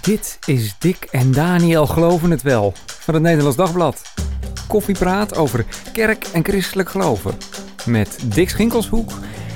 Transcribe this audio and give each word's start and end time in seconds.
Dit 0.00 0.38
is 0.46 0.74
Dick 0.78 1.08
en 1.10 1.32
Daniel 1.32 1.86
Geloven 1.86 2.30
het 2.30 2.42
Wel 2.42 2.72
van 2.86 3.14
het 3.14 3.22
Nederlands 3.22 3.56
Dagblad. 3.56 4.02
Koffiepraat 4.68 5.36
over 5.36 5.64
kerk 5.92 6.24
en 6.32 6.44
christelijk 6.44 6.88
geloven. 6.88 7.34
Met 7.86 8.18
Dick 8.34 8.48
Schinkelshoek 8.48 9.10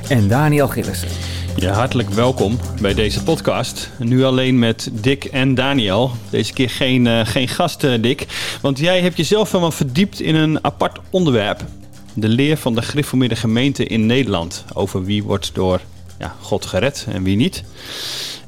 en 0.08 0.28
Daniel 0.28 0.68
Gillissen. 0.68 1.08
Ja, 1.56 1.72
hartelijk 1.72 2.10
welkom 2.10 2.58
bij 2.80 2.94
deze 2.94 3.22
podcast. 3.22 3.90
Nu 3.98 4.24
alleen 4.24 4.58
met 4.58 4.90
Dick 4.92 5.24
en 5.24 5.54
Daniel. 5.54 6.10
Deze 6.30 6.52
keer 6.52 6.70
geen, 6.70 7.06
uh, 7.06 7.26
geen 7.26 7.48
gast, 7.48 7.84
uh, 7.84 8.02
Dick. 8.02 8.26
Want 8.60 8.78
jij 8.78 9.00
hebt 9.00 9.16
jezelf 9.16 9.50
wel 9.50 9.70
verdiept 9.70 10.20
in 10.20 10.34
een 10.34 10.64
apart 10.64 10.98
onderwerp. 11.10 11.64
De 12.14 12.28
leer 12.28 12.56
van 12.56 12.74
de 12.74 12.82
gereformeerde 12.82 13.36
gemeente 13.36 13.86
in 13.86 14.06
Nederland. 14.06 14.64
Over 14.72 15.04
wie 15.04 15.22
wordt 15.22 15.54
door 15.54 15.80
ja, 16.22 16.34
God 16.40 16.66
gered 16.66 17.06
en 17.08 17.22
wie 17.22 17.36
niet. 17.36 17.64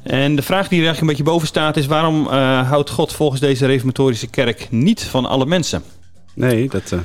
En 0.03 0.35
de 0.35 0.41
vraag 0.41 0.67
die 0.67 0.79
er 0.79 0.85
eigenlijk 0.85 1.01
een 1.01 1.07
beetje 1.07 1.31
boven 1.31 1.47
staat 1.47 1.77
is... 1.77 1.85
waarom 1.85 2.27
uh, 2.27 2.69
houdt 2.69 2.89
God 2.89 3.13
volgens 3.13 3.41
deze 3.41 3.65
reformatorische 3.65 4.27
kerk 4.27 4.67
niet 4.69 5.03
van 5.03 5.25
alle 5.25 5.45
mensen? 5.45 5.83
Nee, 6.33 6.69
dat, 6.69 6.91
uh, 6.91 6.99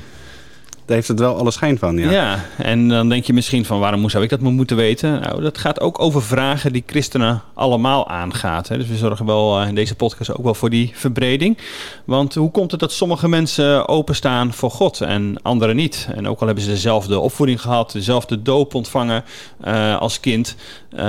daar 0.85 0.97
heeft 0.97 1.09
het 1.09 1.19
wel 1.19 1.37
alle 1.37 1.51
schijn 1.51 1.79
van, 1.79 1.97
ja. 1.97 2.11
Ja, 2.11 2.45
en 2.59 2.89
dan 2.89 3.09
denk 3.09 3.25
je 3.25 3.33
misschien 3.33 3.65
van 3.65 3.79
waarom 3.79 4.09
zou 4.09 4.25
ik 4.25 4.31
dat 4.31 4.41
moeten 4.41 4.77
weten? 4.77 5.21
Nou, 5.21 5.43
dat 5.43 5.59
gaat 5.59 5.81
ook 5.81 6.01
over 6.01 6.23
vragen 6.23 6.73
die 6.73 6.83
christenen 6.87 7.43
allemaal 7.55 8.09
aangaat. 8.09 8.69
Hè. 8.69 8.77
Dus 8.77 8.87
we 8.87 8.97
zorgen 8.97 9.27
wel 9.27 9.63
uh, 9.63 9.69
in 9.69 9.75
deze 9.75 9.95
podcast 9.95 10.37
ook 10.37 10.45
wel 10.45 10.55
voor 10.55 10.71
die 10.71 10.91
verbreding. 10.95 11.59
Want 12.05 12.35
hoe 12.35 12.51
komt 12.51 12.71
het 12.71 12.81
dat 12.81 12.93
sommige 12.93 13.29
mensen 13.29 13.89
openstaan 13.89 14.53
voor 14.53 14.71
God 14.71 15.01
en 15.01 15.37
anderen 15.43 15.77
niet? 15.77 16.09
En 16.15 16.29
ook 16.29 16.41
al 16.41 16.47
hebben 16.47 16.65
ze 16.65 16.71
dezelfde 16.71 17.19
opvoeding 17.19 17.61
gehad, 17.61 17.93
dezelfde 17.93 18.43
doop 18.43 18.75
ontvangen 18.75 19.25
uh, 19.65 19.99
als 19.99 20.21
kind... 20.21 20.57
Uh, 20.95 21.01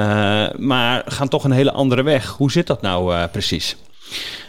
maar 0.57 1.03
gaan 1.05 1.27
toch 1.27 1.43
een 1.43 1.51
hele 1.51 1.71
andere 1.71 2.03
weg. 2.03 2.27
Hoe 2.27 2.51
zit 2.51 2.67
dat 2.67 2.81
nou 2.81 3.27
precies? 3.27 3.75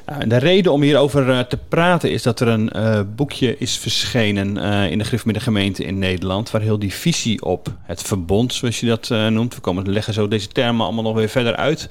Nou, 0.07 0.27
de 0.27 0.37
reden 0.37 0.73
om 0.73 0.83
hierover 0.83 1.29
uh, 1.29 1.41
te 1.41 1.59
praten 1.69 2.11
is 2.11 2.23
dat 2.23 2.41
er 2.41 2.49
een 2.49 2.71
uh, 2.77 3.01
boekje 3.17 3.59
is 3.59 3.77
verschenen 3.77 4.57
uh, 4.57 4.91
in 4.91 4.99
de 4.99 5.05
Griffmidde 5.05 5.41
gemeente 5.41 5.85
in 5.85 5.99
Nederland, 5.99 6.51
waar 6.51 6.61
heel 6.61 6.79
die 6.79 6.95
visie 6.95 7.43
op 7.43 7.69
het 7.83 8.03
verbond, 8.03 8.55
zoals 8.55 8.81
je 8.81 8.87
dat 8.87 9.09
noemt, 9.09 9.55
we 9.55 9.61
komen 9.61 9.91
leggen 9.91 10.15
zo 10.15 10.29
deze 10.29 10.49
termen 10.49 10.85
allemaal 10.85 11.03
nog 11.03 11.15
weer 11.15 11.29
verder 11.29 11.57
uit, 11.57 11.89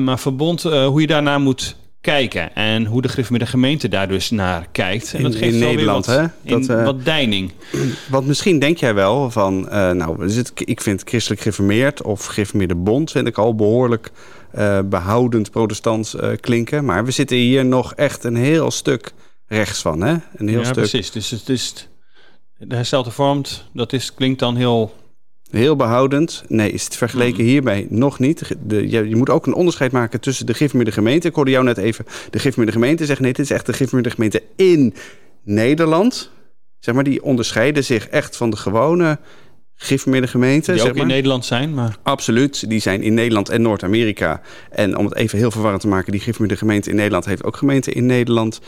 maar 0.00 0.18
verbond, 0.18 0.62
hoe 0.62 1.00
je 1.00 1.06
daarnaar 1.06 1.40
moet 1.40 1.76
kijken 2.00 2.54
en 2.54 2.84
hoe 2.84 3.02
de 3.02 3.08
Griffmidde 3.08 3.46
gemeente 3.46 3.88
daar 3.88 4.08
dus 4.08 4.30
naar 4.30 4.66
kijkt. 4.72 5.14
En 5.14 5.22
dat 5.22 5.34
geeft 5.34 5.52
in 5.52 5.58
Nederland, 5.58 6.06
wat, 6.06 6.16
hè? 6.16 6.26
Dat, 6.42 6.68
in, 6.68 6.84
wat 6.84 7.04
deining. 7.04 7.52
Want 8.10 8.26
misschien 8.26 8.58
denk 8.58 8.78
jij 8.78 8.94
wel 8.94 9.30
van, 9.30 9.60
nou, 9.96 10.44
ik 10.54 10.80
vind 10.80 11.02
christelijk 11.04 11.40
gereformeerd 11.40 12.02
of 12.02 12.26
gereformeerde 12.26 12.74
bond 12.74 13.10
vind 13.10 13.26
ik 13.26 13.38
al 13.38 13.54
behoorlijk 13.54 14.10
uh, 14.54 14.78
behoudend 14.84 15.50
protestants 15.50 16.16
klinken. 16.40 16.84
Maar 16.84 17.04
we 17.04 17.10
zitten 17.10 17.36
hier 17.36 17.64
nog 17.64 17.94
echt 17.94 18.24
een 18.24 18.36
heel 18.36 18.70
stuk 18.70 19.12
rechts 19.46 19.80
van. 19.80 20.00
Hè? 20.00 20.16
Een 20.36 20.48
heel 20.48 20.58
ja, 20.58 20.64
stuk... 20.64 20.74
precies. 20.74 21.10
Dus 21.10 21.30
het 21.30 21.48
is 21.48 21.88
de 22.58 22.74
herstelde 22.74 23.10
vormt, 23.10 23.64
dat 23.72 23.92
is, 23.92 24.14
klinkt 24.14 24.38
dan 24.38 24.56
heel... 24.56 24.94
Heel 25.50 25.76
behoudend. 25.76 26.44
Nee, 26.48 26.70
is 26.70 26.84
het 26.84 26.96
vergeleken 26.96 27.42
mm. 27.42 27.48
hierbij 27.48 27.86
nog 27.90 28.18
niet. 28.18 28.56
De, 28.66 28.90
je, 28.90 29.08
je, 29.08 29.16
moet 29.16 29.30
ook 29.30 29.46
een 29.46 29.54
onderscheid 29.54 29.92
maken 29.92 30.20
tussen 30.20 30.46
de 30.46 30.54
gemeente. 30.92 31.28
Ik 31.28 31.34
hoorde 31.34 31.50
jou 31.50 31.64
net 31.64 31.78
even 31.78 32.04
de 32.30 32.38
Gifmeerde 32.38 32.72
gemeente 32.72 33.04
zeggen. 33.04 33.24
Nee, 33.24 33.32
dit 33.32 33.44
is 33.44 33.50
echt 33.50 33.66
de 33.66 33.72
Gifmeerde 33.72 34.10
gemeente 34.10 34.42
in 34.56 34.94
Nederland. 35.44 36.30
Zeg 36.78 36.94
maar, 36.94 37.04
die 37.04 37.22
onderscheiden 37.22 37.84
zich 37.84 38.08
echt 38.08 38.36
van 38.36 38.50
de 38.50 38.56
gewone 38.56 39.18
gereformeerde 39.78 40.26
gemeenten. 40.26 40.72
Die 40.72 40.82
zeg 40.82 40.90
ook 40.90 40.96
maar. 40.96 41.06
in 41.06 41.12
Nederland 41.12 41.44
zijn, 41.44 41.74
maar... 41.74 41.96
Absoluut, 42.02 42.68
die 42.68 42.80
zijn 42.80 43.02
in 43.02 43.14
Nederland 43.14 43.48
en 43.48 43.62
Noord-Amerika. 43.62 44.40
En 44.70 44.96
om 44.96 45.04
het 45.04 45.14
even 45.14 45.38
heel 45.38 45.50
verwarrend 45.50 45.80
te 45.80 45.88
maken... 45.88 46.12
die 46.12 46.20
gereformeerde 46.20 46.58
gemeente 46.58 46.90
in 46.90 46.96
Nederland 46.96 47.24
heeft 47.24 47.44
ook 47.44 47.56
gemeenten 47.56 47.92
in 47.92 48.06
Nederland... 48.06 48.60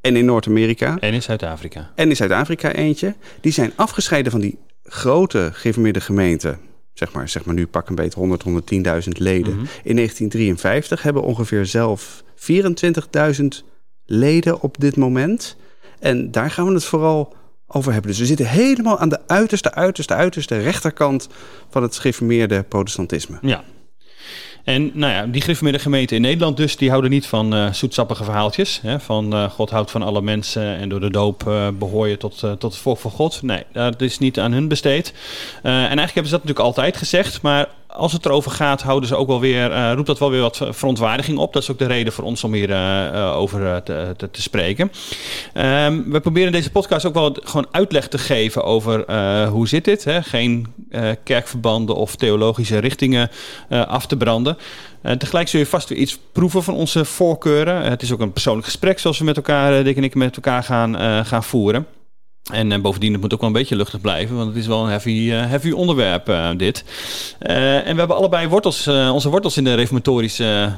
en 0.00 0.16
in 0.16 0.24
Noord-Amerika. 0.24 0.98
En 0.98 1.12
in 1.12 1.22
Zuid-Afrika. 1.22 1.90
En 1.94 2.08
in 2.08 2.16
Zuid-Afrika 2.16 2.72
eentje. 2.72 3.14
Die 3.40 3.52
zijn 3.52 3.72
afgescheiden 3.76 4.32
van 4.32 4.40
die 4.40 4.58
grote 4.90 5.50
gereformeerde 5.52 6.00
gemeenten... 6.00 6.58
Zeg 6.92 7.12
maar, 7.12 7.28
zeg 7.28 7.44
maar 7.44 7.54
nu 7.54 7.66
pak 7.66 7.88
een 7.88 7.94
beetje 7.94 8.18
100, 8.18 8.44
110.000 8.44 9.08
leden. 9.08 9.52
Mm 9.52 9.58
-hmm. 9.58 9.68
In 9.82 9.96
1953 9.96 11.02
hebben 11.02 11.22
ongeveer 11.22 11.66
zelf 11.66 12.22
24.000 13.40 13.44
leden 14.04 14.60
op 14.60 14.80
dit 14.80 14.96
moment. 14.96 15.56
En 15.98 16.30
daar 16.30 16.50
gaan 16.50 16.66
we 16.66 16.72
het 16.72 16.84
vooral 16.84 17.34
over 17.66 17.92
hebben. 17.92 18.10
Dus 18.10 18.20
we 18.20 18.26
zitten 18.26 18.46
helemaal 18.46 18.98
aan 18.98 19.08
de 19.08 19.20
uiterste, 19.26 19.74
uiterste, 19.74 20.14
uiterste 20.14 20.58
rechterkant 20.58 21.28
van 21.70 21.82
het 21.82 21.96
gereformeerde 21.96 22.62
protestantisme. 22.62 23.38
Ja. 23.40 23.64
En 24.64 24.90
nou 24.94 25.12
ja, 25.12 25.26
die 25.26 25.40
gereformeerde 25.40 25.78
gemeenten 25.78 26.16
in 26.16 26.22
Nederland 26.22 26.56
dus, 26.56 26.76
die 26.76 26.88
houden 26.88 27.10
niet 27.10 27.26
van 27.26 27.54
uh, 27.54 27.72
zoetsappige 27.72 28.24
verhaaltjes. 28.24 28.80
Hè, 28.82 29.00
van 29.00 29.34
uh, 29.34 29.50
God 29.50 29.70
houdt 29.70 29.90
van 29.90 30.02
alle 30.02 30.22
mensen 30.22 30.76
en 30.76 30.88
door 30.88 31.00
de 31.00 31.10
doop 31.10 31.44
uh, 31.48 31.68
behoor 31.78 32.08
je 32.08 32.16
tot, 32.16 32.38
tot 32.38 32.62
het 32.62 32.76
volk 32.76 32.98
van 32.98 33.10
God. 33.10 33.42
Nee, 33.42 33.64
dat 33.72 34.00
is 34.00 34.18
niet 34.18 34.40
aan 34.40 34.52
hun 34.52 34.68
besteed. 34.68 35.12
en 35.62 35.72
eigenlijk 35.72 36.14
hebben 36.14 36.24
ze 36.24 36.30
dat 36.30 36.46
natuurlijk 36.46 36.66
altijd 36.66 36.96
gezegd, 36.96 37.42
maar 37.42 37.68
als 37.92 38.12
het 38.12 38.24
erover 38.24 38.50
gaat, 38.50 38.82
houden 38.82 39.08
ze 39.08 39.16
ook 39.16 39.26
wel 39.26 39.40
weer, 39.40 39.70
uh, 39.70 39.92
roept 39.94 40.06
dat 40.06 40.18
wel 40.18 40.30
weer 40.30 40.40
wat 40.40 40.60
verontwaardiging 40.70 41.38
op. 41.38 41.52
Dat 41.52 41.62
is 41.62 41.70
ook 41.70 41.78
de 41.78 41.86
reden 41.86 42.12
voor 42.12 42.24
ons 42.24 42.44
om 42.44 42.52
hier 42.52 42.70
uh, 42.70 43.36
over 43.36 43.82
te, 43.82 44.14
te, 44.16 44.30
te 44.30 44.42
spreken. 44.42 44.92
Um, 45.54 46.12
we 46.12 46.20
proberen 46.20 46.46
in 46.46 46.54
deze 46.54 46.70
podcast 46.70 47.06
ook 47.06 47.14
wel 47.14 47.36
gewoon 47.42 47.66
uitleg 47.70 48.08
te 48.08 48.18
geven 48.18 48.64
over 48.64 49.04
uh, 49.10 49.48
hoe 49.48 49.68
zit 49.68 49.84
dit. 49.84 50.04
Hè? 50.04 50.22
Geen 50.22 50.66
kerkverbanden 51.22 51.96
of 51.96 52.16
theologische 52.16 52.78
richtingen 52.78 53.30
af 53.68 54.06
te 54.06 54.16
branden. 54.16 54.56
tegelijk 55.18 55.48
zul 55.48 55.60
je 55.60 55.66
vast 55.66 55.88
weer 55.88 55.98
iets 55.98 56.18
proeven 56.32 56.62
van 56.62 56.74
onze 56.74 57.04
voorkeuren. 57.04 57.82
het 57.82 58.02
is 58.02 58.12
ook 58.12 58.20
een 58.20 58.32
persoonlijk 58.32 58.66
gesprek 58.66 58.98
zoals 58.98 59.18
we 59.18 59.24
met 59.24 59.36
elkaar, 59.36 59.84
Dick 59.84 59.96
en 59.96 60.04
ik, 60.04 60.14
met 60.14 60.36
elkaar 60.36 60.62
gaan, 60.62 61.24
gaan 61.26 61.44
voeren. 61.44 61.86
En 62.52 62.70
uh, 62.70 62.78
bovendien, 62.78 63.12
het 63.12 63.20
moet 63.20 63.32
ook 63.32 63.40
wel 63.40 63.48
een 63.48 63.54
beetje 63.54 63.76
luchtig 63.76 64.00
blijven, 64.00 64.36
want 64.36 64.48
het 64.48 64.56
is 64.56 64.66
wel 64.66 64.82
een 64.82 64.90
heavy, 64.90 65.10
uh, 65.10 65.46
heavy 65.46 65.70
onderwerp, 65.70 66.28
uh, 66.28 66.50
dit. 66.56 66.84
en 67.38 67.92
we 67.92 67.98
hebben 67.98 68.16
allebei 68.16 68.48
wortels, 68.48 68.88
onze 68.88 69.28
wortels 69.28 69.56
in 69.56 69.64
de 69.64 69.74
reformatorische 69.74 70.72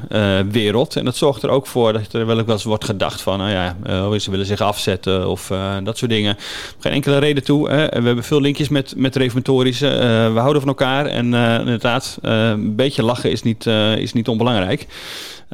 wereld. 0.51 0.97
En 0.97 1.05
dat 1.05 1.17
zorgt 1.17 1.43
er 1.43 1.51
ook 1.51 1.67
voor 1.67 1.93
dat 1.93 2.13
er 2.13 2.27
wel 2.27 2.49
eens 2.49 2.65
wordt 2.65 2.85
gedacht 2.85 3.21
van, 3.21 3.39
nou 3.39 3.51
ja, 3.51 3.77
ze 4.19 4.31
willen 4.31 4.47
zich 4.47 4.61
afzetten 4.61 5.29
of 5.29 5.53
dat 5.83 5.99
soort 5.99 6.11
dingen. 6.11 6.37
Geen 6.79 6.93
enkele 6.93 7.19
reden 7.19 7.45
toe. 7.45 7.71
Hè. 7.71 7.87
We 7.87 8.07
hebben 8.07 8.25
veel 8.25 8.41
linkjes 8.41 8.69
met, 8.69 8.95
met 8.97 9.17
reformatorische. 9.17 9.87
we 10.35 10.39
houden 10.39 10.63
van 10.63 10.71
elkaar 10.71 11.07
en 11.07 11.25
inderdaad, 11.61 12.19
een 12.21 12.77
beetje 12.77 13.03
lachen 13.03 13.31
is 13.31 13.43
niet, 13.43 13.67
is 13.97 14.13
niet 14.13 14.29
onbelangrijk. 14.29 14.87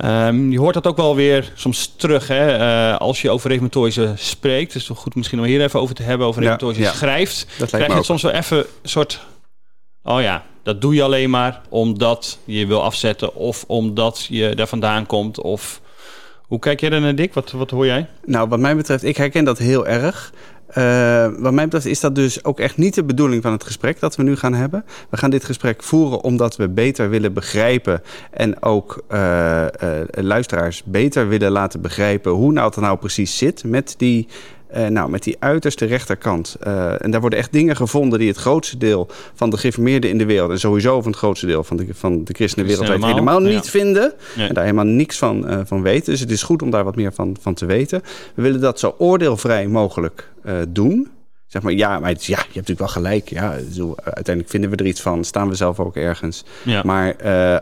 Um, 0.04 0.50
je 0.50 0.58
hoort 0.58 0.74
dat 0.74 0.86
ook 0.86 0.96
wel 0.96 1.16
weer 1.16 1.52
soms 1.54 1.94
terug 1.96 2.28
hè, 2.28 2.58
uh, 2.58 2.96
als 2.96 3.22
je 3.22 3.30
over 3.30 3.48
reformatorische 3.48 4.12
spreekt. 4.16 4.72
Het 4.72 4.82
is 4.82 4.88
toch 4.88 4.98
goed 4.98 5.14
misschien 5.14 5.38
om 5.38 5.44
hier 5.44 5.62
even 5.62 5.80
over 5.80 5.94
te 5.94 6.02
hebben, 6.02 6.26
over 6.26 6.42
ja, 6.42 6.58
ja. 6.74 6.92
schrijft. 6.92 7.46
Dat 7.58 7.68
krijg 7.68 7.86
je 7.86 7.92
het 7.92 8.04
soms 8.04 8.22
wel 8.22 8.32
even 8.32 8.58
een 8.58 8.88
soort... 8.88 9.26
Oh 10.02 10.20
ja, 10.20 10.44
dat 10.62 10.80
doe 10.80 10.94
je 10.94 11.02
alleen 11.02 11.30
maar 11.30 11.60
omdat 11.68 12.38
je 12.44 12.66
wil 12.66 12.82
afzetten... 12.82 13.34
of 13.34 13.64
omdat 13.66 14.26
je 14.28 14.54
daar 14.54 14.66
vandaan 14.66 15.06
komt 15.06 15.40
of... 15.40 15.80
Hoe 16.42 16.58
kijk 16.58 16.80
jij 16.80 16.90
er 16.90 17.00
naar, 17.00 17.14
Dick? 17.14 17.34
Wat, 17.34 17.50
wat 17.50 17.70
hoor 17.70 17.86
jij? 17.86 18.06
Nou, 18.24 18.48
wat 18.48 18.58
mij 18.58 18.76
betreft, 18.76 19.04
ik 19.04 19.16
herken 19.16 19.44
dat 19.44 19.58
heel 19.58 19.86
erg. 19.86 20.32
Uh, 20.76 21.26
wat 21.38 21.52
mij 21.52 21.64
betreft 21.64 21.86
is 21.86 22.00
dat 22.00 22.14
dus 22.14 22.44
ook 22.44 22.60
echt 22.60 22.76
niet 22.76 22.94
de 22.94 23.04
bedoeling 23.04 23.42
van 23.42 23.52
het 23.52 23.64
gesprek 23.64 24.00
dat 24.00 24.16
we 24.16 24.22
nu 24.22 24.36
gaan 24.36 24.54
hebben. 24.54 24.84
We 25.10 25.16
gaan 25.16 25.30
dit 25.30 25.44
gesprek 25.44 25.82
voeren 25.82 26.22
omdat 26.22 26.56
we 26.56 26.68
beter 26.68 27.10
willen 27.10 27.32
begrijpen 27.32 28.02
en 28.30 28.62
ook 28.62 29.02
uh, 29.12 29.60
uh, 29.60 29.68
luisteraars 30.10 30.82
beter 30.84 31.28
willen 31.28 31.50
laten 31.50 31.80
begrijpen 31.80 32.32
hoe 32.32 32.52
nou 32.52 32.72
er 32.74 32.80
nou 32.80 32.98
precies 32.98 33.38
zit 33.38 33.64
met 33.64 33.94
die 33.96 34.28
uh, 34.76 34.86
nou, 34.86 35.10
met 35.10 35.22
die 35.22 35.36
uiterste 35.38 35.84
rechterkant. 35.84 36.56
Uh, 36.66 37.04
en 37.04 37.10
daar 37.10 37.20
worden 37.20 37.38
echt 37.38 37.52
dingen 37.52 37.76
gevonden 37.76 38.18
die 38.18 38.28
het 38.28 38.36
grootste 38.36 38.78
deel 38.78 39.08
van 39.34 39.50
de 39.50 39.56
gereformeerden 39.56 40.10
in 40.10 40.18
de 40.18 40.24
wereld... 40.24 40.50
en 40.50 40.58
sowieso 40.58 41.00
van 41.00 41.10
het 41.10 41.20
grootste 41.20 41.46
deel 41.46 41.64
van 41.64 41.76
de, 41.76 41.86
van 41.90 42.24
de 42.24 42.34
christenen 42.34 42.66
wereldwijd 42.66 43.02
helemaal, 43.02 43.18
helemaal 43.18 43.52
niet 43.54 43.64
ja. 43.64 43.70
vinden. 43.70 44.12
Nee. 44.36 44.48
En 44.48 44.54
daar 44.54 44.64
helemaal 44.64 44.84
niks 44.84 45.18
van, 45.18 45.50
uh, 45.50 45.60
van 45.64 45.82
weten. 45.82 46.12
Dus 46.12 46.20
het 46.20 46.30
is 46.30 46.42
goed 46.42 46.62
om 46.62 46.70
daar 46.70 46.84
wat 46.84 46.96
meer 46.96 47.12
van, 47.12 47.36
van 47.40 47.54
te 47.54 47.66
weten. 47.66 48.02
We 48.34 48.42
willen 48.42 48.60
dat 48.60 48.78
zo 48.78 48.94
oordeelvrij 48.98 49.66
mogelijk 49.66 50.28
doen. 50.68 51.08
Zeg 51.46 51.62
maar, 51.62 51.72
ja, 51.72 51.98
maar 51.98 52.10
het, 52.10 52.24
ja, 52.24 52.36
je 52.36 52.42
hebt 52.42 52.54
natuurlijk 52.54 52.78
wel 52.78 52.88
gelijk. 52.88 53.28
Ja, 53.28 53.50
uiteindelijk 54.04 54.48
vinden 54.48 54.70
we 54.70 54.76
er 54.76 54.86
iets 54.86 55.00
van. 55.00 55.24
Staan 55.24 55.48
we 55.48 55.54
zelf 55.54 55.80
ook 55.80 55.96
ergens. 55.96 56.44
Ja. 56.64 56.82
Maar 56.84 57.16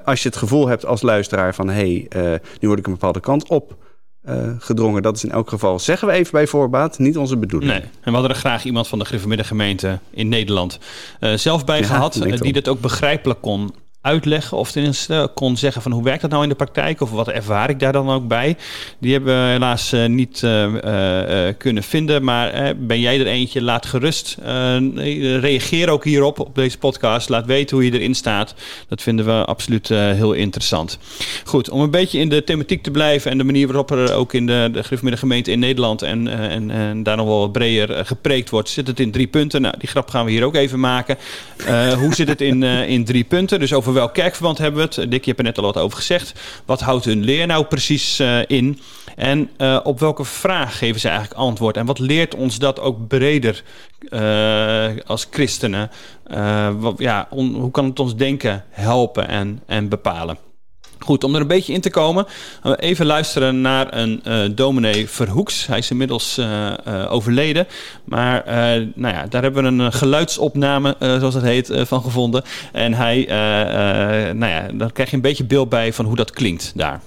als 0.05 0.23
je 0.23 0.29
het 0.29 0.39
gevoel 0.39 0.69
hebt 0.69 0.87
als 0.87 1.03
luisteraar 1.03 1.55
van... 1.55 1.69
hé, 1.69 2.07
hey, 2.09 2.41
nu 2.61 2.69
word 2.69 2.79
ik 2.79 2.87
een 2.87 2.93
bepaalde 2.93 3.21
kant 3.21 3.49
op... 3.49 3.77
Uh, 4.29 4.49
gedrongen. 4.59 5.03
Dat 5.03 5.17
is 5.17 5.25
in 5.25 5.31
elk 5.31 5.49
geval, 5.49 5.79
zeggen 5.79 6.09
we 6.09 6.15
even 6.15 6.33
bij 6.33 6.47
voorbaat, 6.47 6.99
niet 6.99 7.17
onze 7.17 7.37
bedoeling. 7.37 7.73
Nee, 7.73 7.81
en 7.81 7.91
we 8.05 8.11
hadden 8.11 8.31
er 8.31 8.37
graag 8.37 8.65
iemand 8.65 8.89
van 8.89 8.99
de 8.99 9.05
gereformeerde 9.05 9.45
gemeente 9.45 9.99
in 10.11 10.29
Nederland 10.29 10.79
uh, 11.21 11.35
zelf 11.35 11.65
bij 11.65 11.79
ja, 11.79 11.87
gehad, 11.87 12.17
uh, 12.17 12.39
die 12.39 12.53
dat 12.53 12.69
ook 12.69 12.81
begrijpelijk 12.81 13.41
kon 13.41 13.75
uitleggen 14.07 14.57
of 14.57 14.73
tenminste 14.73 15.31
kon 15.35 15.57
zeggen 15.57 15.83
van 15.83 15.93
hoe 15.93 16.03
werkt 16.03 16.21
dat 16.21 16.31
nou 16.31 16.43
in 16.43 16.49
de 16.49 16.55
praktijk 16.55 17.01
of 17.01 17.11
wat 17.11 17.29
ervaar 17.29 17.71
ik 17.71 17.81
daar 17.81 17.93
dan 17.93 18.11
ook 18.11 18.29
bij. 18.29 18.57
Die 18.99 19.13
hebben 19.13 19.45
we 19.45 19.51
helaas 19.51 19.93
uh, 19.93 20.07
niet 20.07 20.43
uh, 20.43 20.73
kunnen 21.59 21.83
vinden, 21.83 22.25
maar 22.25 22.75
ben 22.77 23.01
jij 23.01 23.21
er 23.21 23.27
eentje? 23.27 23.63
Laat 23.63 23.87
gerust. 23.87 24.37
reageer 25.41 25.89
ook 25.89 26.05
hierop 26.05 26.41
op 26.41 26.55
deze 26.55 26.79
podcast. 26.79 27.29
Laat 27.29 27.47
weten 27.47 27.77
hoe 27.77 27.85
je 27.85 27.93
erin 27.93 28.15
staat. 28.15 28.55
Dat 28.89 29.03
vinden 29.03 29.25
we 29.25 29.45
absoluut 29.45 29.89
heel 29.89 30.33
interessant. 30.33 30.99
Goed, 31.45 31.71
om 31.71 31.81
een 31.81 31.91
beetje 31.91 32.19
in 32.19 32.29
de 32.29 32.45
thematiek 32.45 32.83
te 32.83 32.91
blijven 32.91 33.31
en 33.31 33.39
de 33.39 33.45
manier 33.45 33.67
waarop 33.67 33.91
er 33.91 34.15
ook 34.15 34.33
in 34.33 34.47
de, 34.47 34.71
de 34.73 35.17
gemeente 35.17 35.51
in 35.51 35.59
Nederland 35.59 36.03
en, 36.03 36.29
en, 36.29 36.71
en 36.71 37.03
daar 37.03 37.17
nog 37.17 37.27
wel 37.27 37.49
breder 37.49 38.07
gepreekt 38.07 38.51
wordt, 38.51 38.69
zit 38.69 38.87
het 38.87 39.01
in 39.01 39.11
drie 39.11 39.27
punten. 39.27 39.63
Nou, 39.63 39.75
die 39.79 39.89
grap 39.89 40.11
gaan 40.11 40.25
we 40.25 40.31
hier 40.31 40.45
ook 40.45 40.55
even 40.55 40.81
maken. 40.81 41.17
hoe 41.99 42.15
zit 42.15 42.29
het 42.29 42.41
in, 42.41 42.63
in 42.63 43.05
drie 43.05 43.25
punten? 43.25 43.61
Dus 43.61 43.73
over 43.73 43.96
welk 43.97 44.15
kerkverband 44.15 44.59
hebben 44.59 44.81
we 44.81 45.01
het? 45.01 45.11
Dick, 45.11 45.25
je 45.25 45.27
hebt 45.27 45.39
er 45.39 45.45
net 45.45 45.59
al 45.59 45.65
wat 45.65 45.77
over 45.79 45.97
gezegd. 45.97 46.41
Wat 46.65 46.81
houdt 46.81 47.05
hun 47.05 47.25
leer 47.25 47.47
nou 47.47 47.65
precies 47.65 48.21
uh, 48.21 48.39
in? 48.47 48.81
En 49.17 49.51
uh, 49.59 49.81
op 49.83 50.01
welke 50.01 50.25
vraag 50.25 50.79
geven 50.79 51.01
ze 51.01 51.09
eigenlijk 51.09 51.39
antwoord? 51.41 51.77
En 51.77 51.87
wat 51.87 51.99
leert 51.99 52.35
ons 52.35 52.59
dat 52.59 52.81
ook 52.81 53.07
breder 53.09 53.63
uh, 54.09 54.89
als 55.07 55.27
christenen? 55.31 55.91
Wat, 56.79 56.95
ja, 56.99 57.27
hoe 57.31 57.71
kan 57.71 57.85
het 57.85 58.01
ons 58.01 58.17
denken 58.17 58.65
helpen 58.71 59.29
en, 59.29 59.63
en 59.67 59.89
bepalen? 59.89 60.46
Goed, 60.99 61.25
om 61.25 61.35
er 61.35 61.41
een 61.41 61.47
beetje 61.47 61.73
in 61.73 61.81
te 61.81 61.91
komen, 61.91 62.27
even 62.77 63.07
luisteren 63.07 63.61
naar 63.61 63.87
een 63.91 64.23
uh, 64.29 64.35
dominee 64.55 65.09
Verhoeks. 65.09 65.67
Hij 65.67 65.79
is 65.79 65.91
inmiddels 65.91 66.39
uh, 66.39 67.13
overleden, 67.13 67.67
maar 68.05 68.43
nou 68.95 69.15
ja, 69.15 69.27
daar 69.29 69.43
hebben 69.43 69.63
we 69.63 69.85
een 69.85 69.93
geluidsopname, 69.93 70.95
zoals 70.99 71.35
het 71.35 71.45
heet, 71.45 71.83
van 71.89 72.01
gevonden. 72.01 72.43
En 72.73 72.95
hij, 72.95 73.25
nou 74.33 74.53
ja, 74.53 74.67
daar 74.73 74.93
krijg 74.93 75.11
je 75.11 75.17
een 75.17 75.23
beetje 75.23 75.47
beeld 75.47 75.69
bij 75.69 75.93
van 75.93 76.05
hoe 76.05 76.17
dat 76.17 76.31
klinkt 76.31 76.79
daar. 76.79 77.01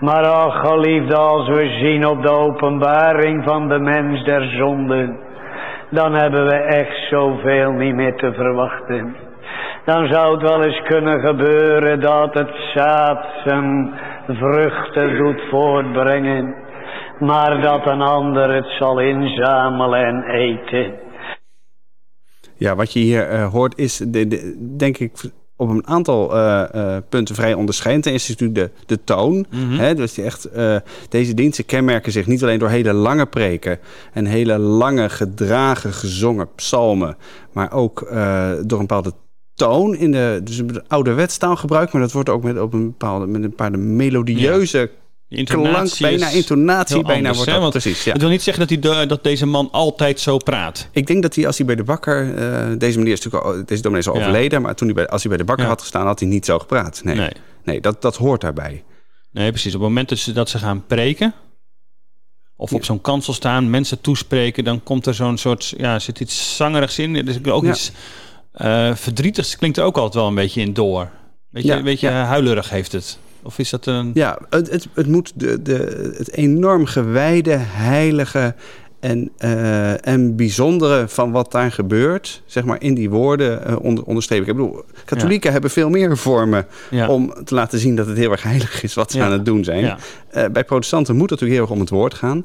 Maar 0.00 0.24
ach, 0.24 0.68
geliefde, 0.68 1.16
als 1.16 1.48
we 1.48 1.78
zien 1.82 2.06
op 2.06 2.22
de 2.22 2.30
openbaring 2.30 3.44
van 3.44 3.68
de 3.68 3.78
mens 3.78 4.24
der 4.24 4.50
zonde, 4.58 5.16
dan 5.90 6.14
hebben 6.14 6.46
we 6.46 6.54
echt 6.54 7.08
zoveel 7.10 7.70
niet 7.72 7.94
meer 7.94 8.16
te 8.16 8.32
verwachten 8.32 9.25
dan 9.84 10.06
zou 10.06 10.32
het 10.32 10.42
wel 10.42 10.62
eens 10.62 10.82
kunnen 10.82 11.20
gebeuren 11.20 12.00
dat 12.00 12.34
het 12.34 12.54
zaad 12.74 13.26
zijn 13.44 13.94
vruchten 14.28 15.16
doet 15.16 15.40
voortbrengen, 15.50 16.54
maar 17.18 17.60
dat 17.60 17.86
een 17.86 18.02
ander 18.02 18.54
het 18.54 18.68
zal 18.78 19.00
inzamelen 19.00 20.04
en 20.04 20.22
eten. 20.22 20.94
Ja, 22.58 22.74
wat 22.74 22.92
je 22.92 22.98
hier 22.98 23.32
uh, 23.32 23.52
hoort 23.52 23.78
is, 23.78 23.96
de, 23.96 24.28
de, 24.28 24.74
denk 24.76 24.98
ik, 24.98 25.12
op 25.56 25.68
een 25.68 25.86
aantal 25.86 26.36
uh, 26.36 26.62
uh, 26.74 26.96
punten 27.08 27.34
vrij 27.34 27.54
onderscheidend. 27.54 28.04
Ten 28.04 28.12
eerste 28.12 28.32
is 28.32 28.38
natuurlijk 28.38 28.74
de, 28.86 28.94
de 28.94 29.04
toon. 29.04 29.34
Mm 29.34 29.46
-hmm. 29.50 29.78
hè, 29.78 29.94
dus 29.94 30.14
die 30.14 30.24
echt, 30.24 30.56
uh, 30.56 30.76
deze 31.08 31.34
diensten 31.34 31.64
kenmerken 31.64 32.12
zich 32.12 32.26
niet 32.26 32.42
alleen 32.42 32.58
door 32.58 32.68
hele 32.68 32.92
lange 32.92 33.26
preken... 33.26 33.78
en 34.12 34.26
hele 34.26 34.58
lange 34.58 35.08
gedragen 35.08 35.92
gezongen 35.92 36.48
psalmen... 36.54 37.16
maar 37.52 37.72
ook 37.72 38.06
door 38.66 38.78
een 38.78 38.86
bepaalde 38.86 39.12
toon 39.56 39.96
in 39.96 40.12
de, 40.12 40.40
dus 40.44 40.60
ouderwets 40.88 41.36
taalgebruik, 41.36 41.92
maar 41.92 42.02
dat 42.02 42.12
wordt 42.12 42.28
ook 42.28 42.42
met, 42.42 42.60
op 42.60 42.72
een 42.72 42.84
bepaalde, 42.84 43.26
met 43.26 43.42
een 43.42 43.54
paar 43.54 43.78
melodieuze 43.78 44.90
ja. 45.28 45.44
klank, 45.44 45.98
bijna 45.98 46.28
intonatie, 46.28 47.02
bijna 47.02 47.28
anders, 47.28 47.36
wordt 47.36 47.60
dat, 47.60 47.70
precies. 47.70 48.04
Ja. 48.04 48.12
Het 48.12 48.20
wil 48.20 48.30
niet 48.30 48.42
zeggen 48.42 48.68
dat, 48.68 48.94
hij, 48.94 49.06
dat 49.06 49.24
deze 49.24 49.46
man 49.46 49.68
altijd 49.70 50.20
zo 50.20 50.36
praat. 50.36 50.88
Ik 50.92 51.06
denk 51.06 51.22
dat 51.22 51.34
hij 51.34 51.46
als 51.46 51.56
hij 51.56 51.66
bij 51.66 51.76
de 51.76 51.84
bakker, 51.84 52.24
uh, 52.24 52.78
deze 52.78 52.98
manier 52.98 53.12
is 53.12 53.24
natuurlijk, 53.24 53.68
deze 53.68 53.82
dominee 53.82 54.02
is 54.02 54.08
al 54.08 54.14
ja. 54.14 54.20
overleden, 54.20 54.62
maar 54.62 54.74
toen 54.74 54.86
hij 54.86 54.96
bij, 54.96 55.08
als 55.08 55.20
hij 55.20 55.30
bij 55.30 55.38
de 55.38 55.44
bakker 55.44 55.66
had 55.66 55.80
gestaan, 55.80 56.06
had 56.06 56.20
hij 56.20 56.28
niet 56.28 56.44
zo 56.44 56.58
gepraat. 56.58 57.00
Nee, 57.04 57.16
nee. 57.16 57.32
nee 57.64 57.80
dat, 57.80 58.02
dat 58.02 58.16
hoort 58.16 58.40
daarbij. 58.40 58.84
Nee, 59.32 59.50
precies. 59.50 59.74
Op 59.74 59.80
het 59.80 59.88
moment 59.88 60.08
dat 60.08 60.18
ze, 60.18 60.32
dat 60.32 60.48
ze 60.48 60.58
gaan 60.58 60.86
preken, 60.86 61.34
of 62.56 62.72
op 62.72 62.84
zo'n 62.84 63.00
kansel 63.00 63.32
staan, 63.32 63.70
mensen 63.70 64.00
toespreken, 64.00 64.64
dan 64.64 64.82
komt 64.82 65.06
er 65.06 65.14
zo'n 65.14 65.38
soort, 65.38 65.74
ja, 65.76 65.98
zit 65.98 66.20
iets 66.20 66.56
zangerigs 66.56 66.98
in. 66.98 67.16
Er 67.16 67.28
is 67.28 67.44
ook 67.44 67.64
iets 67.64 67.92
uh, 68.56 68.94
verdrietig 68.94 69.56
klinkt 69.56 69.76
er 69.76 69.84
ook 69.84 69.96
altijd 69.96 70.14
wel 70.14 70.26
een 70.26 70.34
beetje 70.34 70.60
in 70.60 70.72
door. 70.72 71.08
Beetje, 71.50 71.76
ja, 71.76 71.82
beetje 71.82 72.08
ja. 72.08 72.24
huilerig 72.24 72.70
heeft 72.70 72.92
het. 72.92 73.18
Of 73.42 73.58
is 73.58 73.70
dat 73.70 73.86
een... 73.86 74.10
Ja, 74.14 74.38
het, 74.50 74.70
het, 74.70 74.88
het 74.94 75.06
moet 75.06 75.32
de, 75.34 75.62
de, 75.62 76.12
het 76.16 76.32
enorm 76.32 76.86
gewijde, 76.86 77.56
heilige 77.60 78.54
en, 79.00 79.30
uh, 79.38 80.06
en 80.06 80.36
bijzondere 80.36 81.08
van 81.08 81.30
wat 81.30 81.52
daar 81.52 81.72
gebeurt, 81.72 82.42
zeg 82.46 82.64
maar, 82.64 82.82
in 82.82 82.94
die 82.94 83.10
woorden 83.10 83.70
uh, 83.70 83.76
onder, 83.80 84.04
onderstrepen. 84.04 84.48
Ik 84.48 84.56
bedoel, 84.56 84.82
katholieken 85.04 85.46
ja. 85.46 85.52
hebben 85.52 85.70
veel 85.70 85.90
meer 85.90 86.16
vormen 86.16 86.66
ja. 86.90 87.08
om 87.08 87.34
te 87.44 87.54
laten 87.54 87.78
zien 87.78 87.96
dat 87.96 88.06
het 88.06 88.16
heel 88.16 88.30
erg 88.30 88.42
heilig 88.42 88.82
is 88.82 88.94
wat 88.94 89.12
ze 89.12 89.22
aan 89.22 89.32
het 89.32 89.44
doen 89.44 89.64
zijn. 89.64 89.84
Uh, 89.84 90.44
bij 90.52 90.64
protestanten 90.64 91.16
moet 91.16 91.30
het 91.30 91.40
natuurlijk 91.40 91.60
heel 91.60 91.68
erg 91.68 91.74
om 91.74 91.80
het 91.80 91.90
woord 91.90 92.14
gaan. 92.14 92.44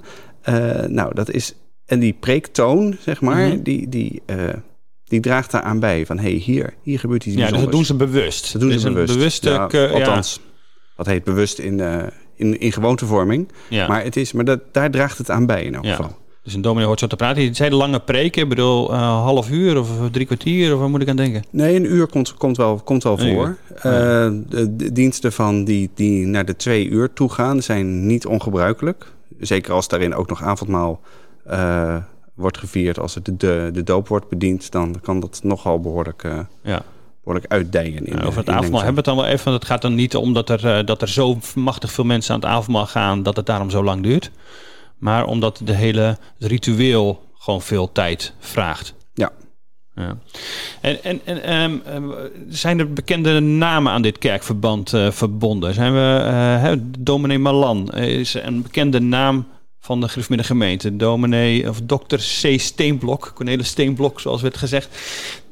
nou, 0.87 1.13
dat 1.13 1.31
is. 1.31 1.55
En 1.85 1.99
die 1.99 2.15
preektoon, 2.19 2.97
zeg 2.99 3.21
maar, 3.21 3.45
mm 3.45 3.51
-hmm. 3.51 3.63
die. 3.63 3.89
die 3.89 4.21
die 5.11 5.19
draagt 5.19 5.51
daar 5.51 5.61
aan 5.61 5.79
bij. 5.79 6.05
Van 6.05 6.17
hé, 6.17 6.23
hey, 6.23 6.31
hier, 6.31 6.73
hier 6.81 6.99
gebeurt 6.99 7.25
iets 7.25 7.35
Ja, 7.35 7.49
dus 7.49 7.59
dat 7.59 7.71
doen 7.71 7.85
ze 7.85 7.95
bewust. 7.95 8.51
Dat 8.51 8.61
doen 8.61 8.69
dus 8.69 8.81
ze 8.81 8.91
bewust. 8.91 9.13
bewuste, 9.13 9.49
ja, 9.49 9.87
althans, 9.87 10.39
dat 10.95 11.05
heet 11.05 11.23
bewust 11.23 11.59
in, 11.59 11.77
uh, 11.77 12.03
in, 12.35 12.59
in 12.59 12.71
gewoontevorming. 12.71 13.51
Ja. 13.69 13.87
Maar, 13.87 14.03
het 14.03 14.15
is, 14.15 14.31
maar 14.31 14.45
dat, 14.45 14.59
daar 14.71 14.91
draagt 14.91 15.17
het 15.17 15.29
aan 15.29 15.45
bij 15.45 15.63
in 15.63 15.75
elk 15.75 15.85
geval. 15.85 16.19
Dus 16.43 16.53
een 16.53 16.61
dominee 16.61 16.85
hoort 16.85 16.99
zo 16.99 17.07
te 17.07 17.15
praten. 17.15 17.55
Zei 17.55 17.69
de 17.69 17.75
lange 17.75 17.99
preken. 17.99 18.41
Ik 18.41 18.49
bedoel, 18.49 18.91
uh, 18.91 19.23
half 19.23 19.49
uur 19.49 19.79
of 19.79 19.89
drie 20.11 20.25
kwartier? 20.25 20.73
Of 20.73 20.79
waar 20.79 20.89
moet 20.89 21.01
ik 21.01 21.09
aan 21.09 21.15
denken? 21.15 21.43
Nee, 21.49 21.75
een 21.75 21.93
uur 21.93 22.07
komt, 22.07 22.33
komt 22.33 22.57
wel, 22.57 22.75
komt 22.83 23.03
wel 23.03 23.17
voor. 23.17 23.57
Uh, 23.75 23.83
de, 23.83 24.75
de, 24.75 24.91
diensten 24.91 25.31
van 25.31 25.63
die, 25.63 25.89
die 25.95 26.25
naar 26.25 26.45
de 26.45 26.55
twee 26.55 26.87
uur 26.87 27.13
toe 27.13 27.29
gaan... 27.29 27.61
zijn 27.61 28.05
niet 28.05 28.25
ongebruikelijk. 28.25 29.05
Zeker 29.39 29.73
als 29.73 29.87
daarin 29.87 30.15
ook 30.15 30.29
nog 30.29 30.43
avondmaal... 30.43 31.01
Uh, 31.49 31.95
wordt 32.35 32.57
gevierd, 32.57 32.99
als 32.99 33.15
het 33.15 33.25
de, 33.25 33.69
de 33.73 33.83
doop 33.83 34.07
wordt 34.07 34.29
bediend, 34.29 34.71
dan 34.71 34.99
kan 35.01 35.19
dat 35.19 35.39
nogal 35.43 35.79
behoorlijk, 35.79 36.23
uh, 36.23 36.39
ja. 36.63 36.83
behoorlijk 37.23 37.51
uitdijen. 37.51 38.05
In, 38.05 38.17
ja, 38.17 38.23
over 38.23 38.39
het 38.39 38.49
avondmaal 38.49 38.83
hebben 38.83 39.03
we 39.03 39.09
het 39.09 39.17
dan 39.17 39.25
wel 39.25 39.33
even. 39.33 39.53
Het 39.53 39.65
gaat 39.65 39.81
dan 39.81 39.95
niet 39.95 40.15
om 40.15 40.33
dat 40.33 40.49
er, 40.49 40.65
uh, 40.65 40.85
dat 40.85 41.01
er 41.01 41.09
zo 41.09 41.37
machtig 41.55 41.91
veel 41.91 42.03
mensen 42.03 42.33
aan 42.33 42.39
het 42.39 42.49
avondmaal 42.49 42.85
gaan 42.85 43.23
dat 43.23 43.35
het 43.35 43.45
daarom 43.45 43.69
zo 43.69 43.83
lang 43.83 44.03
duurt. 44.03 44.31
Maar 44.97 45.25
omdat 45.25 45.61
de 45.63 45.75
hele 45.75 46.17
ritueel 46.37 47.23
gewoon 47.37 47.61
veel 47.61 47.91
tijd 47.91 48.33
vraagt. 48.39 48.93
Ja. 49.13 49.31
Ja. 49.95 50.17
En, 50.81 51.03
en, 51.03 51.43
en 51.43 51.93
um, 51.93 52.13
zijn 52.49 52.79
er 52.79 52.93
bekende 52.93 53.39
namen 53.39 53.91
aan 53.91 54.01
dit 54.01 54.17
kerkverband 54.17 54.93
uh, 54.93 55.11
verbonden? 55.11 55.73
Zijn 55.73 55.93
we, 55.93 56.21
uh, 56.63 56.71
dominee 56.99 57.39
Malan 57.39 57.91
is 57.93 58.33
een 58.33 58.61
bekende 58.61 58.99
naam 58.99 59.45
van 59.81 60.01
de 60.01 60.07
Griffmiddag 60.07 60.47
gemeente. 60.47 60.95
Dominee 60.95 61.69
of 61.69 61.81
dokter 61.83 62.17
C. 62.17 62.59
Steenblok, 62.59 63.31
Cornelis 63.35 63.67
Steenblok 63.67 64.19
zoals 64.19 64.41
werd 64.41 64.57
gezegd. 64.57 64.97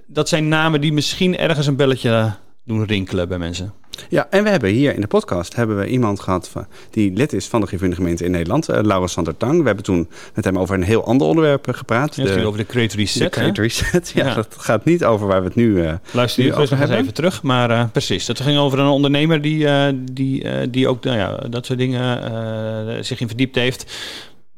Dat 0.06 0.30
zijn 0.30 0.48
namen 0.48 0.81
die 0.81 0.94
misschien 0.94 1.38
ergens 1.38 1.68
een 1.68 1.76
belletje 1.76 2.34
doen 2.64 2.86
rinkelen 2.86 3.28
bij 3.28 3.38
mensen. 3.38 3.74
Ja, 4.10 4.28
en 4.30 4.44
we 4.44 4.50
hebben 4.50 4.69
hier 4.69 4.96
in 4.96 5.01
de 5.01 5.07
podcast 5.07 5.56
hebben 5.56 5.78
we 5.78 5.88
iemand 5.88 6.19
gehad 6.19 6.51
die 6.90 7.13
lid 7.13 7.34
is 7.34 7.48
van 7.48 7.62
de 7.62 7.68
Griffmiddag 7.68 8.00
gemeente 8.00 8.26
in 8.26 8.31
Nederland, 8.31 8.69
uh, 8.69 8.80
Laurens 8.81 9.14
van 9.14 9.23
der 9.23 9.38
Tang. 9.38 9.59
We 9.59 9.66
hebben 9.66 9.83
toen 9.83 10.09
met 10.33 10.45
hem 10.45 10.59
over 10.59 10.76
een 10.76 10.83
heel 10.83 11.06
ander 11.06 11.28
onderwerp 11.28 11.68
uh, 11.68 11.76
gepraat. 11.76 12.16
Ja, 12.16 12.23
het 12.23 12.31
ging 12.31 12.45
over 12.45 12.59
de 12.59 12.66
Great 12.69 12.94
Reset. 12.94 13.33
De 13.33 13.52
Reset, 13.62 14.12
ja, 14.16 14.28
ja, 14.28 14.33
Dat 14.33 14.56
gaat 14.57 14.85
niet 14.85 15.06
over 15.06 15.28
waar 15.28 15.42
we 15.42 15.47
het 15.47 15.56
nu 15.56 15.68
uh, 15.68 15.94
Luister 16.12 16.44
nu 16.44 16.54
over 16.54 16.78
hebben. 16.78 16.97
even 16.97 17.14
terug, 17.14 17.44
maar 17.44 17.90
precies. 17.90 18.26
Dat 18.26 18.40
ging 18.40 18.57
over 18.57 18.80
een 18.80 18.88
ondernemer 18.88 19.42
die, 19.42 19.68
die, 20.12 20.69
die 20.69 20.88
ook 20.88 21.04
nou 21.04 21.18
ja, 21.18 21.35
dat 21.50 21.66
soort 21.66 21.80
dingen 21.80 23.06
zich 23.06 23.19
in 23.19 23.28
verdiept 23.28 23.56
heeft. 23.56 23.94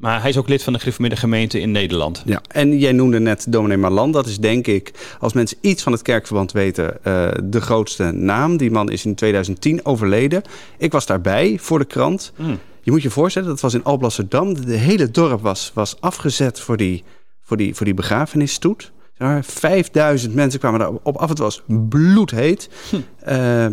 Maar 0.02 0.20
hij 0.20 0.30
is 0.30 0.36
ook 0.36 0.48
lid 0.48 0.62
van 0.62 0.72
de 0.72 0.78
gereformeerde 0.78 1.16
gemeente 1.16 1.60
in 1.60 1.70
Nederland. 1.70 2.22
Ja, 2.24 2.42
en 2.48 2.78
jij 2.78 2.92
noemde 2.92 3.20
net 3.20 3.46
dominee 3.48 3.76
Marlan. 3.76 4.12
Dat 4.12 4.26
is 4.26 4.38
denk 4.38 4.66
ik, 4.66 4.92
als 5.18 5.32
mensen 5.32 5.58
iets 5.60 5.82
van 5.82 5.92
het 5.92 6.02
kerkverband 6.02 6.52
weten, 6.52 6.98
uh, 7.04 7.28
de 7.44 7.60
grootste 7.60 8.04
naam. 8.04 8.56
Die 8.56 8.70
man 8.70 8.90
is 8.90 9.04
in 9.04 9.14
2010 9.14 9.84
overleden. 9.84 10.42
Ik 10.78 10.92
was 10.92 11.06
daarbij 11.06 11.58
voor 11.60 11.78
de 11.78 11.84
krant. 11.84 12.32
Mm. 12.36 12.58
Je 12.80 12.90
moet 12.90 13.02
je 13.02 13.10
voorstellen, 13.10 13.48
dat 13.48 13.60
was 13.60 13.74
in 13.74 13.84
Alblasserdam. 13.84 14.66
De 14.66 14.76
hele 14.76 15.10
dorp 15.10 15.40
was, 15.40 15.70
was 15.74 16.00
afgezet 16.00 16.60
voor 16.60 16.76
die, 16.76 17.04
voor 17.42 17.56
die, 17.56 17.74
voor 17.74 17.86
die 17.86 17.94
begrafenisstoet. 17.94 18.92
5000 19.40 20.34
mensen 20.34 20.60
kwamen 20.60 20.78
daarop 20.78 21.16
af. 21.16 21.28
Het 21.28 21.38
was 21.38 21.62
bloedheet. 21.88 22.68
Hm. 22.90 22.96
Uh, 22.96 23.66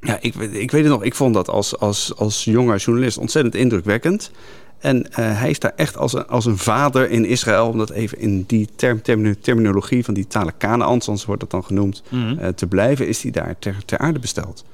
ja, 0.00 0.18
ik, 0.20 0.34
ik 0.34 0.70
weet 0.70 0.82
het 0.82 0.92
nog. 0.92 1.04
Ik 1.04 1.14
vond 1.14 1.34
dat 1.34 1.48
als, 1.48 1.78
als, 1.78 2.16
als 2.16 2.44
jonge 2.44 2.76
journalist 2.76 3.18
ontzettend 3.18 3.54
indrukwekkend. 3.54 4.30
En 4.78 5.06
uh, 5.10 5.14
hij 5.14 5.50
is 5.50 5.58
daar 5.58 5.72
echt 5.76 5.96
als 5.96 6.12
een, 6.12 6.26
als 6.26 6.44
een 6.44 6.58
vader 6.58 7.10
in 7.10 7.24
Israël, 7.24 7.68
om 7.68 7.78
dat 7.78 7.90
even 7.90 8.18
in 8.18 8.44
die 8.46 8.68
term, 8.76 9.02
term, 9.02 9.40
terminologie 9.40 10.04
van 10.04 10.14
die 10.14 10.26
talen 10.26 10.56
Kanaans, 10.56 11.24
wordt 11.24 11.40
dat 11.40 11.50
dan 11.50 11.64
genoemd, 11.64 12.02
mm 12.08 12.22
-hmm. 12.22 12.38
uh, 12.38 12.48
te 12.48 12.66
blijven, 12.66 13.08
is 13.08 13.22
hij 13.22 13.30
daar 13.30 13.56
ter, 13.58 13.76
ter 13.84 13.98
aarde 13.98 14.18
besteld. 14.18 14.64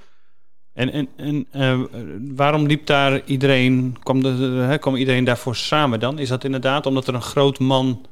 En, 0.73 0.93
en, 0.93 1.09
en 1.17 1.47
uh, 1.57 1.81
waarom 2.35 2.67
liep 2.67 2.87
daar 2.87 3.23
iedereen, 3.25 3.97
kwam, 4.03 4.23
de, 4.23 4.77
kwam 4.81 4.97
iedereen 4.97 5.25
daarvoor 5.25 5.57
samen 5.57 6.01
dan? 6.01 6.19
Is 6.19 6.29
dat 6.29 6.45
inderdaad 6.45 6.87
omdat 6.87 7.07
er 7.07 7.15
een 7.15 7.23
groot 7.23 7.59
man 7.59 8.07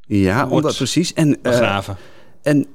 Ja, 0.00 0.48
omdat 0.48 0.76
precies. 0.76 1.12
En, 1.12 1.38
begraven? 1.42 1.96
en 2.42 2.66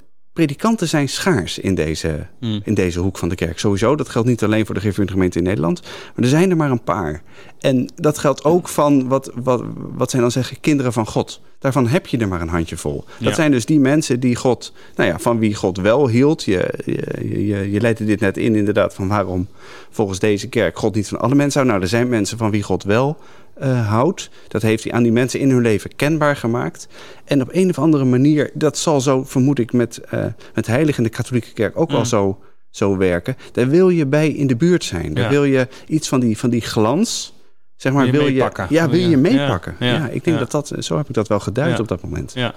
predikanten 0.46 0.88
zijn 0.88 1.10
schaars 1.10 1.60
in 1.60 1.76
deze, 1.76 2.26
Mm. 2.40 2.62
in 2.64 2.74
deze 2.74 3.00
hoek 3.00 3.18
van 3.18 3.30
de 3.30 3.36
kerk. 3.36 3.60
Sowieso, 3.60 3.96
dat 3.96 4.10
geldt 4.10 4.28
niet 4.28 4.44
alleen 4.44 4.66
voor 4.66 4.74
de 4.74 4.80
gereformeerde 4.80 5.14
gemeente 5.18 5.38
in 5.38 5.44
Nederland. 5.44 5.82
Maar 5.82 6.24
er 6.24 6.30
zijn 6.30 6.50
er 6.50 6.58
maar 6.58 6.72
een 6.72 6.84
paar. 6.84 7.22
En 7.60 7.90
dat 7.96 8.18
geldt 8.18 8.44
ook 8.44 8.68
van, 8.68 9.08
wat, 9.08 9.32
wat, 9.36 9.64
wat 9.76 10.12
zij 10.12 10.20
dan 10.20 10.32
zeggen, 10.32 10.60
kinderen 10.60 10.94
van 10.94 11.08
God. 11.08 11.42
Daarvan 11.60 11.88
heb 11.88 12.08
je 12.08 12.18
er 12.18 12.28
maar 12.28 12.42
een 12.42 12.48
handjevol. 12.50 13.04
Dat 13.18 13.28
Ja. 13.30 13.34
zijn 13.34 13.52
dus 13.52 13.66
die 13.66 13.80
mensen 13.80 14.20
die 14.20 14.36
God, 14.36 14.74
nou 14.96 15.10
ja, 15.10 15.20
van 15.20 15.40
wie 15.40 15.56
God 15.56 15.78
wel 15.78 16.08
hield. 16.08 16.44
Je, 16.44 16.74
je, 16.86 17.46
je, 17.46 17.72
je 17.72 17.82
leidde 17.82 18.06
dit 18.06 18.20
net 18.20 18.38
in 18.38 18.56
inderdaad 18.56 18.94
van 18.94 19.08
waarom 19.08 19.48
volgens 19.90 20.20
deze 20.20 20.48
kerk 20.48 20.78
God 20.78 20.96
niet 20.96 21.08
van 21.08 21.20
alle 21.20 21.36
mensen 21.36 21.54
houdt. 21.60 21.70
Nou, 21.70 21.82
er 21.82 21.88
zijn 21.98 22.10
mensen 22.10 22.38
van 22.38 22.52
wie 22.52 22.64
God 22.64 22.84
wel 22.84 23.18
eh, 23.60 23.88
houdt. 23.88 24.30
Dat 24.48 24.62
heeft 24.62 24.84
hij 24.84 24.94
aan 24.94 25.04
die 25.04 25.12
mensen 25.12 25.40
in 25.40 25.50
hun 25.50 25.62
leven 25.62 25.96
kenbaar 25.96 26.36
gemaakt. 26.36 26.88
En 27.26 27.42
op 27.42 27.50
een 27.52 27.70
of 27.70 27.80
andere 27.80 28.06
manier, 28.06 28.50
dat 28.54 28.78
zal 28.78 29.02
zo, 29.02 29.24
vermoed 29.24 29.60
ik, 29.60 29.74
met, 29.74 29.98
eh 29.98 30.26
met 30.54 30.68
heilig 30.68 30.98
in 30.98 31.04
de 31.04 31.10
katholieke 31.10 31.54
kerk 31.54 31.80
ook 31.80 31.90
wel 31.90 32.00
Mm. 32.00 32.06
zo, 32.06 32.40
zo 32.70 32.98
werken. 32.98 33.36
Daar 33.52 33.68
wil 33.68 33.90
je 33.90 34.06
bij 34.06 34.30
in 34.30 34.48
de 34.48 34.56
buurt 34.56 34.84
zijn. 34.84 35.14
Daar 35.14 35.24
Ja. 35.24 35.30
wil 35.30 35.44
je 35.44 35.68
iets 35.88 36.08
van 36.08 36.20
die, 36.20 36.38
van 36.38 36.50
die 36.50 36.62
glans. 36.62 37.34
Zeg 37.76 37.94
maar, 37.94 38.04
Wil 38.04 38.14
je 38.14 38.18
wil 38.20 38.28
je, 38.28 38.34
meepakken? 38.34 38.68
ja, 38.70 38.90
wil 38.90 39.00
je 39.10 39.18
meepakken? 39.18 39.76
Ja. 39.80 39.86
Ja, 39.86 39.94
Ja. 39.94 40.08
ik 40.08 40.24
denk 40.24 40.40
dat 40.40 40.52
dat, 40.52 40.72
zo 40.80 40.98
heb 40.98 41.08
ik 41.10 41.14
dat 41.16 41.28
wel 41.28 41.40
geduid 41.40 41.80
op 41.80 41.88
dat 41.88 42.02
moment. 42.02 42.32
Ja. 42.34 42.54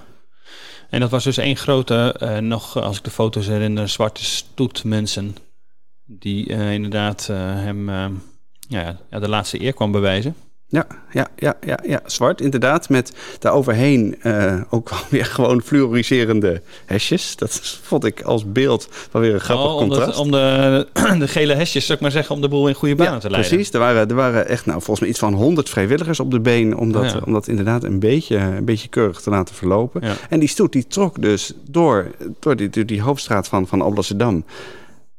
En 0.91 1.01
dat 1.01 1.11
was 1.11 1.25
dus 1.25 1.37
één 1.37 1.57
grote, 1.57 2.15
eh, 2.19 2.39
nog 2.39 2.77
als 2.83 2.97
ik 2.99 3.05
de 3.05 3.11
foto's 3.11 3.47
herinner, 3.47 3.89
zwarte 3.89 4.25
stoet 4.25 4.85
mensen. 4.85 5.37
Die 6.05 6.49
eh, 6.49 6.73
inderdaad 6.73 7.29
eh, 7.31 7.37
hem 7.39 7.89
eh, 7.89 8.07
ja, 8.69 8.97
de 9.11 9.29
laatste 9.29 9.63
eer 9.63 9.73
kwam 9.73 9.93
bewijzen. 9.93 10.35
Ja, 10.73 10.87
ja, 11.11 11.29
ja, 11.37 11.57
ja, 11.67 11.79
ja, 11.87 12.01
zwart 12.05 12.41
inderdaad. 12.41 12.89
Met 12.89 13.13
daaroverheen 13.39 14.17
eh 14.23 14.61
ook 14.71 14.89
wel 14.91 14.99
weer 15.09 15.25
gewoon 15.25 15.63
fluoriserende 15.63 16.63
hesjes. 16.87 17.37
Dat 17.37 17.79
vond 17.83 18.05
ik 18.05 18.23
als 18.23 18.53
beeld 18.53 18.89
wel 19.11 19.23
weer 19.23 19.35
een 19.35 19.41
grappig 19.41 19.67
Oh, 19.67 19.77
om, 19.77 19.89
contrast. 19.89 20.19
om 20.19 20.31
de, 20.31 20.87
de 21.19 21.29
gele 21.29 21.55
hesjes, 21.55 21.85
zou 21.85 21.95
ik 21.95 22.03
maar 22.03 22.11
zeggen, 22.11 22.35
om 22.35 22.41
de 22.41 22.49
boel 22.49 22.69
in 22.69 22.75
goede 22.75 22.95
banen 22.95 23.13
ja, 23.13 23.19
te 23.19 23.31
leiden. 23.31 23.51
precies. 23.51 23.73
Er 23.73 23.79
waren, 23.81 24.09
er 24.09 24.15
waren 24.15 24.49
echt 24.49 24.67
nou, 24.67 24.79
volgens 24.79 25.01
mij 25.01 25.09
iets 25.09 25.19
van 25.19 25.35
100 25.35 25.69
vrijwilligers 25.69 26.21
op 26.21 26.31
de 26.31 26.41
been... 26.41 26.77
om 26.77 26.93
dat, 26.93 27.13
ja. 27.13 27.21
om 27.25 27.33
dat 27.33 27.49
inderdaad 27.49 27.85
een 27.85 27.99
beetje, 27.99 28.37
een 28.37 28.65
beetje 28.65 28.89
keurig 28.89 29.21
te 29.21 29.31
laten 29.31 29.55
verlopen. 29.55 30.01
Ja. 30.05 30.15
En 30.29 30.39
die 30.39 30.49
stoet 30.49 30.73
die 30.73 30.87
trok 30.87 31.23
dus 31.23 31.53
door, 31.71 32.11
door, 32.41 32.57
die, 32.57 32.71
door 32.71 32.87
die 32.87 33.03
hoofdstraat 33.03 33.49
van, 33.49 33.67
van 33.67 33.81
Alblasserdam... 33.83 34.45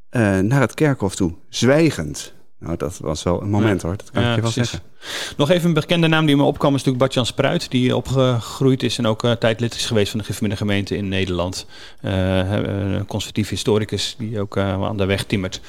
eh, 0.09 0.39
naar 0.39 0.61
het 0.61 0.73
kerkhof 0.73 1.15
toe, 1.15 1.33
zwijgend. 1.49 2.33
Nou, 2.63 2.77
dat 2.77 2.97
was 3.01 3.23
wel 3.23 3.41
een 3.41 3.49
moment 3.49 3.81
Ja. 3.81 3.87
hoor, 3.87 3.97
dat 3.97 4.11
kan 4.11 4.21
Ja, 4.23 4.29
ik 4.29 4.35
je 4.35 4.41
wel 4.41 4.51
precies. 4.51 4.71
zeggen. 4.71 4.89
Nog 5.37 5.49
even 5.49 5.67
een 5.67 5.73
bekende 5.73 6.07
naam 6.07 6.25
die 6.25 6.35
me 6.35 6.43
opkwam 6.43 6.69
is 6.69 6.83
natuurlijk 6.83 6.97
Bart-Jan 7.03 7.25
Spruit. 7.25 7.71
Die 7.71 7.95
opgegroeid 7.95 8.83
is 8.83 8.97
en 8.97 9.05
ook 9.07 9.23
eh, 9.23 9.31
tijdlid 9.31 9.75
is 9.75 9.85
geweest 9.85 10.09
van 10.09 10.19
de 10.19 10.25
gereformeerde 10.25 10.61
gemeente 10.63 10.97
in 10.97 11.07
Nederland. 11.07 11.65
Een 12.01 13.05
conservatief 13.07 13.49
historicus 13.49 14.15
die 14.17 14.39
ook 14.39 14.57
aan 14.57 14.97
de 14.97 15.05
weg 15.05 15.23
timmert. 15.23 15.61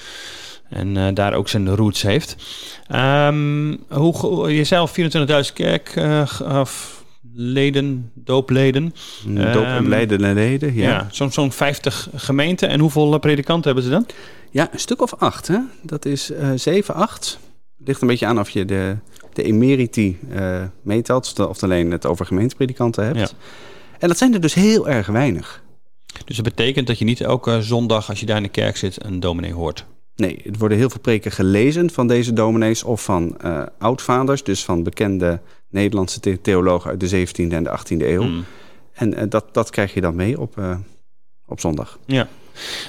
En 0.69 1.15
daar 1.15 1.35
ook 1.35 1.49
zijn 1.49 1.75
roots 1.77 2.03
heeft. 2.03 2.37
Ehm, 2.89 3.77
hoe, 3.89 4.55
je 4.57 4.65
zei 4.65 4.81
al 4.81 4.89
24.000 4.89 5.53
kerk... 5.55 5.93
of 6.49 7.03
leden, 7.37 8.11
doopleden. 8.15 8.95
Doop 9.27 9.65
en 9.65 9.75
Ehm, 9.77 9.89
leden 9.89 10.25
en 10.25 10.35
leden, 10.35 10.75
Ja, 10.75 10.89
ja. 10.91 11.09
zo'n 11.11 11.33
zo'n 11.33 11.53
50 11.53 12.09
gemeenten. 12.15 12.69
En 12.69 12.81
hoeveel 12.81 13.19
predikanten 13.19 13.65
hebben 13.65 13.85
ze 13.85 13.91
dan? 13.91 14.07
Ja, 14.55 14.73
een 14.73 14.79
stuk 14.81 15.03
of 15.03 15.15
acht, 15.15 15.49
hè? 15.49 15.59
Dat 15.83 16.05
is 16.05 16.31
eh 16.31 16.51
7, 16.55 16.95
8. 16.95 17.39
Ligt 17.79 18.01
een 18.01 18.07
beetje 18.09 18.27
aan 18.27 18.39
of 18.39 18.51
je 18.51 18.65
de, 18.65 18.97
de 19.33 19.43
emeriti 19.43 20.19
eh 20.31 20.63
meetelt, 20.83 21.39
of 21.49 21.63
alleen 21.63 21.91
het 21.91 22.07
over 22.07 22.27
gemeentepredikanten 22.27 23.05
hebt. 23.05 23.19
Ja. 23.19 23.29
En 23.99 24.09
dat 24.09 24.19
zijn 24.19 24.35
er 24.35 24.41
dus 24.41 24.55
heel 24.55 24.89
erg 24.89 25.07
weinig. 25.07 25.63
Dus 26.25 26.37
dat 26.37 26.45
betekent 26.45 26.87
dat 26.87 26.99
je 26.99 27.05
niet 27.05 27.21
elke 27.21 27.63
zondag 27.63 28.09
als 28.09 28.21
je 28.21 28.27
daar 28.27 28.37
in 28.37 28.43
de 28.43 28.49
kerk 28.49 28.77
zit 28.77 29.05
een 29.05 29.21
dominee 29.21 29.53
hoort. 29.53 29.87
Nee, 30.17 30.43
er 30.43 30.59
worden 30.59 30.79
heel 30.79 30.91
veel 30.91 31.01
preken 31.01 31.33
gelezen 31.33 31.91
van 31.91 32.07
deze 32.07 32.33
dominees 32.33 32.83
of 32.83 33.05
van 33.05 33.39
eh 33.39 33.63
oudvaders, 33.79 34.43
dus 34.43 34.65
van 34.65 34.83
bekende 34.83 35.41
Nederlandse 35.69 36.21
the- 36.21 36.41
theologen 36.41 36.91
uit 36.91 37.01
de 37.01 37.27
17e 37.27 37.53
en 37.53 37.65
de 37.65 37.79
18e 37.79 37.97
eeuw. 38.07 38.23
Hmm. 38.23 38.45
En 38.93 39.29
dat, 39.29 39.55
dat 39.55 39.71
krijg 39.71 39.95
je 39.95 40.01
dan 40.01 40.15
mee 40.15 40.41
op, 40.41 40.63
op 41.47 41.61
zondag. 41.61 41.99
Ja. 42.07 42.29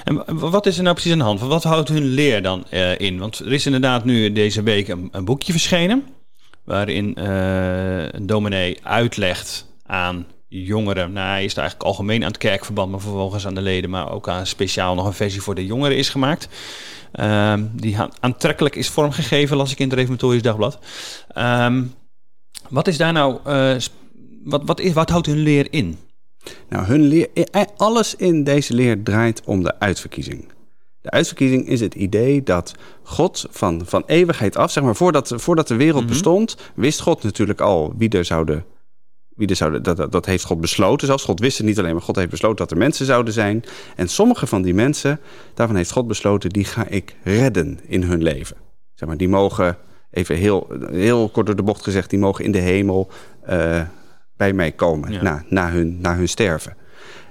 En 0.04 0.38
wat 0.38 0.66
is 0.66 0.76
er 0.76 0.82
nou 0.82 0.94
precies 0.94 1.12
aan 1.12 1.18
de 1.18 1.24
hand? 1.24 1.40
Wat 1.40 1.62
houdt 1.62 1.88
hun 1.88 2.04
leer 2.04 2.42
dan 2.42 2.64
eh, 2.70 2.98
in? 2.98 3.18
Want 3.18 3.38
er 3.38 3.52
is 3.52 3.66
inderdaad 3.66 4.04
nu 4.04 4.32
deze 4.32 4.62
week 4.62 4.88
een, 4.88 5.08
een 5.12 5.24
boekje 5.24 5.52
verschenen. 5.52 6.04
Waarin 6.64 7.14
eh, 7.14 8.08
een 8.08 8.26
dominee 8.26 8.78
uitlegt 8.82 9.66
aan 9.86 10.26
jongeren. 10.48 11.12
Nou, 11.12 11.28
hij 11.28 11.44
is 11.44 11.54
eigenlijk 11.54 11.88
algemeen 11.88 12.22
aan 12.22 12.28
het 12.28 12.38
kerkverband, 12.38 12.90
maar 12.90 13.00
vervolgens 13.00 13.46
aan 13.46 13.54
de 13.54 13.62
leden. 13.62 13.90
Maar 13.90 14.10
ook 14.10 14.28
aan 14.28 14.46
speciaal 14.46 14.94
nog 14.94 15.06
een 15.06 15.12
versie 15.12 15.42
voor 15.42 15.54
de 15.54 15.66
jongeren 15.66 15.96
is 15.96 16.08
gemaakt. 16.08 16.48
Ehm, 17.12 17.64
die 17.72 17.96
aantrekkelijk 18.20 18.76
is 18.76 18.88
vormgegeven, 18.88 19.56
las 19.56 19.72
ik 19.72 19.78
in 19.78 19.88
het 19.88 19.98
Reformatorisch 19.98 20.42
Dagblad. 20.42 20.78
Ehm, 21.28 21.84
wat 22.68 22.88
is 22.88 22.96
daar 22.96 23.12
nou. 23.12 23.38
eh, 23.44 23.74
wat, 24.44 24.62
wat, 24.64 24.80
is, 24.80 24.92
wat 24.92 25.10
houdt 25.10 25.26
hun 25.26 25.38
leer 25.38 25.66
in? 25.70 25.98
Nou, 26.68 26.84
hun 26.84 27.00
leer, 27.00 27.28
eh, 27.32 27.62
alles 27.76 28.14
in 28.14 28.44
deze 28.44 28.74
leer 28.74 29.02
draait 29.02 29.42
om 29.44 29.62
de 29.62 29.78
uitverkiezing. 29.78 30.44
De 31.00 31.10
uitverkiezing 31.10 31.68
is 31.68 31.80
het 31.80 31.94
idee 31.94 32.42
dat 32.42 32.74
God 33.02 33.46
van, 33.50 33.82
van 33.84 34.02
eeuwigheid 34.06 34.56
af, 34.56 34.70
zeg 34.70 34.84
maar 34.84 34.96
voordat, 34.96 35.32
voordat 35.36 35.68
de 35.68 35.76
wereld 35.76 36.02
Mhm. 36.02 36.12
bestond, 36.12 36.56
wist 36.74 37.00
God 37.00 37.22
natuurlijk 37.22 37.60
al 37.60 37.94
wie 37.96 38.08
er 38.08 38.24
zouden. 38.24 38.64
Wie 39.28 39.48
er 39.48 39.56
zouden 39.56 39.82
dat, 39.82 39.96
dat, 39.96 40.12
dat 40.12 40.26
heeft 40.26 40.44
God 40.44 40.60
besloten. 40.60 41.06
Zelfs 41.06 41.24
God 41.24 41.40
wist 41.40 41.58
het 41.58 41.66
niet 41.66 41.78
alleen, 41.78 41.92
maar 41.92 42.02
God 42.02 42.16
heeft 42.16 42.30
besloten 42.30 42.56
dat 42.56 42.70
er 42.70 42.76
mensen 42.76 43.06
zouden 43.06 43.32
zijn. 43.32 43.64
En 43.96 44.08
sommige 44.08 44.46
van 44.46 44.62
die 44.62 44.74
mensen, 44.74 45.20
daarvan 45.54 45.76
heeft 45.76 45.90
God 45.90 46.06
besloten, 46.06 46.50
die 46.50 46.64
ga 46.64 46.86
ik 46.88 47.16
redden 47.22 47.80
in 47.86 48.02
hun 48.02 48.22
leven. 48.22 48.56
Zeg 48.94 49.08
maar, 49.08 49.16
die 49.18 49.28
mogen, 49.28 49.76
even 50.10 50.36
heel, 50.36 50.66
heel 50.90 51.28
kort 51.28 51.46
door 51.46 51.56
de 51.56 51.62
bocht 51.62 51.82
gezegd, 51.82 52.10
die 52.10 52.18
mogen 52.18 52.44
in 52.44 52.52
de 52.52 52.58
hemel 52.58 53.08
eh, 53.42 53.80
bij 54.36 54.52
mij 54.52 54.72
komen 54.72 55.12
Ja. 55.12 55.22
na, 55.22 55.44
na, 55.48 55.70
hun, 55.70 55.98
na 56.00 56.16
hun 56.16 56.28
sterven. 56.28 56.76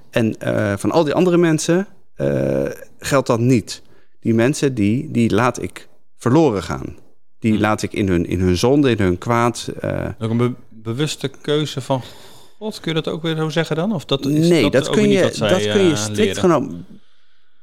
En 0.09 0.39
eh, 0.39 0.73
van 0.77 0.91
al 0.91 1.03
die 1.03 1.13
andere 1.13 1.37
mensen 1.37 1.87
eh, 2.15 2.63
geldt 2.99 3.27
dat 3.27 3.39
niet. 3.39 3.81
Die 4.19 4.33
mensen, 4.33 4.73
die, 4.73 5.11
die 5.11 5.33
laat 5.33 5.61
ik 5.61 5.87
verloren 6.17 6.63
gaan. 6.63 6.95
Die 7.39 7.53
Hm. 7.53 7.59
laat 7.59 7.81
ik 7.81 7.93
in 7.93 8.07
hun, 8.07 8.25
in 8.25 8.39
hun 8.39 8.57
zonde, 8.57 8.89
in 8.89 8.97
hun 8.99 9.17
kwaad. 9.17 9.69
eh, 9.79 10.05
Ook 10.19 10.29
een 10.29 10.37
be- 10.37 10.53
bewuste 10.69 11.31
keuze 11.41 11.81
van 11.81 12.01
God, 12.57 12.79
kun 12.79 12.95
je 12.95 13.01
dat 13.01 13.13
ook 13.13 13.21
weer 13.21 13.35
zo 13.35 13.49
zeggen 13.49 13.75
dan? 13.75 13.93
Of 13.93 14.05
dat 14.05 14.25
is 14.25 14.47
nee, 14.49 14.61
dat, 14.61 14.71
dat, 14.71 14.89
kun 14.89 15.09
je, 15.09 15.29
zij, 15.33 15.49
dat 15.49 15.61
kun 15.71 15.83
je 15.83 15.95
strikt 15.95 16.37
genomen. 16.37 16.85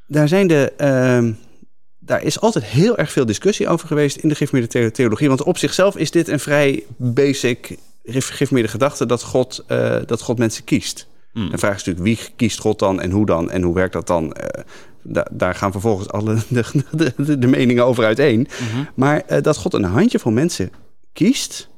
Daar 0.07 0.29
zijn 0.29 0.47
de. 0.47 0.73
ehm, 0.77 1.33
daar 1.99 2.23
is 2.23 2.41
altijd 2.41 2.65
heel 2.65 2.97
erg 2.97 3.13
veel 3.13 3.27
discussie 3.27 3.69
over 3.69 3.87
geweest 3.87 4.17
in 4.17 4.29
de 4.29 4.35
gereformeerde 4.35 4.73
the- 4.81 4.91
theologie. 4.91 5.29
Want 5.29 5.43
op 5.43 5.59
zichzelf 5.59 5.97
is 5.97 6.11
dit 6.11 6.29
een 6.29 6.41
vrij 6.41 6.85
basic 6.97 7.77
gereformeerde 8.05 8.69
gedachte 8.71 9.07
dat 9.07 9.23
God, 9.23 9.65
eh, 9.67 9.97
dat 10.07 10.21
God 10.21 10.39
mensen 10.39 10.65
kiest. 10.65 11.07
Hmm. 11.33 11.51
De 11.51 11.59
vraag 11.59 11.77
is 11.77 11.85
natuurlijk 11.85 12.19
wie 12.21 12.29
kiest 12.37 12.59
God 12.59 12.79
dan 12.79 13.01
en 13.01 13.11
hoe 13.11 13.27
dan 13.27 13.51
en 13.51 13.63
hoe 13.63 13.75
werkt 13.75 13.93
dat 13.93 14.07
dan? 14.07 14.33
Eh, 14.33 14.65
da- 15.03 15.27
daar 15.31 15.55
gaan 15.55 15.73
vervolgens 15.73 16.09
alle 16.09 16.35
de, 16.49 16.65
de, 16.91 17.13
de, 17.17 17.39
de 17.39 17.47
meningen 17.47 17.85
over 17.87 18.05
uiteen. 18.05 18.41
Mhm. 18.71 18.85
Maar 18.95 19.21
eh, 19.27 19.43
dat 19.43 19.57
God 19.57 19.75
een 19.75 19.85
handjevol 19.85 20.33
mensen 20.33 20.71
kiest, 21.13 21.69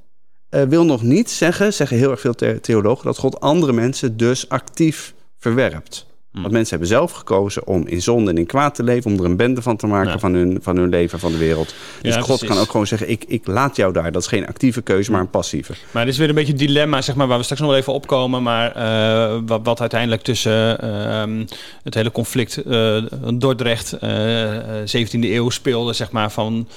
eh, 0.48 0.62
wil 0.62 0.84
nog 0.84 1.02
niet 1.02 1.30
zeggen, 1.30 1.72
zeggen 1.72 1.96
heel 1.96 2.10
erg 2.10 2.20
veel 2.20 2.34
the- 2.34 2.58
theologen, 2.60 3.04
dat 3.04 3.18
God 3.18 3.40
andere 3.40 3.72
mensen 3.72 4.16
dus 4.16 4.48
actief 4.48 5.14
verwerpt. 5.38 6.06
Hmm. 6.34 6.42
Want 6.42 6.54
mensen 6.54 6.70
hebben 6.78 6.96
zelf 6.96 7.12
gekozen 7.12 7.66
om 7.66 7.86
in 7.86 8.02
zonde 8.02 8.30
en 8.30 8.38
in 8.38 8.46
kwaad 8.46 8.74
te 8.74 8.82
leven, 8.82 9.10
om 9.10 9.18
er 9.18 9.24
een 9.24 9.36
bende 9.36 9.62
van 9.62 9.76
te 9.76 9.86
maken 9.86 10.10
Ja. 10.10 10.18
van, 10.18 10.34
hun, 10.34 10.58
van 10.62 10.76
hun 10.76 10.88
leven, 10.88 11.18
van 11.18 11.32
de 11.32 11.38
wereld. 11.38 11.74
Dus 12.02 12.14
Ja, 12.14 12.20
God 12.20 12.26
precies. 12.26 12.48
kan 12.48 12.58
ook 12.58 12.70
gewoon 12.70 12.86
zeggen, 12.86 13.10
ik, 13.10 13.24
ik 13.26 13.46
laat 13.46 13.76
jou 13.76 13.92
daar. 13.92 14.12
Dat 14.12 14.22
is 14.22 14.28
geen 14.28 14.46
actieve 14.46 14.82
keuze, 14.82 15.10
maar 15.10 15.20
een 15.20 15.30
passieve. 15.30 15.72
Maar 15.90 16.04
dit 16.04 16.12
is 16.12 16.18
weer 16.18 16.28
een 16.28 16.34
beetje 16.34 16.52
het 16.52 16.60
dilemma, 16.60 17.02
zeg 17.02 17.14
maar, 17.14 17.26
waar 17.26 17.36
we 17.38 17.42
straks 17.42 17.60
nog 17.62 17.70
wel 17.70 17.78
even 17.80 17.92
opkomen. 17.92 18.42
Maar 18.42 18.72
eh, 18.72 19.40
wat, 19.46 19.60
wat 19.62 19.80
uiteindelijk 19.80 20.22
tussen 20.22 20.80
ehm, 20.80 21.44
het 21.82 21.94
hele 21.94 22.10
conflict 22.12 22.56
eh 22.56 23.02
Dordrecht, 23.34 23.92
eh, 23.92 24.80
eh, 24.80 25.06
17e 25.06 25.18
eeuw 25.20 25.50
speelde, 25.50 25.92
zeg 25.92 26.10
maar, 26.10 26.32
van 26.32 26.68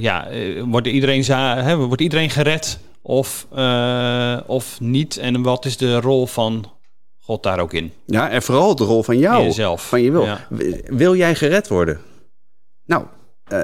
ja, 0.00 0.28
wordt 0.64 0.86
iedereen, 0.86 1.24
hè, 1.64 1.76
wordt 1.76 2.02
iedereen 2.02 2.30
gered 2.30 2.78
of, 3.02 3.46
of 4.46 4.80
niet? 4.80 5.16
En 5.16 5.42
wat 5.42 5.64
is 5.64 5.76
de 5.76 6.00
rol 6.00 6.26
van 6.26 6.64
God 7.28 7.42
daar 7.42 7.58
ook 7.58 7.72
in? 7.72 7.92
Ja, 8.06 8.30
en 8.30 8.42
vooral 8.42 8.74
de 8.74 8.84
rol 8.84 9.02
van 9.02 9.18
jou. 9.18 9.44
jezelf. 9.44 9.88
Van 9.88 10.02
je 10.02 10.10
wil. 10.10 10.24
Ja. 10.24 10.46
Wil 10.86 11.16
jij 11.16 11.34
gered 11.34 11.68
worden? 11.68 12.00
Nou, 12.84 13.04
eh, 13.44 13.62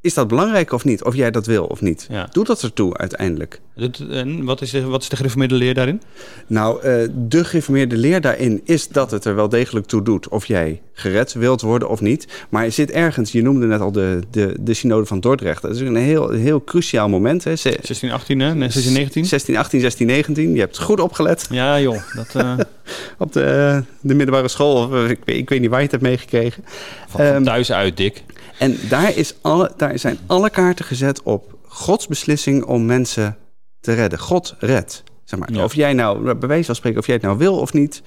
is 0.00 0.14
dat 0.14 0.28
belangrijk 0.28 0.72
of 0.72 0.84
niet? 0.84 1.04
Of 1.04 1.14
jij 1.14 1.30
dat 1.30 1.46
wil 1.46 1.64
of 1.64 1.80
niet? 1.80 2.06
Ja. 2.10 2.28
Doet 2.32 2.46
dat 2.46 2.62
ertoe 2.62 2.96
uiteindelijk? 2.96 3.60
En 4.10 4.44
wat 4.44 4.60
is 4.60 4.70
de, 4.70 4.84
wat 4.84 5.02
is 5.02 5.08
de 5.08 5.16
gereformeerde 5.16 5.54
leer 5.54 5.74
daarin? 5.74 6.02
Nou, 6.46 6.82
eh, 6.82 7.08
de 7.14 7.44
geïnformeerde 7.44 7.96
leer 7.96 8.20
daarin 8.20 8.60
is 8.64 8.88
dat 8.88 9.10
het 9.10 9.24
er 9.24 9.34
wel 9.34 9.48
degelijk 9.48 9.86
toe 9.86 10.02
doet 10.02 10.28
of 10.28 10.46
jij 10.46 10.80
gered 10.92 11.32
wilt 11.32 11.60
worden 11.60 11.88
of 11.88 12.00
niet. 12.00 12.26
Maar 12.48 12.64
er 12.64 12.72
zit 12.72 12.90
ergens, 12.90 13.32
je 13.32 13.42
noemde 13.42 13.66
net 13.66 13.80
al 13.80 13.92
de, 13.92 14.18
de, 14.30 14.54
de 14.60 14.74
synode 14.74 15.06
van 15.06 15.20
Dordrecht. 15.20 15.62
Dat 15.62 15.74
is 15.74 15.80
een 15.80 15.96
heel, 15.96 16.30
heel 16.30 16.64
cruciaal 16.64 17.08
moment. 17.08 17.44
Hè. 17.44 17.56
Ze- 17.56 17.78
16, 17.82 18.10
18, 18.10 18.40
hè? 18.40 18.54
Nee, 18.54 18.70
16, 18.70 18.92
19? 18.92 19.24
16, 19.24 19.56
18, 19.56 19.80
16, 19.80 20.06
19. 20.06 20.52
Je 20.54 20.60
hebt 20.60 20.78
goed 20.78 21.00
opgelet 21.00 21.46
Ja, 21.50 21.80
joh. 21.80 21.96
Dat, 22.14 22.34
eh, 22.34 22.58
op 23.18 23.32
de, 23.32 23.82
de 24.00 24.14
middelbare 24.14 24.48
school. 24.48 24.84
Of, 24.86 24.92
eh, 24.92 25.08
ik, 25.10 25.18
weet- 25.24 25.36
ik 25.36 25.48
weet 25.48 25.60
niet 25.60 25.70
waar 25.70 25.78
je 25.78 25.84
het 25.84 25.92
hebt 25.92 26.04
meegekregen. 26.04 26.64
van, 27.08 27.08
van 27.08 27.20
Ehm, 27.20 27.42
thuis 27.44 27.72
uit, 27.72 27.96
Dick. 27.96 28.22
En 28.58 28.76
daar, 28.88 29.16
is 29.16 29.34
alle, 29.40 29.72
daar 29.76 29.98
zijn 29.98 30.18
alle 30.26 30.50
kaarten 30.50 30.84
gezet 30.84 31.22
op 31.22 31.54
Gods 31.66 32.06
beslissing 32.06 32.64
om 32.64 32.86
mensen 32.86 33.36
te 33.80 33.92
redden. 33.92 34.18
God 34.18 34.54
redt. 34.58 35.02
Zeg 35.24 35.38
maar. 35.40 35.52
Ja. 35.52 35.64
Of 35.64 35.74
jij 35.74 35.92
nou, 35.92 36.34
bij 36.34 36.48
wijze 36.48 36.64
van 36.64 36.74
spreken, 36.74 36.98
of 36.98 37.06
jij 37.06 37.14
het 37.14 37.24
nou 37.24 37.38
wil 37.38 37.58
of 37.58 37.72
niet. 37.72 38.02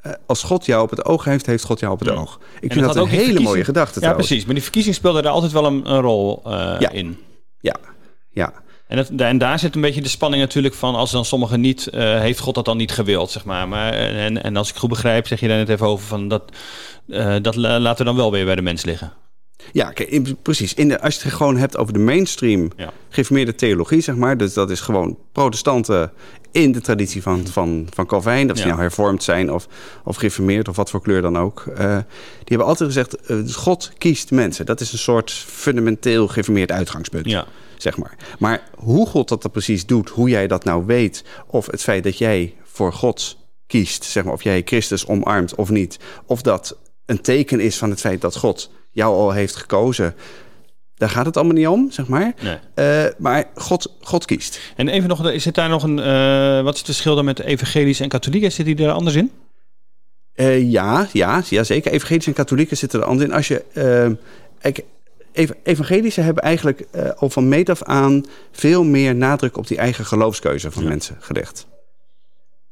eh, 0.00 0.12
als 0.26 0.42
God 0.42 0.66
jou 0.66 0.82
op 0.82 0.90
het 0.90 1.04
oog 1.04 1.24
heeft, 1.24 1.46
heeft 1.46 1.64
God 1.64 1.80
jou 1.80 1.92
op 1.92 1.98
het 1.98 2.08
Ja. 2.08 2.14
oog. 2.14 2.40
Ik 2.60 2.72
vind 2.72 2.84
dat 2.86 2.96
een 2.96 3.06
hele 3.06 3.40
mooie 3.40 3.64
gedachte 3.64 3.94
Ja, 3.94 4.00
trouwens. 4.00 4.26
precies. 4.26 4.44
Maar 4.44 4.54
die 4.54 4.62
verkiezing 4.62 4.94
speelde 4.94 5.22
er 5.22 5.28
altijd 5.28 5.52
wel 5.52 5.64
een, 5.66 5.90
een 5.92 6.00
rol 6.00 6.40
eh, 6.44 6.76
Ja. 6.78 6.90
in. 6.90 7.18
Ja, 7.60 7.76
ja. 8.30 8.52
En, 8.88 8.96
dat, 8.96 9.08
en 9.16 9.38
daar 9.38 9.58
zit 9.58 9.74
een 9.74 9.80
beetje 9.80 10.00
de 10.02 10.08
spanning 10.08 10.42
natuurlijk 10.42 10.74
van... 10.74 10.94
als 10.94 11.10
dan 11.10 11.24
sommigen 11.24 11.60
niet... 11.60 11.86
eh, 11.86 12.18
heeft 12.20 12.38
God 12.38 12.54
dat 12.54 12.64
dan 12.64 12.76
niet 12.76 12.92
gewild, 12.92 13.30
zeg 13.30 13.44
maar. 13.44 13.68
maar 13.68 13.92
en, 13.92 14.42
en 14.42 14.56
als 14.56 14.70
ik 14.70 14.76
goed 14.76 14.88
begrijp, 14.88 15.26
zeg 15.26 15.40
je 15.40 15.48
daar 15.48 15.56
net 15.56 15.68
even 15.68 15.86
over... 15.86 16.06
van 16.06 16.28
dat, 16.28 16.42
eh, 17.08 17.36
dat 17.42 17.56
la- 17.56 17.80
laten 17.80 17.98
we 17.98 18.04
dan 18.04 18.16
wel 18.16 18.30
weer 18.32 18.44
bij 18.44 18.54
de 18.54 18.62
mens 18.62 18.84
liggen. 18.84 19.12
Ja, 19.72 19.90
kijk, 19.90 20.42
precies. 20.42 20.74
In 20.74 20.88
de, 20.88 21.00
als 21.00 21.14
je 21.16 21.22
het 21.22 21.32
gewoon 21.32 21.56
hebt 21.56 21.76
over 21.76 21.92
de 21.92 21.98
mainstream 21.98 22.70
Ja. 22.76 22.92
geïnformeerde 23.08 23.54
theologie, 23.54 24.00
zeg 24.00 24.14
maar. 24.16 24.36
Dus 24.36 24.52
dat 24.54 24.70
is 24.70 24.80
gewoon 24.80 25.18
protestanten 25.32 26.12
in 26.50 26.72
de 26.72 26.80
traditie 26.80 27.22
van, 27.22 27.46
van, 27.46 27.86
van 27.94 28.06
Calvijn. 28.06 28.46
Dat 28.46 28.56
ze 28.56 28.62
Ja. 28.62 28.68
nou 28.68 28.80
hervormd 28.80 29.22
zijn 29.22 29.52
of, 29.52 29.68
of 30.04 30.16
geïnformeerd 30.16 30.68
of 30.68 30.76
wat 30.76 30.90
voor 30.90 31.02
kleur 31.02 31.22
dan 31.22 31.38
ook. 31.38 31.64
Eh, 31.66 31.96
die 32.36 32.44
hebben 32.44 32.66
altijd 32.66 32.88
gezegd, 32.88 33.16
eh, 33.16 33.36
God 33.54 33.92
kiest 33.98 34.30
mensen. 34.30 34.66
Dat 34.66 34.80
is 34.80 34.92
een 34.92 34.98
soort 34.98 35.32
fundamenteel 35.32 36.28
geïnformeerd 36.28 36.72
uitgangspunt. 36.72 37.26
Ja. 37.26 37.46
Zeg 37.76 37.96
maar. 37.96 38.16
maar 38.38 38.68
hoe 38.76 39.06
God 39.06 39.28
dat 39.28 39.42
dan 39.42 39.50
precies 39.50 39.86
doet, 39.86 40.08
hoe 40.08 40.28
jij 40.28 40.46
dat 40.46 40.64
nou 40.64 40.86
weet... 40.86 41.24
of 41.46 41.66
het 41.70 41.82
feit 41.82 42.04
dat 42.04 42.18
jij 42.18 42.54
voor 42.64 42.92
God 42.92 43.36
kiest, 43.66 44.04
zeg 44.04 44.24
maar, 44.24 44.32
of 44.32 44.42
jij 44.42 44.62
Christus 44.64 45.06
omarmt 45.06 45.54
of 45.54 45.70
niet... 45.70 45.98
of 46.26 46.42
dat 46.42 46.78
een 47.06 47.20
teken 47.20 47.60
is 47.60 47.76
van 47.76 47.90
het 47.90 48.00
feit 48.00 48.20
dat 48.20 48.36
God 48.36 48.70
jou 48.96 49.14
al 49.14 49.30
heeft 49.32 49.56
gekozen... 49.56 50.14
daar 50.94 51.10
gaat 51.10 51.26
het 51.26 51.36
allemaal 51.36 51.54
niet 51.54 51.66
om, 51.66 51.90
zeg 51.90 52.08
maar. 52.08 52.34
Nee. 52.42 52.58
Eh, 52.74 53.12
maar 53.18 53.44
God, 53.54 53.92
God 54.00 54.24
kiest. 54.24 54.60
En 54.76 54.88
even 54.88 55.08
nog, 55.08 55.32
zit 55.36 55.54
daar 55.54 55.68
nog 55.68 55.82
een... 55.82 55.98
eh, 55.98 56.62
wat 56.62 56.72
is 56.72 56.78
het 56.78 56.88
verschil 56.88 57.14
dan 57.14 57.24
met 57.24 57.40
evangelisch 57.40 58.00
en 58.00 58.08
katholieken? 58.08 58.52
Zit 58.52 58.66
die 58.66 58.84
er 58.84 58.90
anders 58.90 59.16
in? 59.16 59.30
Eh, 60.32 60.70
ja, 60.70 61.08
ja, 61.12 61.42
ja, 61.48 61.64
zeker. 61.64 61.92
Evangelische 61.92 62.30
en 62.30 62.36
katholieken 62.36 62.76
zitten 62.76 63.00
er 63.00 63.06
anders 63.06 63.28
in. 63.28 63.34
Als 63.34 63.48
je, 63.48 63.64
ev- 65.32 65.50
evangelische 65.62 66.20
hebben 66.20 66.42
eigenlijk 66.42 66.86
al 67.16 67.30
van 67.30 67.48
meet 67.48 67.70
af 67.70 67.82
aan 67.82 68.24
veel 68.52 68.84
meer 68.84 69.14
nadruk 69.14 69.56
op 69.56 69.66
die 69.66 69.78
eigen 69.78 70.04
geloofskeuze 70.04 70.70
van 70.70 70.84
mensen 70.84 71.16
gelegd. 71.20 71.66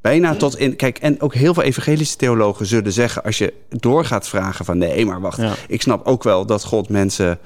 Bijna 0.05 0.35
tot 0.35 0.59
in. 0.59 0.77
Kijk, 0.77 0.99
en 0.99 1.21
ook 1.21 1.35
heel 1.35 1.55
veel 1.55 1.63
evangelische 1.63 2.17
theologen 2.17 2.67
zullen 2.67 2.93
zeggen. 2.93 3.23
als 3.23 3.39
je 3.39 3.53
doorgaat 3.69 4.29
vragen 4.29 4.65
van 4.65 4.79
nee, 4.79 5.07
maar 5.07 5.21
wacht. 5.21 5.37
Ja. 5.37 5.55
Ik 5.69 5.83
snap 5.83 6.07
ook 6.07 6.23
wel 6.23 6.47
dat 6.47 6.65
God 6.65 6.89
mensen. 6.89 7.39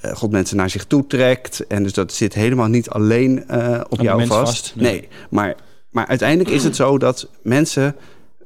eh, 0.00 0.14
God 0.14 0.30
mensen 0.30 0.56
naar 0.56 0.70
zich 0.70 0.84
toe 0.84 1.06
trekt. 1.06 1.66
En 1.66 1.82
dus 1.82 1.92
dat 1.92 2.12
zit 2.12 2.34
helemaal 2.34 2.66
niet 2.66 2.88
alleen 2.90 3.48
eh, 3.48 3.80
op 3.88 4.00
jou 4.00 4.26
vast, 4.26 4.72
nee. 4.76 4.92
nee, 4.92 5.08
maar, 5.30 5.54
maar 5.90 6.06
uiteindelijk 6.06 6.50
is 6.50 6.64
het 6.64 6.76
zo 6.76 6.98
dat 6.98 7.28
mensen, 7.42 7.96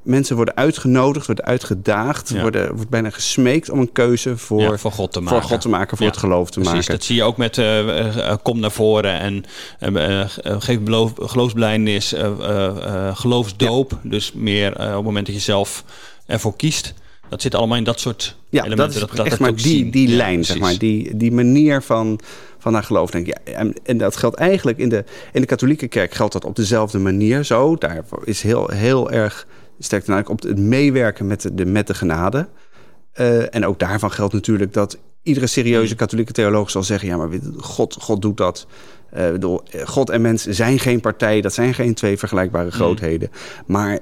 mensen 0.02 0.37
worden 0.37 0.57
uitgenodigd, 0.57 1.26
worden 1.26 1.45
uitgedaagd, 1.45 2.28
Ja. 2.28 2.40
worden, 2.40 2.75
wordt 2.75 2.90
bijna 2.90 3.11
gesmeekt 3.11 3.71
om 3.71 3.78
een 3.80 3.92
keuze 3.92 4.37
voor, 4.37 4.61
Ja, 4.61 4.76
voor 4.76 4.92
God 4.92 5.12
te 5.12 5.21
maken. 5.21 5.40
voor 5.40 5.50
God 5.50 5.61
te 5.61 5.69
maken, 5.69 5.97
voor 5.97 6.07
Ja, 6.07 6.12
het 6.12 6.21
geloof 6.21 6.50
te 6.50 6.59
Precies, 6.61 6.75
maken. 6.76 6.95
dat 6.95 7.04
zie 7.04 7.16
je 7.16 7.23
ook 7.23 7.37
met 7.37 7.59
eh, 7.59 8.28
eh, 8.30 8.37
kom 8.42 8.61
naar 8.61 8.71
voren 8.71 9.19
en 9.21 9.45
eh, 9.78 10.25
geef 10.59 10.80
beloof, 10.80 11.12
geloofsbelijdenis, 11.16 12.12
eh, 12.12 13.16
geloofsdoop. 13.16 13.99
Dus 14.02 14.33
meer 14.33 14.73
op 14.73 14.78
het 14.78 15.02
moment 15.04 15.26
dat 15.26 15.35
je 15.35 15.40
zelf 15.40 15.85
ervoor 16.26 16.57
kiest. 16.57 16.95
Dat 17.28 17.42
zit 17.42 17.54
allemaal 17.54 17.76
in 17.76 17.85
dat 17.85 18.00
soort 18.00 18.37
Ja, 18.49 18.64
elementen. 18.64 19.00
dat 19.00 19.11
is 19.12 19.19
echt 19.19 19.30
het 19.30 19.40
maar 19.40 19.50
ook 19.50 19.62
die, 19.62 19.90
die 19.90 20.09
lijn, 20.09 20.45
zeg 20.45 20.59
maar. 20.59 20.78
Die, 20.78 21.16
die 21.16 21.33
manier 21.33 21.83
van, 21.83 22.21
van 22.59 22.73
naar 22.73 22.83
geloof. 22.83 23.11
Denk 23.11 23.26
ik. 23.26 23.38
Ja, 23.45 23.52
en, 23.54 23.75
en 23.85 23.99
dat 23.99 24.16
geldt 24.16 24.37
eigenlijk 24.37 24.78
in 24.78 24.88
de, 24.88 25.04
in 25.33 25.40
de 25.40 25.47
katholieke 25.47 25.88
kerk 25.88 26.14
geldt 26.14 26.33
dat 26.33 26.45
op 26.45 26.57
dezelfde 26.57 26.99
manier 26.99 27.45
zo. 27.45 27.76
Daar 27.76 28.04
is 28.25 28.42
heel, 28.42 28.69
heel 28.71 29.11
erg 29.11 29.47
sterk 29.85 30.05
de 30.05 30.11
nadruk 30.11 30.29
op 30.29 30.43
het 30.43 30.59
meewerken 30.59 31.27
met 31.27 31.41
de, 31.43 31.55
de, 31.55 31.67
met 31.67 31.87
de 31.87 31.95
genade. 31.95 32.49
Eh, 33.13 33.55
en 33.55 33.67
ook 33.67 33.79
daarvan 33.79 34.11
geldt 34.11 34.33
natuurlijk 34.33 34.73
dat 34.73 34.99
iedere 35.23 35.47
Mm. 35.47 35.53
serieuze 35.53 35.95
katholieke 35.95 36.33
theoloog 36.33 36.71
zal 36.71 36.83
zeggen... 36.83 37.09
ja, 37.09 37.17
maar 37.17 37.29
God, 37.57 37.97
God 38.01 38.23
doet 38.23 38.37
dat. 38.37 38.67
Bedoel, 39.11 39.63
God 39.85 40.11
en 40.11 40.21
mens 40.21 40.45
zijn 40.45 40.79
geen 40.79 41.01
partij. 41.01 41.40
Dat 41.40 41.55
zijn 41.55 41.75
geen 41.75 41.95
twee 41.95 42.11
Mm. 42.11 42.19
vergelijkbare 42.19 42.71
grootheden. 42.71 43.31
Maar 43.66 43.99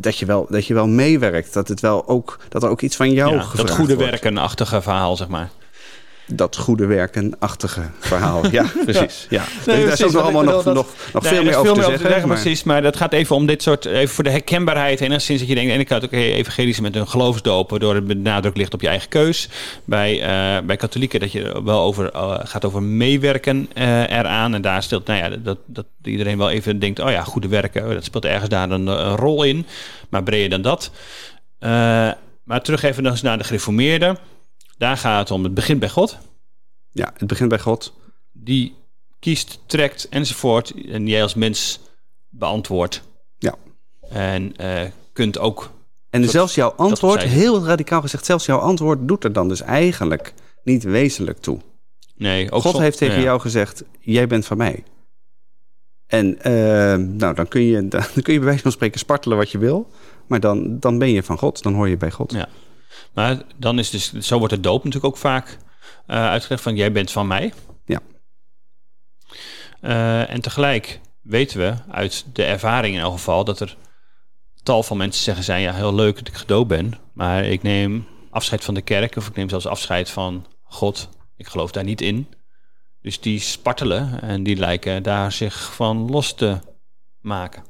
dat, 0.00 0.18
je 0.18 0.26
wel, 0.26 0.46
dat 0.50 0.66
je 0.66 0.74
wel 0.74 0.86
meewerkt. 0.86 1.52
Dat, 1.52 1.68
het 1.68 1.80
wel 1.80 2.08
ook, 2.08 2.38
dat 2.48 2.62
er 2.62 2.68
ook 2.68 2.80
iets 2.80 2.96
van 2.96 3.12
jou 3.12 3.34
Ja, 3.34 3.46
dat 3.56 3.70
goede 3.70 3.96
werkenachtige 3.96 4.82
verhaal, 4.82 5.16
zeg 5.16 5.28
maar. 5.28 5.50
Dat 6.32 6.56
goede 6.56 6.86
werken-achtige 6.86 7.80
verhaal. 7.98 8.50
Ja, 8.50 8.64
precies. 8.84 9.26
Ja. 9.30 9.44
daar 9.64 9.76
is 9.78 10.02
ook 10.04 10.12
nog 10.12 10.22
allemaal 10.22 10.42
ik 10.42 10.48
nog, 10.48 10.64
nog, 11.12 11.22
Nee, 11.22 11.22
veel 11.22 11.38
er 11.38 11.44
meer 11.44 11.56
over 11.58 11.76
te 11.76 11.82
zeggen. 12.08 12.28
maar- 12.28 12.40
Precies, 12.40 12.62
maar 12.62 12.82
dat 12.82 12.96
gaat 12.96 13.12
even 13.12 13.36
om 13.36 13.46
dit 13.46 13.62
soort, 13.62 13.84
even 13.84 14.14
voor 14.14 14.24
de 14.24 14.30
herkenbaarheid. 14.30 15.00
Enigszins 15.00 15.38
dat 15.38 15.48
je 15.48 15.54
denkt, 15.54 15.70
aan 15.70 15.78
de 15.78 15.84
ene 15.84 16.00
kant, 16.00 16.04
oké, 16.04 16.16
evangelische 16.16 16.82
met 16.82 16.96
een 16.96 17.08
geloofsdoop, 17.08 17.70
waardoor 17.70 17.94
het 17.94 18.18
nadruk 18.22 18.56
ligt 18.56 18.74
op 18.74 18.80
je 18.80 18.88
eigen 18.88 19.08
keus. 19.08 19.48
Bij, 19.84 20.22
eh, 20.22 20.62
bij 20.66 20.76
katholieken 20.76 21.20
dat 21.20 21.32
je 21.32 21.62
wel 21.64 21.80
over, 21.80 22.10
eh, 22.10 22.38
gaat 22.42 22.64
over 22.64 22.82
meewerken 22.82 23.68
eh, 23.74 24.10
eraan. 24.10 24.54
En 24.54 24.62
daar 24.62 24.82
stelt, 24.82 25.06
nou 25.06 25.18
ja, 25.18 25.36
dat, 25.42 25.58
dat 25.66 25.86
iedereen 26.02 26.38
wel 26.38 26.50
even 26.50 26.78
denkt, 26.78 26.98
oh 26.98 27.10
ja, 27.10 27.22
goede 27.22 27.48
werken, 27.48 27.88
dat 27.94 28.04
speelt 28.04 28.24
ergens 28.24 28.48
daar 28.48 28.70
een, 28.70 28.86
een 28.86 29.16
rol 29.16 29.42
in. 29.44 29.66
Maar 30.08 30.22
breder 30.22 30.50
dan 30.50 30.62
dat. 30.62 30.90
Eh, 31.58 31.70
maar 32.44 32.62
terug 32.62 32.82
even 32.82 33.02
nog 33.02 33.12
eens 33.12 33.22
naar 33.22 33.38
de 33.38 33.44
gereformeerden. 33.44 34.18
Daar 34.80 34.96
gaat 34.96 35.18
het 35.18 35.30
om, 35.30 35.44
het 35.44 35.54
begint 35.54 35.80
bij 35.80 35.88
God. 35.88 36.18
Ja, 36.90 37.12
het 37.16 37.28
begint 37.28 37.48
bij 37.48 37.58
God. 37.58 37.92
die 38.32 38.74
kiest, 39.18 39.58
trekt 39.66 40.08
enzovoort. 40.08 40.74
En 40.88 41.06
jij 41.06 41.22
als 41.22 41.34
mens 41.34 41.80
beantwoordt. 42.28 43.02
Ja. 43.38 43.54
En 44.08 44.56
eh, 44.56 44.82
kunt 45.12 45.38
ook. 45.38 45.70
En 46.10 46.28
zelfs 46.28 46.54
jouw 46.54 46.70
antwoord, 46.70 47.22
heel 47.22 47.64
radicaal 47.64 48.00
gezegd, 48.00 48.24
zelfs 48.24 48.46
jouw 48.46 48.58
antwoord 48.58 49.08
doet 49.08 49.24
er 49.24 49.32
dan 49.32 49.48
dus 49.48 49.60
eigenlijk 49.60 50.34
niet 50.64 50.82
wezenlijk 50.82 51.38
toe. 51.38 51.58
Nee, 52.16 52.50
ook 52.50 52.62
God 52.62 52.78
heeft 52.78 52.98
tegen 52.98 53.16
ja. 53.16 53.22
jou 53.22 53.40
gezegd, 53.40 53.84
jij 53.98 54.26
bent 54.26 54.46
van 54.46 54.56
mij. 54.56 54.84
En 56.06 56.42
eh, 56.42 56.52
nou, 56.96 57.34
dan, 57.34 57.48
kun 57.48 57.62
je, 57.62 57.88
dan 57.88 58.04
kun 58.22 58.32
je 58.32 58.38
bij 58.38 58.48
wijze 58.48 58.62
van 58.62 58.72
spreken 58.72 58.98
spartelen 58.98 59.36
wat 59.36 59.50
je 59.50 59.58
wil. 59.58 59.90
Maar 60.26 60.40
dan, 60.40 60.78
dan 60.78 60.98
ben 60.98 61.10
je 61.10 61.22
van 61.22 61.38
God, 61.38 61.62
dan 61.62 61.74
hoor 61.74 61.88
je 61.88 61.96
bij 61.96 62.10
God. 62.10 62.32
Ja. 62.32 62.48
Maar 63.14 63.42
dan 63.56 63.78
is 63.78 63.90
dus, 63.90 64.12
zo 64.12 64.38
wordt 64.38 64.54
de 64.54 64.60
doop 64.60 64.84
natuurlijk 64.84 65.14
ook 65.14 65.20
vaak 65.20 65.58
eh 66.06 66.28
uitgelegd 66.28 66.62
van 66.62 66.76
jij 66.76 66.92
bent 66.92 67.10
van 67.10 67.26
mij. 67.26 67.52
Ja. 67.84 68.00
Eh, 69.80 70.30
en 70.30 70.40
tegelijk 70.40 71.00
weten 71.22 71.58
we 71.58 71.74
uit 71.90 72.24
de 72.32 72.44
ervaring 72.44 72.94
in 72.94 73.00
elk 73.00 73.12
geval 73.12 73.44
dat 73.44 73.60
er 73.60 73.76
tal 74.62 74.82
van 74.82 74.96
mensen 74.96 75.22
zeggen 75.22 75.44
zijn 75.44 75.60
ja 75.60 75.72
heel 75.72 75.94
leuk 75.94 76.18
dat 76.18 76.28
ik 76.28 76.34
gedoopt 76.34 76.68
ben, 76.68 76.98
maar 77.12 77.44
ik 77.44 77.62
neem 77.62 78.06
afscheid 78.30 78.64
van 78.64 78.74
de 78.74 78.82
kerk 78.82 79.16
of 79.16 79.28
ik 79.28 79.36
neem 79.36 79.48
zelfs 79.48 79.66
afscheid 79.66 80.10
van 80.10 80.46
God. 80.62 81.08
Ik 81.36 81.46
geloof 81.46 81.70
daar 81.70 81.84
niet 81.84 82.00
in. 82.00 82.26
Dus 83.02 83.20
die 83.20 83.40
spartelen 83.40 84.22
en 84.22 84.42
die 84.42 84.56
lijken 84.56 85.02
daar 85.02 85.32
zich 85.32 85.74
van 85.74 86.10
los 86.10 86.34
te 86.34 86.58
maken. 87.20 87.64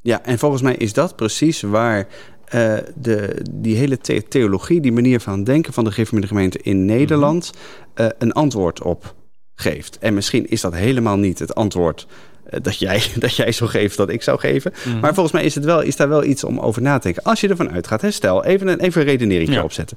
Ja, 0.00 0.22
en 0.22 0.38
volgens 0.38 0.62
mij 0.62 0.74
is 0.74 0.92
dat 0.92 1.16
precies 1.16 1.60
waar 1.60 2.08
eh, 2.52 2.74
de, 2.94 3.36
die 3.50 3.76
hele 3.76 3.98
the- 3.98 4.22
theologie, 4.28 4.80
die 4.80 4.92
manier 4.92 5.20
van 5.20 5.44
denken 5.44 5.72
van 5.72 5.84
de 5.84 5.90
gereformeerde 5.90 6.28
gemeente 6.28 6.58
in 6.62 6.84
Nederland, 6.84 7.50
eh, 7.94 8.06
een 8.18 8.32
antwoord 8.32 8.82
op 8.82 9.14
geeft. 9.54 9.98
En 9.98 10.14
misschien 10.14 10.46
is 10.50 10.60
dat 10.60 10.74
helemaal 10.74 11.16
niet 11.16 11.38
het 11.38 11.54
antwoord 11.54 12.06
eh, 12.44 12.60
dat, 12.62 12.78
jij, 12.78 13.02
dat 13.18 13.36
jij 13.36 13.52
zo 13.52 13.66
geeft 13.66 13.96
dat 13.96 14.08
ik 14.08 14.22
zou 14.22 14.38
geven. 14.38 14.72
Maar 15.00 15.14
volgens 15.14 15.34
mij 15.34 15.44
is, 15.44 15.54
het 15.54 15.64
wel, 15.64 15.80
is 15.80 15.96
daar 15.96 16.08
wel 16.08 16.24
iets 16.24 16.44
om 16.44 16.58
over 16.58 16.82
na 16.82 16.96
te 16.96 17.02
denken. 17.02 17.22
Als 17.22 17.40
je 17.40 17.48
ervan 17.48 17.70
uitgaat, 17.70 18.00
hè, 18.00 18.10
stel, 18.10 18.44
even 18.44 18.68
een, 18.68 18.80
even 18.80 19.00
een 19.00 19.06
redenering 19.06 19.52
Ja. 19.52 19.62
opzetten. 19.62 19.96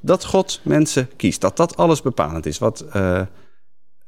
Dat 0.00 0.24
God 0.24 0.60
mensen 0.62 1.08
kiest, 1.16 1.40
dat 1.40 1.56
dat 1.56 1.76
alles 1.76 2.02
bepalend 2.02 2.46
is. 2.46 2.58
Wat, 2.58 2.84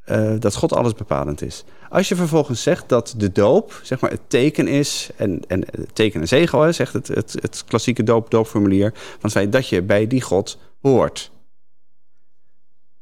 eh, 0.04 0.32
dat 0.38 0.54
God 0.54 0.72
alles 0.72 0.94
bepalend 0.94 1.42
is. 1.42 1.64
Als 1.88 2.08
je 2.08 2.16
vervolgens 2.16 2.62
zegt 2.62 2.88
dat 2.88 3.14
de 3.16 3.32
doop, 3.32 3.80
zeg 3.82 4.00
maar, 4.00 4.10
het 4.10 4.20
teken 4.26 4.68
is, 4.68 5.10
en, 5.16 5.40
en 5.48 5.60
het 5.70 5.94
teken 5.94 6.20
en 6.20 6.28
zegel, 6.28 6.60
hè, 6.60 6.72
zegt 6.72 6.92
het, 6.92 7.08
het, 7.08 7.36
het 7.40 7.64
klassieke 7.66 8.02
doop, 8.02 8.30
doopformulier, 8.30 8.92
van 9.18 9.30
feit 9.30 9.52
dat 9.52 9.68
je 9.68 9.82
bij 9.82 10.06
die 10.06 10.22
God 10.22 10.58
hoort. 10.80 11.30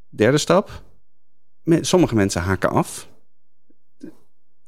Derde 0.09 0.39
stap, 0.39 0.83
sommige 1.81 2.15
mensen 2.15 2.43
haken 2.43 2.71
af. 2.71 3.09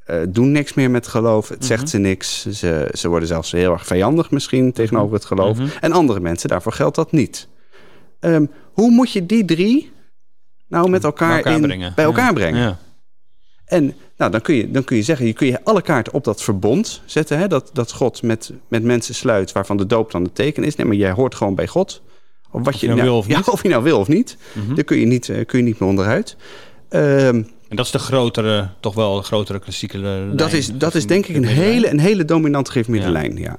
eh, 0.05 0.20
doen 0.29 0.53
niks 0.53 0.75
meer 0.75 0.90
met 0.90 1.07
geloof. 1.07 1.49
Het 1.49 1.64
zegt 1.64 1.88
ze 1.88 1.99
niks. 1.99 2.47
Ze, 2.47 2.88
ze 2.92 3.09
worden 3.09 3.29
zelfs 3.29 3.53
heel 3.53 3.73
erg 3.73 3.87
vijandig 3.87 4.31
misschien 4.31 4.73
tegenover 4.73 5.14
het 5.14 5.25
geloof. 5.25 5.59
Mhm. 5.59 5.68
En 5.81 5.92
andere 5.92 6.20
mensen, 6.20 6.49
daarvoor 6.49 6.73
geldt 6.73 6.97
dat 6.97 7.12
niet. 7.12 7.49
Ehm, 8.20 8.47
hoe 8.73 8.90
moet 8.90 9.12
je 9.12 9.27
die 9.27 9.44
drie 9.44 9.92
nou 10.68 10.90
met 10.90 11.05
elkaar, 11.05 11.29
Bij 11.29 11.37
elkaar 11.37 11.55
in, 11.55 11.61
brengen. 11.62 11.92
bij 11.94 12.05
elkaar 12.05 12.27
Ja. 12.27 12.33
brengen? 12.33 12.61
Ja. 12.61 12.79
En 13.64 13.94
nou, 14.16 14.31
dan, 14.31 14.40
kun 14.40 14.55
je, 14.55 14.70
dan 14.70 14.85
kun 14.85 14.96
je 14.96 15.03
zeggen, 15.03 15.27
je 15.27 15.33
kun 15.33 15.46
je 15.46 15.64
alle 15.64 15.83
kaarten 15.83 16.12
op 16.12 16.24
dat 16.24 16.42
verbond 16.42 17.03
zetten. 17.05 17.38
Hè? 17.38 17.46
Dat, 17.48 17.70
dat 17.72 17.92
God 17.92 18.22
met, 18.22 18.53
met 18.68 18.83
mensen 18.83 19.14
sluit, 19.14 19.53
waarvan 19.53 19.77
de 19.77 19.87
doop 19.87 20.11
dan 20.11 20.22
het 20.22 20.35
teken 20.35 20.64
is. 20.64 20.77
Nee, 20.77 20.87
maar 20.87 20.96
jij 20.96 21.11
hoort 21.12 21.35
gewoon 21.35 21.55
bij 21.55 21.66
God. 21.66 22.03
Of, 22.50 22.64
wat 22.64 22.81
je 22.81 22.87
nou 22.88 23.03
wil 23.03 23.16
of 23.16 23.27
ja, 23.27 23.37
niet. 23.37 23.48
of 23.48 23.62
je 23.62 23.68
nou 23.68 23.83
wil 23.83 23.98
of 23.98 24.09
niet. 24.09 24.37
Mhm. 24.53 24.74
Daar 24.74 24.85
kun 24.85 24.98
je 24.98 25.07
niet, 25.07 25.29
eh, 25.29 25.46
kun 25.46 25.59
je 25.59 25.64
niet 25.64 25.79
meer 25.79 25.88
onderuit. 25.88 26.37
Ehm, 26.88 27.42
En 27.68 27.77
dat 27.77 27.85
is 27.87 27.90
de 27.92 27.98
grotere, 27.98 28.68
toch 28.81 28.94
wel 28.94 29.16
de 29.16 29.22
grotere 29.22 29.59
klassieke 29.59 29.98
lijn. 29.98 30.37
dat, 30.37 30.53
is, 30.53 30.72
dat 30.72 30.94
is 30.94 31.07
denk 31.07 31.27
ik 31.27 31.37
een 31.37 31.44
hele, 31.46 31.90
een 31.90 32.00
hele 32.00 32.24
dominante 32.24 32.70
geef 32.70 32.87
Ja. 32.92 33.11
lijn, 33.11 33.37
ja. 33.37 33.57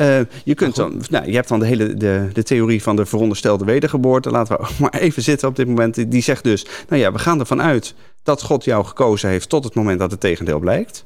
Eh, 0.00 0.20
je, 0.44 0.54
kunt 0.54 0.76
dan, 0.76 1.02
nou, 1.10 1.26
je 1.26 1.34
hebt 1.34 1.48
dan 1.48 1.58
de 1.58 1.66
hele 1.66 1.94
de, 1.94 2.28
de 2.32 2.42
theorie 2.42 2.82
van 2.82 2.96
de 2.96 3.06
veronderstelde 3.06 3.64
wedergeboorte. 3.64 4.30
Laten 4.30 4.56
we 4.56 4.66
maar 4.80 4.94
even 4.94 5.22
zitten 5.22 5.48
op 5.48 5.56
dit 5.56 5.66
moment. 5.66 6.10
Die 6.10 6.22
zegt 6.22 6.44
dus, 6.44 6.66
nou 6.88 7.00
ja, 7.02 7.12
we 7.12 7.18
gaan 7.18 7.40
ervan 7.40 7.62
uit 7.62 7.94
dat 8.22 8.42
God 8.42 8.64
jou 8.64 8.84
gekozen 8.84 9.28
heeft 9.28 9.48
tot 9.48 9.64
het 9.64 9.74
moment 9.74 9.98
dat 9.98 10.10
het 10.10 10.20
tegendeel 10.20 10.58
blijkt. 10.58 11.04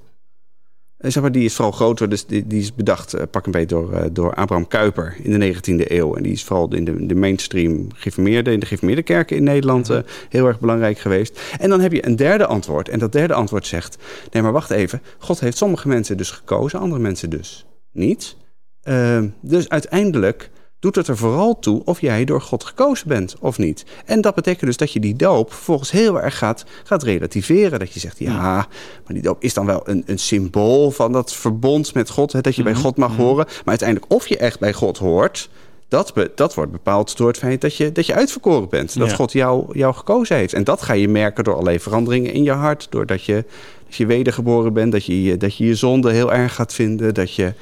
En 1.05 1.13
zeg 1.13 1.23
maar, 1.23 1.33
die 1.33 1.45
is 1.45 1.55
vooral 1.55 1.73
groter, 1.73 2.09
dus 2.09 2.27
die, 2.27 2.47
die 2.47 2.61
is 2.61 2.75
bedacht, 2.75 3.15
eh, 3.15 3.23
pak 3.31 3.47
een 3.47 3.53
beetje 3.53 3.67
door, 3.67 3.93
eh, 3.93 4.05
door 4.13 4.35
Abraham 4.35 4.69
Kuyper 4.69 5.17
in 5.23 5.31
de 5.31 5.39
19e 5.39 5.93
eeuw. 5.93 6.15
En 6.15 6.23
die 6.23 6.33
is 6.33 6.45
vooral 6.45 6.75
in 6.75 6.85
de, 6.85 7.07
de 7.07 7.15
mainstream 7.15 7.89
geformeerde, 7.95 8.53
in 8.53 8.61
de 8.61 8.67
geformeerde 8.67 9.03
kerken 9.03 9.37
in 9.37 9.45
Nederland 9.45 9.91
eh, 9.91 9.99
heel 10.29 10.47
erg 10.47 10.61
belangrijk 10.61 10.99
geweest. 10.99 11.41
En 11.59 11.69
dan 11.69 11.81
heb 11.81 11.93
je 11.93 12.07
een 12.07 12.17
derde 12.17 12.47
antwoord. 12.47 12.89
En 12.89 12.99
dat 12.99 13.13
derde 13.13 13.35
antwoord 13.35 13.67
zegt, 13.67 13.97
nee 14.31 14.43
maar 14.43 14.53
wacht 14.53 14.71
even, 14.71 15.03
God 15.19 15.41
heeft 15.41 15.57
sommige 15.57 15.89
mensen 15.89 16.17
dus 16.17 16.31
gekozen, 16.31 16.79
andere 16.79 17.01
mensen 17.01 17.31
dus 17.31 17.67
niet. 17.93 18.37
Ehm, 18.85 19.29
dus 19.41 19.69
uiteindelijk 19.69 20.51
doet 20.79 20.95
het 20.97 21.09
er 21.09 21.17
vooral 21.17 21.59
toe 21.59 21.83
of 21.85 22.01
jij 22.01 22.25
door 22.25 22.41
God 22.41 22.65
gekozen 22.65 23.09
bent 23.09 23.37
of 23.41 23.59
niet. 23.59 23.85
En 24.05 24.21
dat 24.21 24.35
betekent 24.35 24.67
dus 24.67 24.77
dat 24.77 24.93
je 24.93 25.01
die 25.01 25.17
doop 25.17 25.53
volgens 25.53 25.91
heel 25.91 26.21
erg 26.21 26.39
gaat, 26.39 26.65
gaat 26.85 27.03
relativeren. 27.03 27.79
Dat 27.79 27.93
je 27.93 28.01
zegt, 28.01 28.19
ja, 28.19 28.41
maar 28.43 28.67
die 29.13 29.23
doop 29.23 29.43
is 29.43 29.55
dan 29.55 29.67
wel 29.67 29.81
een, 29.85 30.03
een 30.07 30.19
symbool 30.19 30.91
van 30.91 31.13
dat 31.13 31.35
verbond 31.35 31.95
met 31.95 32.11
God. 32.11 32.33
Hè, 32.33 32.41
dat 32.41 32.57
je 32.57 32.63
bij 32.63 32.75
God 32.75 32.97
mag 32.97 33.17
horen. 33.17 33.45
Maar 33.47 33.63
uiteindelijk 33.65 34.13
of 34.13 34.27
je 34.27 34.37
echt 34.37 34.59
bij 34.61 34.73
God 34.73 34.99
hoort... 34.99 35.49
Dat, 35.89 36.15
be- 36.15 36.33
dat 36.35 36.55
wordt 36.55 36.73
bepaald 36.73 37.17
door 37.17 37.29
het 37.29 37.39
feit 37.39 37.61
dat 37.61 37.77
je, 37.77 37.93
dat 37.93 38.07
je 38.07 38.15
uitverkoren 38.15 38.69
bent. 38.69 38.99
Dat 38.99 39.11
Ja. 39.11 39.15
God 39.17 39.33
jou, 39.33 39.79
jou 39.79 39.95
gekozen 39.95 40.37
heeft. 40.37 40.53
En 40.53 40.65
dat 40.65 40.83
ga 40.83 40.93
je 40.93 41.09
merken 41.09 41.45
door 41.45 41.53
allerlei 41.55 41.81
veranderingen 41.81 42.33
in 42.33 42.43
je 42.43 42.51
hart. 42.53 42.87
Doordat 42.91 43.25
je, 43.25 43.45
dat 43.87 43.95
je 43.97 44.07
wedergeboren 44.07 44.73
bent. 44.73 44.93
Dat 44.93 45.05
je- 45.05 45.37
dat 45.37 45.57
je 45.57 45.65
je 45.67 45.75
zonde 45.75 46.13
heel 46.13 46.33
erg 46.33 46.55
gaat 46.55 46.75
vinden. 46.75 47.15
Dat 47.15 47.35
je, 47.35 47.53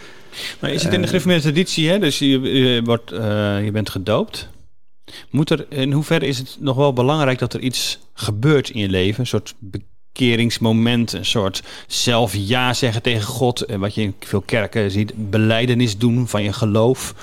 Maar 0.61 0.71
is 0.71 0.83
het 0.83 0.93
in 0.93 1.01
de 1.01 1.07
gereformeerde 1.07 1.43
traditie, 1.43 1.89
hè? 1.89 1.99
dus 1.99 2.19
je, 2.19 2.81
wordt, 2.85 3.13
eh, 3.13 3.65
je 3.65 3.71
bent 3.71 3.91
gedoopt. 3.91 4.49
Moet 5.31 5.51
er, 5.51 5.67
in 5.69 5.93
hoeverre 5.93 6.27
is 6.27 6.39
het 6.39 6.57
nog 6.61 6.77
wel 6.77 6.93
belangrijk 6.93 7.39
dat 7.39 7.55
er 7.55 7.61
iets 7.61 7.99
gebeurt 8.15 8.71
in 8.71 8.81
je 8.81 8.89
leven? 8.89 9.21
Een 9.21 9.27
soort 9.27 9.55
bekeringsmoment, 9.59 11.13
een 11.13 11.25
soort 11.25 11.63
zelf 11.87 12.35
ja 12.37 12.75
zeggen 12.75 13.03
tegen 13.03 13.23
God. 13.23 13.61
En 13.61 13.81
wat 13.81 13.95
je 13.95 14.03
in 14.03 14.15
veel 14.21 14.41
kerken 14.41 14.91
ziet, 14.91 15.31
beleidenis 15.31 15.99
doen 15.99 16.29
van 16.29 16.43
je 16.43 16.53
geloof. 16.53 17.15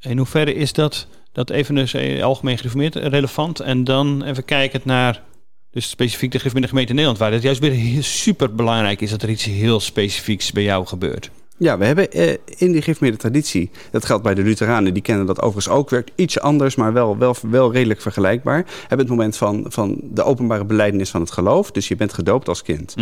In 0.00 0.16
hoeverre 0.16 0.54
is 0.54 0.72
dat, 0.72 1.06
dat 1.32 1.50
even 1.50 1.74
dus 1.74 1.94
eh, 1.94 2.22
algemeen 2.22 2.56
gereformeerd 2.56 2.94
relevant? 2.94 3.60
En 3.60 3.84
dan 3.84 4.22
even 4.22 4.44
kijken 4.44 4.80
naar 4.84 5.22
dus 5.70 5.88
specifiek 5.88 6.30
de 6.30 6.38
gemeente 6.38 6.92
Nederland, 6.92 7.18
waar 7.18 7.32
het 7.32 7.42
juist 7.42 7.60
weer 7.60 8.02
super 8.02 8.54
belangrijk 8.54 9.00
is 9.00 9.10
dat 9.10 9.22
er 9.22 9.30
iets 9.30 9.44
heel 9.44 9.80
specifieks 9.80 10.52
bij 10.52 10.62
jou 10.62 10.86
gebeurt. 10.86 11.30
Ja, 11.58 11.78
we 11.78 11.84
hebben 11.84 12.12
eh, 12.12 12.28
in 12.56 12.72
die 12.72 12.82
gereformeerde 12.82 13.18
traditie, 13.18 13.70
dat 13.90 14.04
geldt 14.04 14.22
bij 14.22 14.34
de 14.34 14.42
Lutheranen, 14.42 14.94
die 14.94 15.02
kennen 15.02 15.26
dat 15.26 15.40
overigens 15.40 15.68
ook, 15.68 15.90
werkt 15.90 16.10
iets 16.14 16.40
anders, 16.40 16.74
maar 16.74 16.92
wel, 16.92 17.18
wel, 17.18 17.36
wel 17.50 17.72
redelijk 17.72 18.00
vergelijkbaar. 18.00 18.64
Hebben 18.80 18.98
het 18.98 19.08
moment 19.08 19.36
van, 19.36 19.64
van 19.68 20.00
de 20.02 20.22
openbare 20.22 20.64
beleidenis 20.64 21.10
van 21.10 21.20
het 21.20 21.30
geloof, 21.30 21.70
dus 21.70 21.88
je 21.88 21.96
bent 21.96 22.12
gedoopt 22.12 22.48
als 22.48 22.62
kind. 22.62 22.94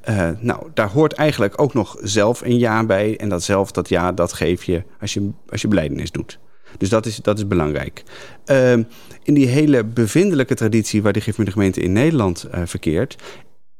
Eh, 0.00 0.28
nou, 0.40 0.66
daar 0.74 0.88
hoort 0.88 1.12
eigenlijk 1.12 1.60
ook 1.60 1.74
nog 1.74 1.96
zelf 2.00 2.40
een 2.40 2.58
ja 2.58 2.84
bij. 2.84 3.16
En 3.16 3.28
dat 3.28 3.42
zelf, 3.42 3.70
dat 3.70 3.88
ja, 3.88 4.12
dat 4.12 4.32
geef 4.32 4.64
je 4.64 4.82
als 5.00 5.14
je, 5.14 5.30
als 5.48 5.60
je 5.62 5.68
beleidenis 5.68 6.10
doet. 6.10 6.38
Dus 6.78 6.88
dat 6.88 7.06
is, 7.06 7.16
dat 7.16 7.38
is 7.38 7.46
belangrijk. 7.46 8.02
Ehm, 8.44 8.82
in 9.22 9.34
die 9.34 9.46
hele 9.46 9.84
bevindelijke 9.84 10.54
traditie 10.54 11.02
waar 11.02 11.12
de 11.12 11.20
gereformeerde 11.20 11.58
gemeente 11.58 11.80
in 11.80 11.92
Nederland 11.92 12.42
eh, 12.42 12.60
verkeert... 12.64 13.16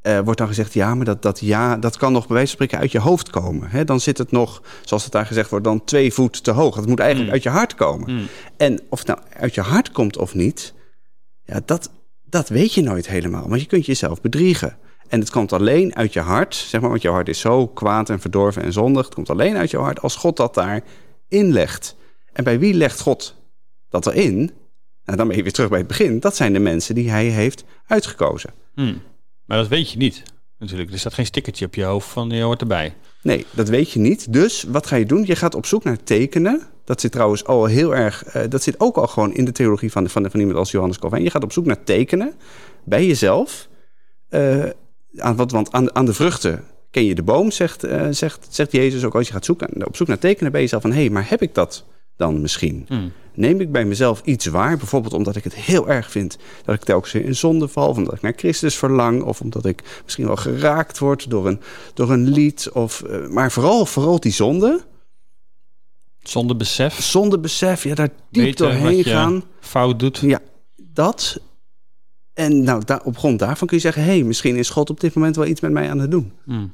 eh, 0.03 0.19
wordt 0.19 0.39
dan 0.39 0.49
gezegd, 0.49 0.73
ja, 0.75 0.95
maar 0.95 1.05
dat, 1.05 1.23
dat 1.23 1.41
ja, 1.41 1.77
dat 1.77 1.97
kan 1.97 2.13
nog 2.13 2.27
bij 2.27 2.37
wijze 2.37 2.57
van 2.57 2.65
spreken 2.65 2.79
uit 2.79 2.93
je 2.93 2.99
hoofd 2.99 3.31
komen. 3.31 3.71
Hè? 3.71 3.85
Dan 3.85 4.01
zit 4.01 4.19
het 4.19 4.31
nog, 4.31 4.63
zoals 4.85 5.03
het 5.03 5.13
daar 5.13 5.27
gezegd 5.27 5.51
wordt, 5.51 5.65
dan 5.65 5.85
twee 5.85 6.13
voet 6.13 6.45
te 6.45 6.51
hoog. 6.51 6.77
Het 6.77 6.87
moet 6.87 6.99
eigenlijk 6.99 7.29
Mm. 7.29 7.35
uit 7.35 7.43
je 7.43 7.49
hart 7.59 7.75
komen. 7.75 8.13
Mm. 8.13 8.27
En 8.57 8.81
of 8.89 8.99
het 8.99 9.09
nou 9.09 9.19
uit 9.37 9.55
je 9.55 9.61
hart 9.61 9.93
komt 9.93 10.17
of 10.17 10.35
niet, 10.35 10.75
ja, 11.45 11.61
dat, 11.65 11.91
dat 12.25 12.49
weet 12.49 12.75
je 12.75 12.83
nooit 12.83 13.09
helemaal. 13.09 13.49
Want 13.49 13.61
je 13.61 13.67
kunt 13.67 13.87
jezelf 13.87 14.21
bedriegen. 14.21 14.77
En 15.09 15.21
het 15.21 15.31
komt 15.31 15.53
alleen 15.53 15.97
uit 15.97 16.13
je 16.13 16.21
hart, 16.21 16.55
zeg 16.55 16.81
maar, 16.81 16.91
want 16.91 17.03
jouw 17.03 17.13
hart 17.13 17.29
is 17.29 17.41
zo 17.41 17.67
kwaad 17.67 18.11
en 18.11 18.21
verdorven 18.21 18.63
en 18.63 18.73
zondig. 18.73 19.05
Het 19.05 19.15
komt 19.15 19.31
alleen 19.31 19.57
uit 19.57 19.71
jouw 19.71 19.83
hart 19.83 20.01
als 20.01 20.17
God 20.17 20.37
dat 20.37 20.55
daar 20.55 20.83
inlegt. 21.29 21.97
En 22.33 22.45
bij 22.45 22.59
wie 22.59 22.75
legt 22.75 23.01
God 23.01 23.37
dat 23.89 24.07
erin? 24.07 24.37
Nou, 25.05 25.17
dan 25.19 25.29
ben 25.29 25.37
je 25.37 25.43
weer 25.43 25.53
terug 25.53 25.69
bij 25.71 25.79
het 25.79 25.89
begin. 25.89 26.21
Dat 26.21 26.37
zijn 26.37 26.53
de 26.53 26.59
mensen 26.59 26.95
die 26.95 27.11
hij 27.11 27.25
heeft 27.25 27.65
uitgekozen. 27.87 28.51
Hmm. 28.75 29.03
Maar 29.53 29.61
dat 29.61 29.71
weet 29.71 29.91
je 29.91 29.99
niet, 29.99 30.23
natuurlijk. 30.59 30.93
Er 30.93 30.99
staat 30.99 31.15
geen 31.15 31.27
stickertje 31.27 31.67
op 31.67 31.75
je 31.75 31.85
hoofd 31.85 32.09
van 32.09 32.31
je 32.31 32.43
hoort 32.43 32.61
erbij. 32.61 32.95
Nee, 33.23 33.47
dat 33.51 33.69
weet 33.69 33.91
je 33.91 33.99
niet. 33.99 34.33
Dus 34.33 34.63
wat 34.63 34.87
ga 34.87 34.97
je 34.97 35.07
doen? 35.07 35.27
Je 35.27 35.37
gaat 35.37 35.55
op 35.55 35.67
zoek 35.67 35.85
naar 35.85 36.03
tekenen. 36.03 36.63
Dat 36.85 37.01
zit 37.01 37.13
trouwens 37.13 37.45
al 37.45 37.65
heel 37.65 37.95
erg. 37.95 38.25
eh, 38.25 38.43
dat 38.49 38.63
zit 38.63 38.81
ook 38.81 38.97
al 38.97 39.07
gewoon 39.07 39.35
in 39.35 39.45
de 39.45 39.53
theologie 39.53 39.93
van, 39.93 40.09
van, 40.09 40.31
van 40.31 40.41
iemand 40.41 40.59
als 40.59 40.71
Johannes 40.71 40.99
Calvijn. 40.99 41.23
Je 41.23 41.31
gaat 41.31 41.45
op 41.45 41.53
zoek 41.53 41.65
naar 41.65 41.85
tekenen 41.85 42.33
bij 42.85 43.07
jezelf. 43.07 43.69
Eh, 44.29 44.65
aan, 45.17 45.37
wat, 45.37 45.51
want 45.51 45.73
aan, 45.73 45.95
aan 45.95 46.05
de 46.05 46.15
vruchten 46.15 46.65
ken 46.91 47.05
je 47.05 47.15
de 47.15 47.23
boom, 47.23 47.51
zegt, 47.51 47.85
eh, 47.85 48.07
zegt, 48.11 48.47
zegt 48.51 48.73
Jezus 48.73 49.05
ook. 49.05 49.15
Als 49.15 49.27
je 49.27 49.33
gaat 49.33 49.45
zoeken, 49.45 49.87
op 49.87 49.97
zoek 49.97 50.09
naar 50.09 50.19
tekenen 50.19 50.53
bij 50.53 50.61
jezelf. 50.61 50.83
Van 50.83 50.93
hé, 50.93 51.01
hey, 51.01 51.11
maar 51.11 51.29
heb 51.29 51.43
ik 51.43 51.55
dat 51.55 51.87
dan 52.17 52.41
misschien? 52.41 52.85
Hmm. 52.89 53.13
Neem 53.35 53.61
ik 53.61 53.73
bij 53.73 53.85
mezelf 53.85 54.23
iets 54.25 54.47
waar? 54.47 54.77
Bijvoorbeeld 54.77 55.15
omdat 55.15 55.37
ik 55.37 55.45
het 55.45 55.55
heel 55.55 55.89
erg 55.89 56.11
vind 56.11 56.39
dat 56.65 56.75
ik 56.75 56.85
telkens 56.85 57.13
weer 57.13 57.25
in 57.25 57.37
zonde 57.37 57.69
val. 57.69 57.89
Of 57.89 57.97
omdat 57.97 58.15
ik 58.15 58.23
naar 58.23 58.33
Christus 58.37 58.77
verlang. 58.77 59.23
Of 59.23 59.41
omdat 59.41 59.65
ik 59.65 59.83
misschien 60.05 60.27
wel 60.27 60.37
geraakt 60.37 60.99
word 60.99 61.31
door 61.31 61.47
een, 61.47 61.61
door 61.95 62.11
een 62.11 62.29
lied. 62.29 62.71
Of, 62.73 63.03
eh, 63.03 63.29
maar 63.29 63.53
vooral, 63.53 63.87
vooral 63.87 64.21
die 64.21 64.33
zonde. 64.33 64.81
Zonder 66.23 66.57
besef. 66.57 67.03
Zondebesef, 67.03 67.85
ja, 67.85 67.95
daar 67.95 68.11
diep 68.31 68.45
Weten 68.45 68.67
doorheen 68.67 69.05
gaan. 69.05 69.43
fout 69.61 69.99
doet. 69.99 70.19
Ja, 70.19 70.41
dat. 70.77 71.41
En 72.35 72.63
nou, 72.63 72.85
daar, 72.85 73.03
op 73.03 73.19
grond 73.19 73.39
daarvan 73.39 73.67
kun 73.67 73.77
je 73.77 73.83
zeggen... 73.83 74.03
hé, 74.03 74.09
hey, 74.09 74.23
misschien 74.23 74.57
is 74.57 74.71
God 74.71 74.91
op 74.91 75.01
dit 75.01 75.15
moment 75.15 75.37
wel 75.37 75.47
iets 75.47 75.61
met 75.61 75.73
mij 75.73 75.91
aan 75.91 75.99
het 75.99 76.11
doen. 76.11 76.33
Hmm. 76.45 76.73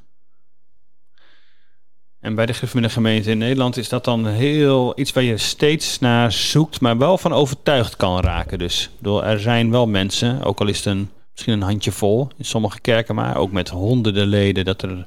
En 2.21 2.35
bij 2.35 2.47
de 2.47 2.53
gereformeerde 2.53 2.95
gemeente 2.95 3.31
in 3.31 3.39
Nederland 3.39 3.77
is 3.77 3.89
dat 3.89 4.05
dan 4.05 4.27
heel 4.27 4.93
iets 4.99 5.13
waar 5.13 5.23
je 5.23 5.37
steeds 5.37 5.99
naar 5.99 6.33
zoekt, 6.33 6.81
maar 6.81 6.99
wel 6.99 7.19
van 7.19 7.33
overtuigd 7.33 7.97
kan 7.97 8.21
raken. 8.21 8.59
Dus 8.59 8.91
bedoel, 8.99 9.25
er 9.25 9.41
zijn 9.41 9.71
wel 9.71 9.87
mensen, 9.87 10.43
ook 10.43 10.61
al 10.61 10.67
is 10.67 10.77
het 10.77 10.87
een, 10.87 11.11
misschien 11.33 11.53
een 11.53 11.63
handjevol 11.63 12.29
in 12.37 12.45
sommige 12.45 12.81
kerken, 12.81 13.15
maar 13.15 13.37
ook 13.37 13.53
met 13.53 13.69
honderden 13.69 14.27
leden, 14.27 14.65
dat 14.65 14.83
er 14.83 15.07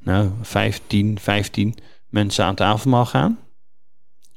nou, 0.00 0.30
15, 0.42 1.18
15 1.20 1.74
mensen 2.08 2.44
aan 2.44 2.54
tafel 2.54 2.90
mag 2.90 3.10
gaan. 3.10 3.38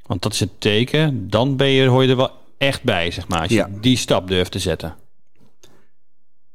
Want 0.05 0.21
dat 0.21 0.33
is 0.33 0.39
het 0.39 0.61
teken. 0.61 1.29
Dan 1.29 1.55
ben 1.55 1.67
je, 1.67 1.87
hoor 1.87 2.03
je 2.03 2.09
er 2.09 2.15
wel 2.15 2.31
echt 2.57 2.83
bij, 2.83 3.11
zeg 3.11 3.27
maar. 3.27 3.39
Als 3.39 3.49
je 3.49 3.55
Ja. 3.55 3.69
die 3.81 3.97
stap 3.97 4.27
durft 4.27 4.51
te 4.51 4.59
zetten. 4.59 4.95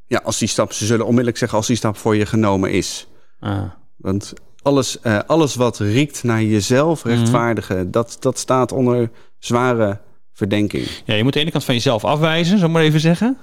Ja, 0.06 0.20
als 0.24 0.38
die 0.38 0.48
stap, 0.48 0.72
ze 0.72 0.86
zullen 0.86 1.02
onmiddellijk 1.04 1.38
zeggen 1.38 1.58
als 1.58 1.66
die 1.66 1.76
stap 1.76 1.96
voor 1.96 2.16
je 2.16 2.26
genomen 2.26 2.72
is. 2.72 3.06
Ah. 3.40 3.62
Want 3.96 4.32
alles, 4.62 5.00
eh, 5.00 5.18
alles 5.26 5.54
wat 5.54 5.78
riekt 5.78 6.22
naar 6.22 6.42
jezelf 6.42 7.04
rechtvaardigen... 7.04 7.90
dat, 7.90 8.16
dat 8.20 8.38
staat 8.38 8.72
onder 8.72 9.10
zware 9.38 9.98
verdenking. 10.32 10.86
Ja, 11.04 11.14
je 11.14 11.22
moet 11.22 11.32
de 11.32 11.40
ene 11.40 11.50
kant 11.50 11.64
van 11.64 11.74
jezelf 11.74 12.04
afwijzen, 12.04 12.58
zo 12.58 12.68
maar 12.68 12.82
even 12.82 13.00
zeggen. 13.00 13.36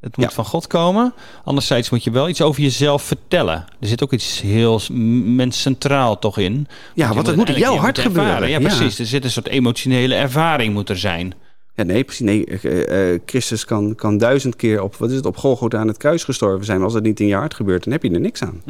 Het 0.00 0.16
moet 0.16 0.26
Ja. 0.26 0.32
van 0.32 0.44
God 0.44 0.66
komen. 0.66 1.14
Anderzijds 1.44 1.90
moet 1.90 2.04
je 2.04 2.10
wel 2.10 2.28
iets 2.28 2.42
over 2.42 2.62
jezelf 2.62 3.02
vertellen. 3.02 3.64
Er 3.80 3.86
zit 3.88 4.02
ook 4.02 4.12
iets 4.12 4.40
heel 4.40 4.78
s- 4.78 4.88
m- 4.88 5.34
mens 5.34 5.60
centraal 5.60 6.18
toch 6.18 6.38
in. 6.38 6.66
Ja, 6.94 7.14
want 7.14 7.26
het 7.26 7.36
moet 7.36 7.48
in 7.48 7.58
jouw 7.58 7.76
hart 7.76 7.98
gebeuren. 7.98 8.48
Ja, 8.48 8.58
precies. 8.58 8.98
Er 8.98 9.06
zit 9.06 9.24
een 9.24 9.30
soort 9.30 9.48
emotionele 9.48 10.14
ervaring 10.14 10.72
moet 10.74 10.88
er 10.88 10.98
zijn. 10.98 11.34
Ja, 11.74 11.82
nee, 11.84 12.04
precies. 12.04 12.24
Nee, 12.26 12.44
eh, 12.46 13.12
eh, 13.12 13.20
Christus 13.26 13.64
kan, 13.64 13.94
kan 13.94 14.18
duizend 14.18 14.56
keer 14.56 14.82
op, 14.82 14.96
wat 14.96 15.10
is 15.10 15.16
het, 15.16 15.26
op 15.26 15.36
Golgotha 15.36 15.78
aan 15.78 15.88
het 15.88 15.96
kruis 15.96 16.24
gestorven 16.24 16.64
zijn. 16.64 16.76
Maar 16.76 16.86
als 16.86 16.94
dat 16.94 17.02
niet 17.02 17.20
in 17.20 17.26
je 17.26 17.34
hart 17.34 17.54
gebeurt, 17.54 17.84
dan 17.84 17.92
heb 17.92 18.02
je 18.02 18.10
er 18.10 18.20
niks 18.20 18.42
aan. 18.42 18.62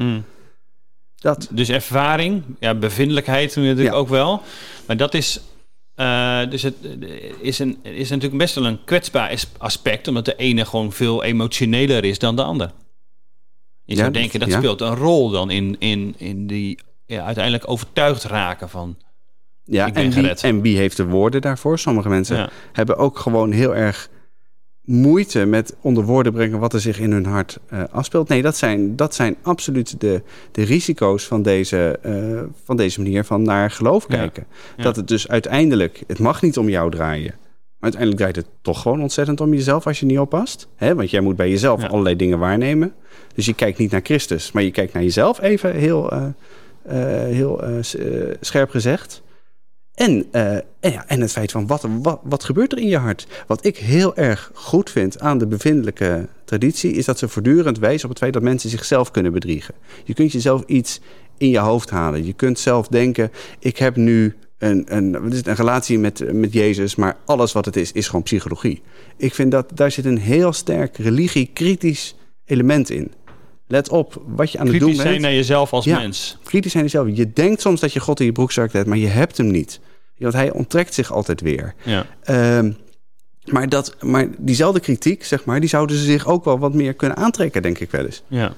Dat. 1.23 1.49
Dus 1.51 1.69
ervaring, 1.69 2.43
ja, 2.61 2.75
bevindelijkheid 2.75 3.57
natuurlijk 3.57 3.89
Ja. 3.89 3.93
ook 3.93 4.09
wel. 4.09 4.43
Maar 4.87 4.97
dat 4.97 5.15
is 5.15 5.41
Uh, 5.97 6.51
dus 6.51 6.63
het 6.63 6.75
is, 7.41 7.59
een, 7.59 7.79
is 7.83 8.09
natuurlijk 8.09 8.39
best 8.39 8.55
wel 8.55 8.67
een 8.67 8.85
kwetsbaar 8.85 9.45
aspect, 9.59 10.09
omdat 10.09 10.25
de 10.25 10.37
ene 10.37 10.65
gewoon 10.65 10.93
veel 10.93 11.23
emotioneler 11.23 12.05
is 12.05 12.19
dan 12.19 12.37
de 12.37 12.43
ander. 12.43 12.71
Je 13.85 13.97
zou 13.97 14.11
denken 14.11 14.41
dat 14.41 14.53
speelt 14.53 14.81
een 14.81 14.95
rol 14.95 15.31
dan 15.31 15.51
in, 15.51 15.77
in, 15.79 16.15
in 16.17 16.47
die 16.47 16.79
ja, 17.07 17.25
uiteindelijk 17.25 17.71
overtuigd 17.71 18.25
raken 18.25 18.69
van. 18.69 18.97
Ja, 19.65 19.93
en 19.93 20.11
wie, 20.11 20.29
en 20.29 20.61
wie 20.61 20.77
heeft 20.77 20.97
de 20.97 21.05
woorden 21.05 21.41
daarvoor? 21.41 21.79
Sommige 21.79 22.09
mensen 22.09 22.51
hebben 22.73 22.97
ook 22.97 23.19
gewoon 23.19 23.53
heel 23.53 23.75
erg 23.75 24.09
moeite 24.85 25.45
met 25.45 25.77
onder 25.81 26.05
woorden 26.05 26.33
brengen 26.33 26.59
wat 26.59 26.73
er 26.73 26.81
zich 26.81 27.01
in 27.01 27.13
hun 27.13 27.27
hart 27.27 27.59
uh, 27.73 27.83
afspeelt. 27.91 28.29
Nee, 28.29 28.43
dat 28.43 28.57
zijn, 28.57 28.97
dat 28.97 29.15
zijn 29.15 29.37
absoluut 29.43 30.01
de, 30.01 30.23
de 30.53 30.63
risico's 30.63 31.27
van 31.27 31.43
deze, 31.43 31.99
uh, 32.07 32.41
van 32.65 32.77
deze 32.77 33.03
manier 33.03 33.25
van 33.25 33.43
naar 33.43 33.71
geloof 33.71 34.07
kijken. 34.07 34.47
Dat 34.77 34.97
het 34.97 35.09
dus 35.09 35.29
uiteindelijk, 35.29 36.03
het 36.07 36.19
mag 36.19 36.43
niet 36.43 36.59
om 36.59 36.69
jou 36.69 36.91
draaien. 36.91 37.35
Maar 37.79 37.91
uiteindelijk 37.93 38.21
draait 38.21 38.37
het 38.37 38.47
toch 38.63 38.83
gewoon 38.83 39.03
ontzettend 39.03 39.41
om 39.41 39.53
jezelf 39.55 39.87
als 39.87 40.01
je 40.01 40.07
niet 40.07 40.19
oppast. 40.19 40.69
Hè? 40.77 40.95
Want 40.95 41.11
jij 41.11 41.21
moet 41.21 41.37
bij 41.37 41.51
jezelf 41.51 41.85
allerlei 41.85 42.17
dingen 42.17 42.39
waarnemen. 42.39 42.93
Dus 43.35 43.47
je 43.47 43.55
kijkt 43.55 43.79
niet 43.79 43.91
naar 43.91 44.01
Christus, 44.03 44.53
maar 44.53 44.63
je 44.63 44.71
kijkt 44.71 44.93
naar 44.93 45.03
jezelf 45.03 45.41
even 45.41 45.75
heel, 45.75 46.13
uh, 46.13 46.25
heel 47.25 47.65
scherp 48.41 48.71
gezegd. 48.71 49.23
En, 49.95 50.27
uh, 50.33 50.55
en, 50.55 50.65
ja, 50.81 51.05
en, 51.07 51.21
het 51.21 51.33
feit 51.33 51.51
van 51.51 51.67
wat, 51.67 51.87
wat, 52.03 52.21
wat 52.23 52.45
gebeurt 52.45 52.73
er 52.73 52.79
in 52.79 52.89
je 52.89 52.97
hart? 52.97 53.27
Wat 53.47 53.65
ik 53.65 53.77
heel 53.77 54.17
erg 54.17 54.51
goed 54.55 54.91
vind 54.91 55.21
aan 55.21 55.39
de 55.39 55.47
bevindelijke 55.47 56.29
traditie, 56.45 56.93
is 56.93 57.05
dat 57.05 57.19
ze 57.19 57.29
voortdurend 57.29 57.79
wijzen 57.79 58.05
op 58.05 58.11
het 58.11 58.19
feit 58.19 58.33
dat 58.33 58.43
mensen 58.43 58.71
zichzelf 58.71 59.11
kunnen 59.11 59.33
bedriegen. 59.33 59.75
Je 60.05 60.15
kunt 60.15 60.33
jezelf 60.33 60.63
iets 60.67 61.01
in 61.39 61.49
je 61.49 61.59
hoofd 61.59 61.91
halen. 61.91 62.27
Je 62.27 62.33
kunt 62.33 62.59
zelf 62.59 62.89
denken: 62.89 63.31
ik 63.59 63.77
heb 63.77 63.97
nu 63.97 64.37
een, 64.59 64.85
een, 64.97 65.15
een 65.15 65.55
relatie 65.55 65.99
met, 65.99 66.33
met 66.33 66.53
Jezus, 66.53 66.95
maar 66.95 67.17
alles 67.25 67.53
wat 67.53 67.65
het 67.65 67.77
is, 67.77 67.93
is 67.93 68.07
gewoon 68.07 68.23
psychologie. 68.23 68.83
Ik 69.17 69.35
vind 69.35 69.51
dat 69.51 69.71
daar 69.75 69.91
zit 69.91 70.05
een 70.05 70.19
heel 70.19 70.53
sterk 70.53 70.97
religie-kritisch 70.97 72.17
element 72.45 72.91
in. 72.91 73.13
Let 73.73 73.89
op 73.89 74.23
wat 74.27 74.53
je 74.53 74.59
aan 74.59 74.67
het 74.67 74.79
doen 74.79 74.89
bent. 74.89 75.01
Kritisch 75.01 75.13
zijn 75.13 75.21
naar 75.21 75.33
jezelf 75.33 75.73
als 75.73 75.87
mens. 75.87 76.37
Kritisch 76.45 76.73
zijn 76.73 76.85
jezelf. 76.85 77.09
Je 77.15 77.33
denkt 77.33 77.61
soms 77.61 77.81
dat 77.81 77.93
je 77.93 78.01
God 78.01 78.21
in 78.21 78.27
je 78.27 78.33
broekzak 78.33 78.73
hebt, 78.73 78.87
maar 78.87 78.99
je 78.99 79.07
hebt 79.07 79.37
hem 79.37 79.51
niet. 79.51 79.81
Want 80.19 80.35
hij 80.35 80.51
onttrekt 80.51 80.95
zich 80.95 81.13
altijd 81.13 81.41
weer. 81.41 81.75
Ja. 81.83 82.07
Ehm, 82.23 82.73
maar, 83.45 83.69
dat, 83.69 83.97
maar 84.01 84.29
diezelfde 84.39 84.81
kritiek, 84.81 85.25
zeg 85.25 85.45
maar, 85.45 85.61
die 85.61 85.69
zouden 85.69 85.97
ze 85.97 86.05
zich 86.05 86.27
ook 86.27 86.45
wel 86.45 86.59
wat 86.59 86.75
meer 86.75 86.95
kunnen 86.95 87.17
aantrekken, 87.17 87.63
denk 87.63 87.79
ik 87.79 87.91
wel 87.91 88.05
eens. 88.05 88.23
Ja. 88.29 88.55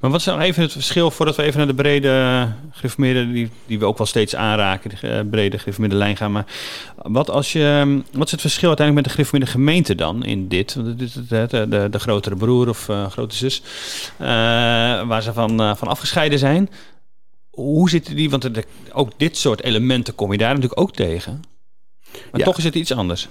Maar 0.00 0.10
wat 0.10 0.20
is 0.20 0.26
nou 0.26 0.40
even 0.40 0.62
het 0.62 0.72
verschil, 0.72 1.10
voordat 1.10 1.36
we 1.36 1.42
even 1.42 1.58
naar 1.58 1.66
de 1.66 1.74
brede 1.74 2.48
gereformeerde, 2.70 3.32
die, 3.32 3.50
die 3.66 3.78
we 3.78 3.84
ook 3.84 3.98
wel 3.98 4.06
steeds 4.06 4.34
aanraken, 4.34 4.90
de 4.90 5.08
eh, 5.08 5.20
brede 5.30 5.58
gereformeerde 5.58 5.96
lijn 5.96 6.16
gaan. 6.16 6.32
Maar 6.32 6.46
wat, 6.96 7.30
als 7.30 7.52
je, 7.52 8.00
wat 8.12 8.26
is 8.26 8.32
het 8.32 8.40
verschil 8.40 8.68
uiteindelijk 8.68 8.94
met 8.94 9.04
de 9.04 9.22
gereformeerde 9.22 9.52
gemeente 9.52 9.94
dan 9.94 10.24
in 10.24 10.48
dit? 10.48 10.74
De, 10.74 10.94
de, 11.28 11.66
de, 11.68 11.88
de 11.90 11.98
grotere 11.98 12.36
broer 12.36 12.68
of 12.68 12.88
uh, 12.88 13.10
grote 13.10 13.36
zus, 13.36 13.62
uh, 14.20 14.26
waar 15.06 15.22
ze 15.22 15.32
van, 15.32 15.60
uh, 15.60 15.74
van 15.74 15.88
afgescheiden 15.88 16.38
zijn 16.38 16.68
hoe 17.62 17.90
zitten 17.90 18.16
die? 18.16 18.30
Want 18.30 18.50
ook 18.92 19.10
dit 19.16 19.36
soort 19.36 19.62
elementen 19.62 20.14
kom 20.14 20.32
je 20.32 20.38
daar 20.38 20.54
natuurlijk 20.54 20.80
ook 20.80 20.92
tegen. 20.92 21.42
Maar 22.32 22.40
toch 22.40 22.58
is 22.58 22.64
het 22.64 22.74
iets 22.74 22.92
anders. 22.92 23.28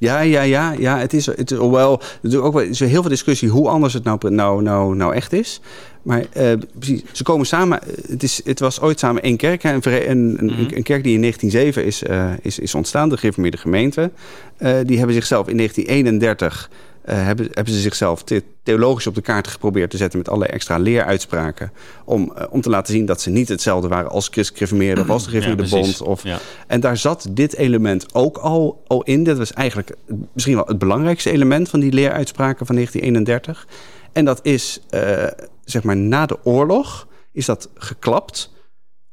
Ja, 0.00 0.20
ja, 0.20 0.42
ja, 0.42 0.72
ja. 0.78 0.98
Het 0.98 1.12
is, 1.12 1.26
het 1.26 1.50
is 1.50 1.58
wel, 1.58 2.00
er 2.22 2.42
ook 2.42 2.52
wel 2.52 2.62
is 2.62 2.80
heel 2.80 3.00
veel 3.00 3.10
discussie 3.10 3.48
hoe 3.48 3.68
anders 3.68 3.94
het 3.94 4.04
nou, 4.04 4.30
nou, 4.30 4.62
nou, 4.62 4.96
nou 4.96 5.14
echt 5.14 5.32
is. 5.32 5.60
Maar 6.02 6.24
uh, 6.36 6.52
precies, 6.78 7.02
ze 7.12 7.22
komen 7.22 7.46
samen. 7.46 7.80
Het, 8.08 8.22
is, 8.22 8.40
het 8.44 8.60
was 8.60 8.80
ooit 8.80 8.98
samen 8.98 9.22
één 9.22 9.36
kerk. 9.36 9.64
Een, 9.64 9.80
een, 9.84 10.10
een, 10.10 10.44
mhm. 10.44 10.74
een 10.74 10.82
kerk 10.82 11.02
die 11.04 11.14
in 11.14 11.20
1907 11.20 11.84
is, 11.84 12.02
uh, 12.02 12.32
is, 12.42 12.58
is 12.58 12.74
ontstaan, 12.74 13.08
de 13.08 13.16
gereformeerde 13.16 13.56
gemeente. 13.56 14.10
Uh, 14.58 14.78
die 14.84 14.96
hebben 14.96 15.14
zichzelf 15.14 15.48
in 15.48 15.56
1931 15.56 16.70
uh, 16.70 16.76
hebben, 17.04 17.48
hebben 17.52 17.74
ze 17.74 17.80
zichzelf 17.80 18.24
theologisch 18.62 19.06
op 19.06 19.14
de 19.14 19.20
kaart 19.20 19.48
geprobeerd 19.48 19.90
te 19.90 19.96
zetten 19.96 20.18
met 20.18 20.28
allerlei 20.28 20.52
extra 20.52 20.78
leeruitspraken. 20.78 21.72
Om, 22.04 22.32
uh, 22.38 22.44
om 22.50 22.60
te 22.60 22.70
laten 22.70 22.94
zien 22.94 23.06
dat 23.06 23.20
ze 23.20 23.30
niet 23.30 23.48
hetzelfde 23.48 23.88
waren 23.88 24.10
als 24.10 24.28
Christ 24.28 24.52
Gereformeerde 24.52 25.00
of 25.00 25.10
als 25.10 25.24
de 25.24 25.30
Gereformeerde 25.30 25.76
ja, 25.76 25.82
Bond. 25.82 26.02
Of, 26.02 26.22
ja. 26.22 26.38
En 26.66 26.80
daar 26.80 26.96
zat 26.96 27.26
dit 27.30 27.56
element 27.56 28.14
ook 28.14 28.36
al, 28.36 28.82
al 28.86 29.02
in. 29.02 29.24
Dat 29.24 29.38
was 29.38 29.52
eigenlijk 29.52 29.96
misschien 30.32 30.54
wel 30.54 30.66
het 30.66 30.78
belangrijkste 30.78 31.30
element 31.30 31.68
van 31.68 31.80
die 31.80 31.92
leeruitspraken 31.92 32.66
van 32.66 32.74
1931. 32.74 33.66
En 34.12 34.24
dat 34.24 34.40
is, 34.42 34.80
uh, 34.90 35.26
zeg 35.64 35.82
maar, 35.82 35.96
na 35.96 36.26
de 36.26 36.38
oorlog 36.44 37.06
is 37.32 37.46
dat 37.46 37.68
geklapt. 37.74 38.52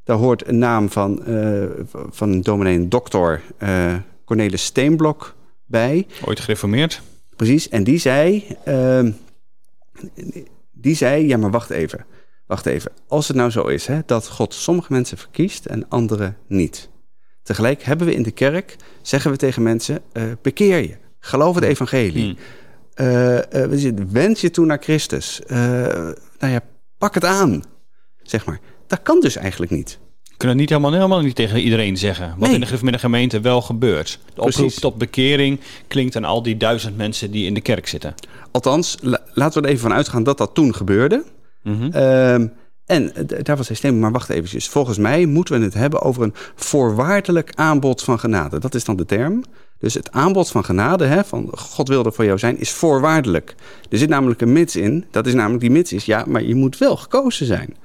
Daar 0.03 0.17
hoort 0.17 0.47
een 0.47 0.57
naam 0.57 0.89
van, 0.89 1.21
van 2.09 2.31
een 2.31 2.41
dominee, 2.41 2.87
dokter 2.87 3.41
Cornelis 4.25 4.63
Steenblok 4.63 5.35
bij. 5.65 6.07
Ooit 6.25 6.39
gereformeerd. 6.39 7.01
Precies, 7.37 7.69
en 7.69 7.83
die 7.83 7.97
zei, 7.97 8.47
uh, 8.67 9.09
die 10.71 10.95
zei, 10.95 11.27
ja 11.27 11.37
maar 11.37 11.51
wacht 11.51 11.69
even, 11.69 12.05
wacht 12.45 12.65
even. 12.65 12.91
Als 13.07 13.27
het 13.27 13.37
nou 13.37 13.49
zo 13.49 13.67
is 13.67 13.87
hè, 13.87 13.99
dat 14.05 14.27
God 14.27 14.53
sommige 14.53 14.93
mensen 14.93 15.17
verkiest 15.17 15.65
en 15.65 15.89
andere 15.89 16.33
niet. 16.47 16.89
Tegelijk 17.43 17.83
hebben 17.83 18.07
we 18.07 18.13
in 18.13 18.23
de 18.23 18.31
kerk, 18.31 18.75
zeggen 19.01 19.31
we 19.31 19.37
tegen 19.37 19.63
mensen, 19.63 20.01
uh, 20.13 20.23
bekeer 20.41 20.77
je, 20.77 20.97
geloof 21.19 21.55
het 21.55 21.63
evangelie. 21.63 22.23
Hmm. 22.23 22.37
Uh, 23.05 23.39
wend 24.11 24.39
je 24.39 24.49
toe 24.51 24.65
naar 24.65 24.81
Christus. 24.81 25.41
nou 25.47 26.13
ja, 26.39 26.61
pak 26.97 27.13
het 27.13 27.25
aan, 27.25 27.63
zeg 28.21 28.45
maar. 28.45 28.59
Dat 28.87 29.01
kan 29.01 29.19
dus 29.19 29.35
eigenlijk 29.35 29.71
niet 29.71 29.99
kunnen 30.37 30.57
niet 30.57 30.69
helemaal, 30.69 30.93
helemaal 30.93 31.21
niet 31.21 31.35
tegen 31.35 31.59
iedereen 31.59 31.97
zeggen. 31.97 32.35
Wat 32.37 32.49
in 32.49 32.59
de 32.59 32.65
gemeente 32.65 32.99
gemeente 32.99 33.39
wel 33.39 33.61
gebeurt. 33.61 34.19
De 34.33 34.41
oproep 34.41 34.69
tot 34.69 34.97
bekering 34.97 35.59
klinkt 35.87 36.15
aan 36.15 36.23
al 36.23 36.41
die 36.41 36.57
duizend 36.57 36.97
mensen 36.97 37.31
die 37.31 37.45
in 37.45 37.53
de 37.53 37.61
kerk 37.61 37.87
zitten. 37.87 38.15
Althans, 38.51 38.97
laten 39.33 39.61
we 39.61 39.67
er 39.67 39.73
even 39.73 39.87
van 39.87 39.93
uitgaan 39.93 40.23
dat 40.23 40.37
dat 40.37 40.53
toen 40.53 40.75
gebeurde. 40.75 41.23
Mm 41.63 41.79
-hmm. 41.79 41.91
en 42.85 43.13
daar 43.43 43.57
was 43.57 43.67
hij 43.67 43.75
stem, 43.75 43.99
maar 43.99 44.11
wacht 44.11 44.29
eventjes. 44.29 44.67
Volgens 44.67 44.97
mij 44.97 45.25
moeten 45.25 45.59
we 45.59 45.65
het 45.65 45.73
hebben 45.73 46.01
over 46.01 46.23
een 46.23 46.33
voorwaardelijk 46.55 47.51
aanbod 47.55 48.03
van 48.03 48.19
genade. 48.19 48.59
Dat 48.59 48.75
is 48.75 48.83
dan 48.83 48.95
de 48.95 49.05
term. 49.05 49.43
Dus 49.79 49.93
het 49.93 50.11
aanbod 50.11 50.49
van 50.49 50.65
genade, 50.65 51.05
hè, 51.05 51.23
van 51.23 51.49
God 51.51 51.87
wilde 51.87 52.11
voor 52.11 52.25
jou 52.25 52.37
zijn, 52.37 52.59
is 52.59 52.71
voorwaardelijk. 52.71 53.55
Er 53.89 53.97
zit 53.97 54.09
namelijk 54.09 54.41
een 54.41 54.51
mits 54.51 54.75
in. 54.75 55.05
Dat 55.11 55.27
is 55.27 55.33
namelijk 55.33 55.61
die 55.61 55.71
mits 55.71 55.93
is, 55.93 56.05
ja, 56.05 56.23
maar 56.27 56.43
je 56.43 56.55
moet 56.55 56.77
wel 56.77 56.97
gekozen 56.97 57.45
zijn. 57.45 57.75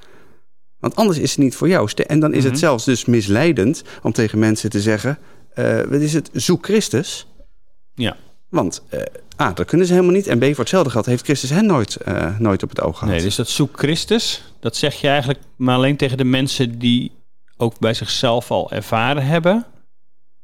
Want 0.83 0.97
anders 0.97 1.19
is 1.19 1.31
het 1.31 1.39
niet 1.39 1.55
voor 1.55 1.69
jou. 1.69 1.91
En 2.07 2.21
dan 2.21 2.35
is 2.35 2.45
het 2.45 2.53
mhm. 2.53 2.61
zelfs 2.61 2.85
dus 2.85 3.05
misleidend 3.05 3.83
om 4.03 4.13
tegen 4.13 4.39
mensen 4.39 4.71
te 4.71 4.81
zeggen: 4.81 5.19
uh, 5.55 5.81
wat 5.81 6.01
is 6.01 6.13
het? 6.13 6.31
Zoek 6.33 6.65
Christus. 6.65 7.27
Ja. 7.95 8.17
Want 8.49 8.83
uh, 8.91 9.01
A, 9.41 9.53
dat 9.53 9.67
kunnen 9.67 9.87
ze 9.87 9.93
helemaal 9.93 10.15
niet. 10.15 10.27
En 10.27 10.39
B, 10.39 10.45
voor 10.45 10.59
hetzelfde 10.59 10.91
gehad 10.91 11.07
heeft 11.07 11.25
Christus 11.25 11.51
hen 11.51 11.67
nooit, 11.67 11.99
uh, 12.09 12.39
nooit 12.39 12.63
op 12.63 12.69
het 12.69 12.81
oog 12.81 12.99
gehad. 12.99 13.15
Nee, 13.15 13.23
dus 13.23 13.37
dat 13.37 13.49
zoek 13.49 13.79
Christus, 13.79 14.53
dat 14.61 14.77
zeg 14.77 15.01
je 15.01 15.09
eigenlijk 15.09 15.41
maar 15.57 15.77
alleen 15.77 15.97
tegen 15.97 16.17
de 16.17 16.25
mensen 16.25 16.79
die 16.79 17.13
ook 17.57 17.79
bij 17.79 17.95
zichzelf 17.95 18.51
al 18.51 18.71
ervaren 18.71 19.27
hebben 19.27 19.67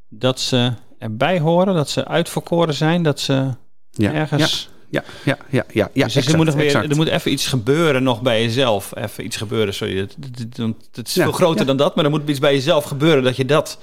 dat 0.09 0.39
ze 0.39 0.73
erbij 0.97 1.39
horen, 1.39 1.73
dat 1.73 1.89
ze 1.89 2.05
uitverkoren 2.05 2.73
zijn, 2.73 3.03
dat 3.03 3.19
ze 3.19 3.49
ja, 3.91 4.13
ergens. 4.13 4.69
Ja 4.71 4.77
ja, 4.89 5.03
ja, 5.23 5.37
ja, 5.49 5.65
ja. 5.71 5.89
ja 5.93 6.05
dus 6.05 6.27
er, 6.27 6.37
moet 6.37 6.45
nog 6.45 6.55
weer, 6.55 6.75
er 6.75 6.95
moet 6.95 7.07
even 7.07 7.31
iets 7.31 7.47
gebeuren 7.47 8.03
nog 8.03 8.21
bij 8.21 8.41
jezelf. 8.41 8.91
Even 8.95 9.25
iets 9.25 9.37
gebeuren, 9.37 9.73
sorry. 9.73 9.97
Het, 9.97 10.15
het, 10.39 10.75
het 10.91 11.07
is 11.07 11.13
veel 11.13 11.31
groter 11.31 11.65
dan 11.65 11.77
dat, 11.77 11.95
maar 11.95 12.05
er 12.05 12.11
moet 12.11 12.29
iets 12.29 12.39
bij 12.39 12.53
jezelf 12.53 12.83
gebeuren 12.83 13.23
dat 13.23 13.35
je 13.35 13.45
dat 13.45 13.79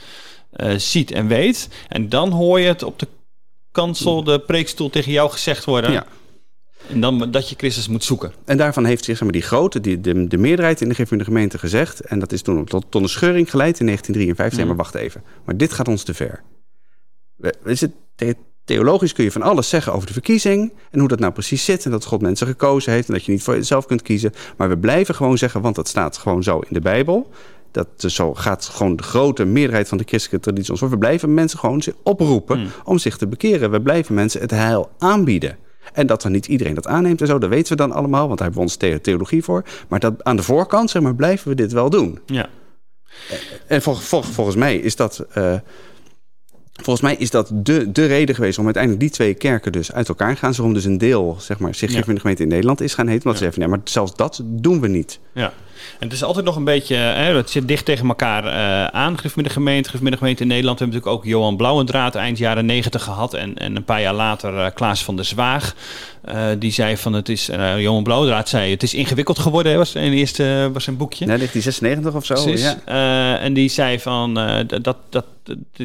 uh, 0.56 0.74
ziet 0.76 1.10
en 1.10 1.26
weet. 1.26 1.68
En 1.88 2.08
dan 2.08 2.30
hoor 2.30 2.60
je 2.60 2.66
het 2.66 2.82
op 2.82 2.98
de 2.98 3.08
kansel, 3.70 4.24
de 4.24 4.38
preekstoel 4.38 4.90
tegen 4.90 5.12
jou 5.12 5.30
gezegd 5.30 5.64
worden. 5.64 5.92
Ja. 5.92 6.06
En 6.88 7.00
dan 7.00 7.30
dat 7.30 7.48
je 7.48 7.54
Christus 7.58 7.88
moet 7.88 8.04
zoeken. 8.04 8.32
En 8.44 8.56
daarvan 8.56 8.84
heeft 8.84 9.04
zich 9.04 9.16
zeg 9.16 9.22
maar, 9.22 9.32
die 9.32 9.42
grote, 9.42 9.80
die, 9.80 10.00
de, 10.00 10.26
de 10.26 10.38
meerderheid 10.38 10.80
in 10.80 10.88
de 10.88 11.24
gemeente 11.24 11.58
gezegd. 11.58 12.00
En 12.00 12.18
dat 12.18 12.32
is 12.32 12.42
toen 12.42 12.64
tot, 12.64 12.84
tot 12.88 13.02
een 13.02 13.08
scheuring 13.08 13.50
geleid 13.50 13.80
in 13.80 13.86
1953. 13.86 14.58
Mm. 14.58 14.66
Maar 14.66 14.76
wacht 14.76 14.94
even. 14.94 15.22
Maar 15.44 15.56
dit 15.56 15.72
gaat 15.72 15.88
ons 15.88 16.02
te 16.02 16.14
ver. 16.14 16.42
We, 17.34 17.54
is 17.64 17.80
het, 17.80 17.92
Theologisch 18.66 19.12
kun 19.12 19.24
je 19.24 19.32
van 19.32 19.42
alles 19.42 19.68
zeggen 19.68 19.92
over 19.92 20.06
de 20.06 20.12
verkiezing 20.12 20.72
en 20.90 20.98
hoe 20.98 21.08
dat 21.08 21.18
nou 21.18 21.32
precies 21.32 21.64
zit 21.64 21.84
en 21.84 21.90
dat 21.90 22.04
God 22.04 22.20
mensen 22.20 22.46
gekozen 22.46 22.92
heeft 22.92 23.08
en 23.08 23.14
dat 23.14 23.24
je 23.24 23.32
niet 23.32 23.42
voor 23.42 23.54
jezelf 23.54 23.86
kunt 23.86 24.02
kiezen. 24.02 24.32
Maar 24.56 24.68
we 24.68 24.78
blijven 24.78 25.14
gewoon 25.14 25.38
zeggen, 25.38 25.60
want 25.60 25.74
dat 25.74 25.88
staat 25.88 26.16
gewoon 26.16 26.42
zo 26.42 26.58
in 26.58 26.68
de 26.70 26.80
Bijbel. 26.80 27.30
Dat 27.70 27.88
zo 27.96 28.34
gaat 28.34 28.64
gewoon 28.64 28.96
de 28.96 29.02
grote 29.02 29.44
meerderheid 29.44 29.88
van 29.88 29.98
de 29.98 30.04
christelijke 30.06 30.44
traditie 30.44 30.70
ons 30.70 30.80
voor. 30.80 30.90
We 30.90 30.98
blijven 30.98 31.34
mensen 31.34 31.58
gewoon 31.58 31.82
oproepen 32.02 32.58
hmm. 32.58 32.70
om 32.84 32.98
zich 32.98 33.16
te 33.16 33.26
bekeren. 33.26 33.70
We 33.70 33.80
blijven 33.80 34.14
mensen 34.14 34.40
het 34.40 34.50
heil 34.50 34.90
aanbieden. 34.98 35.56
En 35.92 36.06
dat 36.06 36.22
dan 36.22 36.32
niet 36.32 36.46
iedereen 36.46 36.74
dat 36.74 36.86
aanneemt 36.86 37.20
en 37.20 37.26
zo, 37.26 37.38
dat 37.38 37.50
weten 37.50 37.76
we 37.76 37.82
dan 37.82 37.92
allemaal, 37.92 38.26
want 38.26 38.38
daar 38.38 38.48
hebben 38.48 38.66
we 38.66 38.70
ons 38.88 39.00
theologie 39.02 39.44
voor. 39.44 39.64
Maar 39.88 40.00
dat 40.00 40.24
aan 40.24 40.36
de 40.36 40.42
voorkant, 40.42 40.90
zeg 40.90 41.02
maar, 41.02 41.14
blijven 41.14 41.48
we 41.48 41.54
dit 41.54 41.72
wel 41.72 41.90
doen. 41.90 42.18
Ja. 42.26 42.48
En 43.66 43.82
volgens 43.82 44.56
mij 44.56 44.76
is 44.76 44.96
dat. 44.96 45.26
Uh, 45.38 45.54
Volgens 46.82 47.00
mij 47.00 47.16
is 47.18 47.30
dat 47.30 47.50
de, 47.52 47.92
de 47.92 48.06
reden 48.06 48.34
geweest 48.34 48.58
om 48.58 48.64
uiteindelijk 48.64 49.02
die 49.02 49.12
twee 49.12 49.34
kerken 49.34 49.72
dus 49.72 49.92
uit 49.92 50.08
elkaar 50.08 50.36
gaan. 50.36 50.52
Waarom 50.52 50.74
dus 50.74 50.84
een 50.84 50.98
deel, 50.98 51.36
zeg 51.40 51.58
maar, 51.58 51.74
zich 51.74 51.92
ja. 51.92 52.00
de 52.00 52.20
gemeente 52.20 52.42
in 52.42 52.48
Nederland 52.48 52.80
is 52.80 52.94
gaan 52.94 53.06
heten. 53.06 53.36
Ze 53.36 53.50
nee, 53.54 53.68
maar 53.68 53.80
zelfs 53.84 54.14
dat 54.14 54.40
doen 54.44 54.80
we 54.80 54.88
niet. 54.88 55.18
Ja. 55.32 55.52
En 55.98 56.06
het 56.08 56.12
is 56.12 56.22
altijd 56.22 56.44
nog 56.44 56.56
een 56.56 56.64
beetje, 56.64 56.96
hè, 56.96 57.36
het 57.36 57.50
zit 57.50 57.68
dicht 57.68 57.84
tegen 57.84 58.08
elkaar 58.08 58.44
uh, 58.44 58.86
aan, 58.86 59.18
Griffmiddag 59.18 59.52
gemeente, 59.52 59.88
Griffmiddag 59.88 60.20
gemeente 60.20 60.42
in 60.42 60.48
Nederland. 60.48 60.78
We 60.78 60.84
hebben 60.84 61.00
natuurlijk 61.02 61.26
ook 61.26 61.32
Johan 61.32 61.56
Blauwendraad 61.56 62.14
eind 62.14 62.38
jaren 62.38 62.66
negentig 62.66 63.02
gehad. 63.02 63.34
En, 63.34 63.56
en 63.58 63.76
een 63.76 63.84
paar 63.84 64.00
jaar 64.00 64.14
later 64.14 64.54
uh, 64.54 64.66
Klaas 64.74 65.04
van 65.04 65.16
der 65.16 65.24
Zwaag. 65.24 65.74
Uh, 66.28 66.46
die 66.58 66.72
zei 66.72 66.96
van 66.96 67.12
het 67.12 67.28
is, 67.28 67.46
Johan 67.78 68.02
Blauwendraad 68.02 68.48
zei 68.48 68.70
het 68.70 68.82
is 68.82 68.94
ingewikkeld 68.94 69.38
geworden, 69.38 69.76
was 69.76 69.94
in 69.94 70.12
eerste 70.12 70.70
was 70.72 70.86
een 70.86 70.96
boekje. 70.96 71.26
Ja, 71.26 71.36
1996 71.36 72.14
of 72.14 72.24
zo. 72.24 72.34
Precies. 72.34 72.76
Ja. 72.84 73.38
en 73.38 73.52
die 73.52 73.68
zei 73.68 74.00
van 74.00 74.34
dat, 74.82 74.96
dat, 75.10 75.24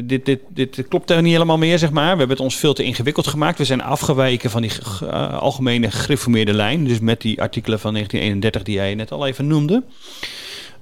dit, 0.04 0.24
dit, 0.24 0.40
dit, 0.48 0.84
klopt 0.88 1.10
er 1.10 1.22
niet 1.22 1.32
helemaal 1.32 1.58
meer, 1.58 1.78
zeg 1.78 1.90
maar. 1.90 2.12
We 2.12 2.18
hebben 2.18 2.36
het 2.36 2.40
ons 2.40 2.56
veel 2.56 2.72
te 2.72 2.82
ingewikkeld 2.82 3.26
gemaakt. 3.26 3.58
We 3.58 3.64
zijn 3.64 3.82
afgeweken 3.82 4.50
van 4.50 4.62
die 4.62 4.70
uh, 5.02 5.38
algemene 5.38 5.90
gereformeerde 5.90 6.52
lijn. 6.52 6.84
Dus 6.84 7.00
met 7.00 7.20
die 7.20 7.40
artikelen 7.40 7.80
van 7.80 7.92
1931 7.92 8.62
die 8.62 8.74
jij 8.74 8.94
net 8.94 9.12
al 9.12 9.26
even 9.26 9.46
noemde. 9.46 9.82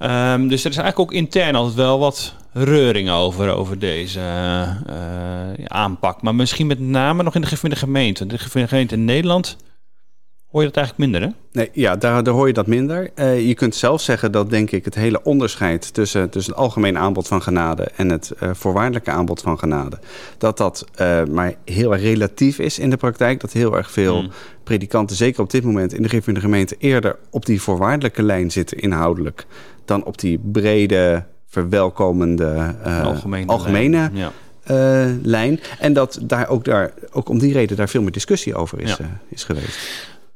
Um, 0.03 0.49
dus 0.49 0.65
er 0.65 0.71
is 0.71 0.77
eigenlijk 0.77 0.99
ook 0.99 1.13
intern 1.13 1.55
altijd 1.55 1.77
wel 1.77 1.99
wat 1.99 2.35
reuring 2.53 3.11
over, 3.11 3.55
over 3.55 3.79
deze 3.79 4.21
uh, 4.21 5.65
aanpak. 5.65 6.23
Maar 6.23 6.35
misschien 6.35 6.67
met 6.67 6.81
name 6.81 7.23
nog 7.23 7.35
in 7.35 7.41
de 7.41 7.77
gemeente. 7.77 8.27
De 8.27 8.39
gemeente 8.39 8.95
in 8.95 9.05
Nederland 9.05 9.57
hoor 10.51 10.61
je 10.61 10.67
dat 10.67 10.77
eigenlijk 10.77 11.11
minder, 11.11 11.29
hè? 11.29 11.35
Nee, 11.53 11.71
ja, 11.73 11.97
daar, 11.97 12.23
daar 12.23 12.35
hoor 12.35 12.47
je 12.47 12.53
dat 12.53 12.67
minder. 12.67 13.11
Uh, 13.15 13.47
je 13.47 13.55
kunt 13.55 13.75
zelf 13.75 14.01
zeggen 14.01 14.33
dat, 14.33 14.51
denk 14.51 14.71
ik, 14.71 14.85
het 14.85 14.95
hele 14.95 15.23
onderscheid 15.23 15.95
tussen, 15.95 16.31
tussen 16.31 16.53
het 16.53 16.63
algemeen 16.63 16.99
aanbod 16.99 17.29
van 17.29 17.43
genade 17.43 17.91
en 17.97 18.09
het 18.11 18.33
uh, 18.43 18.51
voorwaardelijke 18.53 19.11
aanbod 19.11 19.41
van 19.41 19.59
genade, 19.59 19.99
dat 20.39 20.57
dat 20.57 20.85
uh, 21.01 21.25
maar 21.25 21.55
heel 21.65 21.93
erg 21.93 22.03
relatief 22.03 22.59
is 22.59 22.79
in 22.79 22.91
de 22.91 22.97
praktijk. 22.97 23.41
Dat 23.41 23.53
heel 23.53 23.77
erg 23.77 23.91
veel 23.91 24.23
mm. 24.23 24.31
predikanten, 24.65 25.17
zeker 25.17 25.43
op 25.43 25.51
dit 25.51 25.65
moment 25.65 25.93
in 25.93 26.03
de 26.03 26.23
in 26.25 26.35
de 26.35 26.41
gemeente, 26.41 26.77
eerder 26.79 27.17
op 27.31 27.47
die 27.47 27.63
voorwaardelijke 27.63 28.23
lijn 28.23 28.51
zitten 28.51 28.79
inhoudelijk 28.79 29.47
dan 29.91 30.05
op 30.05 30.19
die 30.19 30.41
brede, 30.53 31.25
verwelkomende, 31.49 32.75
algemene, 32.85 33.47
algemene 33.47 33.97
lijn. 33.97 34.17
Ja. 34.17 34.33
Uh, 34.71 35.15
lijn. 35.23 35.61
En 35.79 35.93
dat 35.93 36.19
daar 36.23 36.49
ook, 36.49 36.65
daar 36.65 36.93
ook 37.13 37.29
om 37.29 37.39
die 37.39 37.53
reden 37.53 37.77
daar 37.77 37.89
veel 37.89 38.03
meer 38.03 38.13
discussie 38.13 38.55
over 38.55 38.81
is, 38.81 38.91
ja. 38.91 38.97
uh, 39.01 39.07
is 39.29 39.45
geweest. 39.45 39.79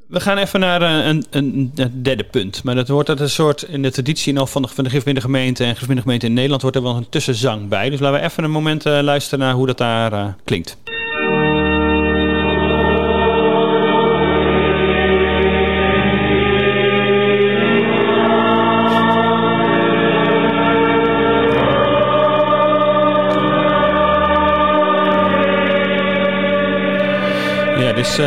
We 0.09 0.21
gaan 0.21 0.39
even 0.39 0.61
naar 0.61 0.83
eh, 0.83 1.07
een, 1.07 1.25
een, 1.31 1.73
een, 1.75 2.03
derde 2.03 2.25
punt. 2.25 2.63
Maar 2.65 2.75
dat 2.75 2.89
wordt 2.89 3.07
dat 3.07 3.21
een 3.21 3.31
soort 3.31 3.63
in 3.63 3.83
de 3.83 3.91
traditie 3.91 4.33
nog 4.33 4.51
van 4.51 4.63
de, 4.63 4.69
van 4.69 4.85
de 4.85 5.21
gemeente 5.21 5.65
en 5.65 5.77
gemeente 5.77 6.27
in 6.27 6.33
Nederland 6.33 6.63
wordt 6.63 6.77
er 6.77 6.83
wel 6.83 6.97
een 6.97 7.09
tussenzang 7.09 7.69
bij. 7.69 7.91
Dus 7.91 8.01
laten 8.01 8.21
we 8.21 8.27
even 8.27 8.45
een 8.45 8.51
moment 8.51 8.85
luisteren 8.85 9.39
naar 9.39 9.55
hoe 9.55 9.67
dat 9.67 9.79
daar 9.79 10.37
klinkt. 10.45 10.77
Ja, 27.85 27.93
dus 27.93 28.19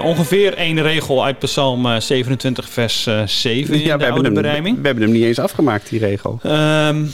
ongeveer 0.00 0.54
één 0.54 0.82
regel 0.82 1.24
uit 1.24 1.38
Psalm 1.38 2.00
27, 2.00 2.68
vers 2.68 3.08
7 3.26 3.74
in 3.74 3.80
ja, 3.80 3.96
de 3.96 4.04
we 4.04 4.10
oude 4.10 4.24
hebben 4.24 4.44
hem, 4.44 4.62
we 4.62 4.86
hebben 4.86 5.04
hem 5.04 5.12
niet 5.12 5.24
eens 5.24 5.38
afgemaakt, 5.38 5.88
die 5.88 5.98
regel. 5.98 6.40
Um, 6.44 7.10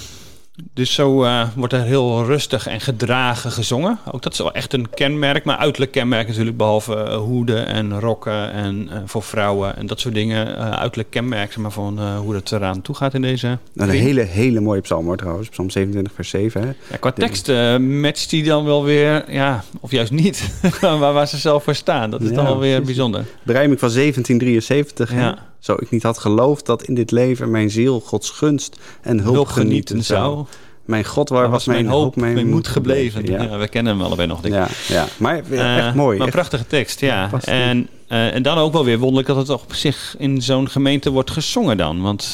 dus 0.74 0.94
zo 0.94 1.24
uh, 1.24 1.48
wordt 1.56 1.72
er 1.72 1.82
heel 1.82 2.24
rustig 2.24 2.66
en 2.66 2.80
gedragen 2.80 3.50
gezongen. 3.50 3.98
Ook 4.12 4.22
dat 4.22 4.32
is 4.32 4.38
wel 4.38 4.52
echt 4.52 4.72
een 4.72 4.90
kenmerk, 4.90 5.44
maar 5.44 5.56
uiterlijk 5.56 5.92
kenmerk 5.92 6.28
natuurlijk, 6.28 6.56
behalve 6.56 6.94
uh, 6.94 7.16
hoeden 7.16 7.66
en 7.66 8.00
rokken 8.00 8.52
en 8.52 8.88
uh, 8.90 8.96
voor 9.04 9.22
vrouwen 9.22 9.76
en 9.76 9.86
dat 9.86 10.00
soort 10.00 10.14
dingen. 10.14 10.56
uiterlijk 10.78 11.10
kenmerk 11.10 11.56
maar, 11.56 11.70
van 11.70 12.16
hoe 12.16 12.34
het 12.34 12.52
eraan 12.52 12.82
toe 12.82 12.94
gaat 12.94 13.14
in 13.14 13.22
deze. 13.22 13.58
Nou, 13.72 13.90
een 13.90 13.96
hele, 13.96 14.22
hele 14.22 14.60
mooie 14.60 14.80
psalm 14.80 15.06
hoor 15.06 15.16
trouwens, 15.16 15.48
psalm 15.48 15.70
27 15.70 16.14
vers 16.14 16.28
7. 16.28 16.60
Hè? 16.60 16.66
Ja, 16.66 16.96
qua 17.00 17.12
tekst 17.12 17.48
matcht 17.78 18.30
die 18.30 18.44
dan 18.44 18.64
wel 18.64 18.84
weer, 18.84 19.32
ja, 19.32 19.64
of 19.80 19.90
juist 19.90 20.12
niet, 20.12 20.50
waar, 20.80 20.98
waar 20.98 21.28
ze 21.28 21.36
zelf 21.36 21.64
voor 21.64 21.74
staan. 21.74 22.10
Dat 22.10 22.20
is 22.20 22.28
ja, 22.28 22.34
dan 22.34 22.44
wel 22.44 22.58
weer 22.58 22.82
bijzonder. 22.82 23.24
Berijming 23.42 23.80
van 23.80 23.88
1773. 23.88 25.12
Ja. 25.12 25.50
Zo 25.62 25.76
ik 25.78 25.90
niet 25.90 26.02
had 26.02 26.18
geloofd 26.18 26.66
dat 26.66 26.82
in 26.82 26.94
dit 26.94 27.10
leven 27.10 27.50
mijn 27.50 27.70
ziel 27.70 28.00
Gods 28.00 28.30
gunst 28.30 28.78
en 29.00 29.20
hulp, 29.20 29.34
hulp 29.34 29.46
genieten 29.48 30.04
zou. 30.04 30.46
Mijn 30.84 31.04
God, 31.04 31.28
waar, 31.28 31.50
was, 31.50 31.66
mijn, 31.66 31.86
hoop, 31.86 32.16
mijn, 32.16 32.34
mijn 32.34 32.48
moed 32.48 32.68
gebleven? 32.68 33.24
Ja. 33.24 33.58
we 33.58 33.68
kennen 33.68 33.92
hem 33.92 34.02
allebei 34.02 34.28
nog, 34.28 34.40
denk 34.40 34.54
ik. 34.54 34.60
Ja, 34.60 34.94
ja. 34.94 35.06
maar 35.16 35.36
echt 35.36 35.50
uh, 35.50 35.94
mooi. 35.94 36.18
Maar 36.18 36.30
prachtige 36.30 36.66
tekst, 36.66 37.00
ja. 37.00 37.30
En, 37.44 37.88
uh, 38.08 38.34
en 38.34 38.42
dan 38.42 38.58
ook 38.58 38.72
wel 38.72 38.84
weer 38.84 38.98
wonderlijk 38.98 39.28
dat 39.28 39.36
het 39.36 39.48
op 39.48 39.74
zich 39.74 40.14
in 40.18 40.42
zo'n 40.42 40.68
gemeente 40.68 41.10
wordt 41.10 41.30
gezongen 41.30 41.76
dan. 41.76 42.00
Want 42.00 42.24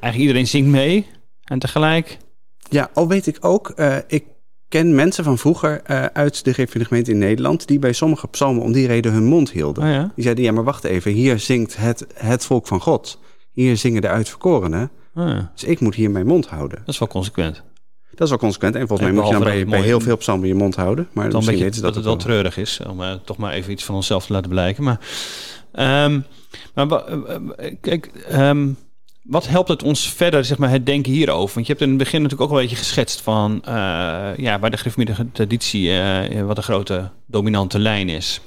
eigenlijk 0.00 0.16
iedereen 0.16 0.46
zingt 0.46 0.68
mee 0.68 1.06
en 1.44 1.58
tegelijk... 1.58 2.18
Ja, 2.68 2.90
al 2.94 3.08
weet 3.08 3.26
ik 3.26 3.36
ook, 3.40 3.72
uh, 3.76 3.96
ik 4.06 4.24
ken 4.68 4.94
mensen 4.94 5.24
van 5.24 5.38
vroeger 5.38 5.82
uh, 5.90 6.04
uit 6.04 6.44
de 6.44 6.66
gemeente 6.68 7.10
in 7.10 7.18
Nederland... 7.18 7.66
die 7.66 7.78
bij 7.78 7.92
sommige 7.92 8.28
psalmen 8.28 8.62
om 8.62 8.72
die 8.72 8.86
reden 8.86 9.12
hun 9.12 9.24
mond 9.24 9.50
hielden. 9.50 9.84
Oh 9.84 9.90
ja? 9.90 10.12
Die 10.14 10.24
zeiden, 10.24 10.44
ja, 10.44 10.52
maar 10.52 10.64
wacht 10.64 10.84
even, 10.84 11.12
hier 11.12 11.38
zingt 11.38 11.76
het, 11.76 12.06
het 12.14 12.44
volk 12.44 12.66
van 12.66 12.80
God. 12.80 13.20
Hier 13.52 13.76
zingen 13.76 14.02
de 14.02 14.08
uitverkorenen. 14.08 14.90
Ja. 15.14 15.50
Dus 15.54 15.64
ik 15.64 15.80
moet 15.80 15.94
hier 15.94 16.10
mijn 16.10 16.26
mond 16.26 16.46
houden. 16.46 16.78
Dat 16.78 16.88
is 16.88 16.98
wel 16.98 17.08
consequent. 17.08 17.62
Dat 18.10 18.22
is 18.22 18.28
wel 18.28 18.38
consequent. 18.38 18.74
En 18.74 18.86
volgens 18.86 19.08
mij 19.08 19.18
moet 19.18 19.26
je 19.26 19.32
dan 19.32 19.42
bij, 19.42 19.66
bij 19.66 19.80
heel 19.80 20.00
veel 20.00 20.16
psalmen 20.16 20.48
je 20.48 20.54
mond 20.54 20.76
houden. 20.76 21.08
Maar 21.12 21.30
dan 21.30 21.44
weet 21.44 21.58
je 21.58 21.64
dat, 21.64 21.82
dat 21.82 21.94
het 21.94 22.04
wel 22.04 22.16
treurig 22.16 22.56
is. 22.56 22.80
Om 22.88 23.00
uh, 23.00 23.12
toch 23.24 23.36
maar 23.36 23.52
even 23.52 23.72
iets 23.72 23.84
van 23.84 23.94
onszelf 23.94 24.26
te 24.26 24.32
laten 24.32 24.50
blijken. 24.50 24.84
Maar, 24.84 25.00
um, 26.04 26.24
maar 26.74 26.88
uh, 26.88 27.36
kijk... 27.80 28.10
Um, 28.32 28.76
wat 29.22 29.48
helpt 29.48 29.68
het 29.68 29.82
ons 29.82 30.12
verder, 30.12 30.44
zeg 30.44 30.58
maar, 30.58 30.70
het 30.70 30.86
denken 30.86 31.12
hierover? 31.12 31.54
Want 31.54 31.66
je 31.66 31.72
hebt 31.72 31.84
in 31.84 31.88
het 31.88 31.98
begin 31.98 32.22
natuurlijk 32.22 32.50
ook 32.50 32.56
al 32.56 32.62
een 32.62 32.68
beetje 32.68 32.84
geschetst 32.84 33.20
van 33.20 33.62
uh, 33.68 33.72
ja, 34.36 34.58
waar 34.60 34.70
de 34.70 34.76
griffmiddige 34.76 35.32
traditie 35.32 35.90
wat 36.44 36.56
de 36.56 36.62
grote 36.62 37.10
dominante 37.26 37.78
lijn 37.78 38.08
is. 38.08 38.40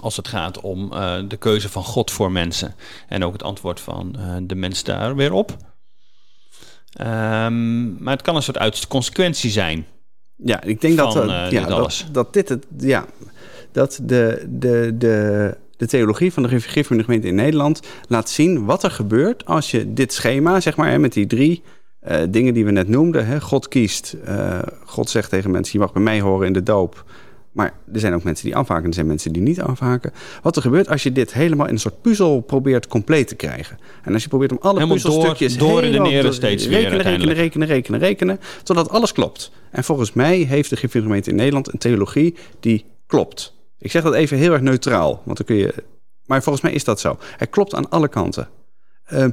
Als 0.00 0.16
het 0.16 0.28
gaat 0.28 0.60
om 0.60 0.92
uh, 0.92 1.14
de 1.28 1.36
keuze 1.36 1.68
van 1.68 1.84
God 1.84 2.10
voor 2.10 2.32
mensen. 2.32 2.74
En 3.08 3.24
ook 3.24 3.32
het 3.32 3.42
antwoord 3.42 3.80
van 3.80 4.16
de 4.42 4.54
mens 4.54 4.82
daar 4.84 5.16
weer 5.16 5.32
op. 5.32 5.56
Um, 7.00 8.02
maar 8.02 8.12
het 8.12 8.22
kan 8.22 8.36
een 8.36 8.42
soort 8.42 8.58
uiterste 8.58 8.88
consequentie 8.88 9.50
zijn. 9.50 9.86
Ja, 10.36 10.62
ik 10.62 10.80
denk 10.80 10.98
van, 10.98 11.14
dat, 11.14 11.50
ja, 11.50 11.66
dat, 11.66 12.06
dat, 12.12 12.32
dit 12.32 12.48
het, 12.48 12.66
ja, 12.78 13.06
dat 13.72 14.00
de, 14.02 14.46
de, 14.48 14.94
de 14.98 15.56
de 15.78 15.86
theologie 15.86 16.32
van 16.32 16.42
de 16.42 16.60
Griffioen 16.60 17.04
gemeente 17.04 17.26
in 17.26 17.34
Nederland 17.34 17.80
laat 18.08 18.30
zien 18.30 18.64
wat 18.64 18.82
er 18.82 18.90
gebeurt 18.90 19.44
als 19.44 19.70
je 19.70 19.92
dit 19.92 20.12
schema, 20.12 20.60
zeg 20.60 20.76
maar, 20.76 20.90
hè, 20.90 20.98
met 20.98 21.12
die 21.12 21.26
drie 21.26 21.62
uh, 22.08 22.16
dingen 22.28 22.54
die 22.54 22.64
we 22.64 22.70
net 22.70 22.88
noemden. 22.88 23.26
Hè, 23.26 23.40
God 23.40 23.68
kiest, 23.68 24.16
uh, 24.28 24.58
God 24.84 25.10
zegt 25.10 25.30
tegen 25.30 25.50
mensen, 25.50 25.72
je 25.72 25.84
mag 25.84 25.92
bij 25.92 26.02
mij 26.02 26.20
horen 26.20 26.46
in 26.46 26.52
de 26.52 26.62
doop. 26.62 27.04
Maar 27.58 27.72
er 27.92 28.00
zijn 28.00 28.14
ook 28.14 28.22
mensen 28.22 28.44
die 28.44 28.56
afhaken, 28.56 28.86
er 28.88 28.94
zijn 28.94 29.06
mensen 29.06 29.32
die 29.32 29.42
niet 29.42 29.60
afhaken. 29.60 30.12
Wat 30.42 30.56
er 30.56 30.62
gebeurt 30.62 30.88
als 30.88 31.02
je 31.02 31.12
dit 31.12 31.32
helemaal 31.32 31.66
in 31.66 31.72
een 31.72 31.80
soort 31.80 32.02
puzzel 32.02 32.40
probeert 32.40 32.86
compleet 32.86 33.28
te 33.28 33.34
krijgen. 33.34 33.78
En 34.04 34.12
als 34.12 34.22
je 34.22 34.28
probeert 34.28 34.50
om 34.52 34.58
alle 34.60 34.86
puzzelstukjes 34.86 35.56
door, 35.56 35.82
door 35.82 36.32
steeds 36.32 36.66
rekenen, 36.66 36.90
weer 36.90 37.02
rekenen, 37.02 37.34
rekenen, 37.34 37.66
rekenen, 37.68 38.00
rekenen, 38.00 38.40
totdat 38.62 38.90
alles 38.90 39.12
klopt. 39.12 39.50
En 39.70 39.84
volgens 39.84 40.12
mij 40.12 40.38
heeft 40.38 40.70
de 40.70 40.76
Griffioen 40.76 41.02
gemeente 41.02 41.30
in 41.30 41.36
Nederland 41.36 41.72
een 41.72 41.78
theologie 41.78 42.34
die 42.60 42.84
klopt. 43.06 43.54
Ik 43.78 43.90
zeg 43.90 44.02
dat 44.02 44.14
even 44.14 44.36
heel 44.38 44.52
erg 44.52 44.62
neutraal, 44.62 45.22
want 45.24 45.36
dan 45.36 45.46
kun 45.46 45.56
je. 45.56 45.74
Maar 46.26 46.42
volgens 46.42 46.64
mij 46.64 46.72
is 46.72 46.84
dat 46.84 47.00
zo. 47.00 47.18
Hij 47.36 47.46
klopt 47.46 47.74
aan 47.74 47.90
alle 47.90 48.08
kanten. 48.08 48.48
Uh, 49.12 49.26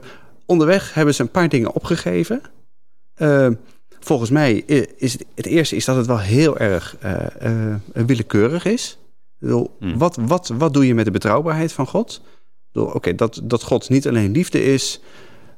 onderweg 0.46 0.94
hebben 0.94 1.16
ze 1.16 1.22
een 1.22 1.32
paar 1.32 1.50
dingen 1.50 1.74
opgegeven. 1.74 2.42
Uh, 3.18 3.48
volgens 4.06 4.30
mij 4.30 4.54
is 4.98 5.14
het, 5.14 5.26
het, 5.36 5.46
eerste 5.46 5.76
is 5.76 5.86
dat 5.86 5.96
het 5.96 6.06
wel 6.06 6.20
heel 6.20 6.58
erg 6.58 6.96
uh, 7.04 7.76
willekeurig 7.94 8.66
is. 8.66 8.98
Bedoel, 9.40 9.76
hmm. 9.80 9.98
wat, 9.98 10.18
wat, 10.22 10.52
wat 10.58 10.74
doe 10.74 10.88
je 10.88 10.96
met 10.96 11.06
de 11.06 11.12
betrouwbaarheid 11.12 11.72
van 11.72 11.88
God? 11.88 12.22
Oké, 12.74 13.16
dat, 13.16 13.42
dat 13.44 13.64
God 13.64 13.90
niet 13.90 14.08
alleen 14.08 14.32
liefde 14.32 14.64
is. 14.64 15.00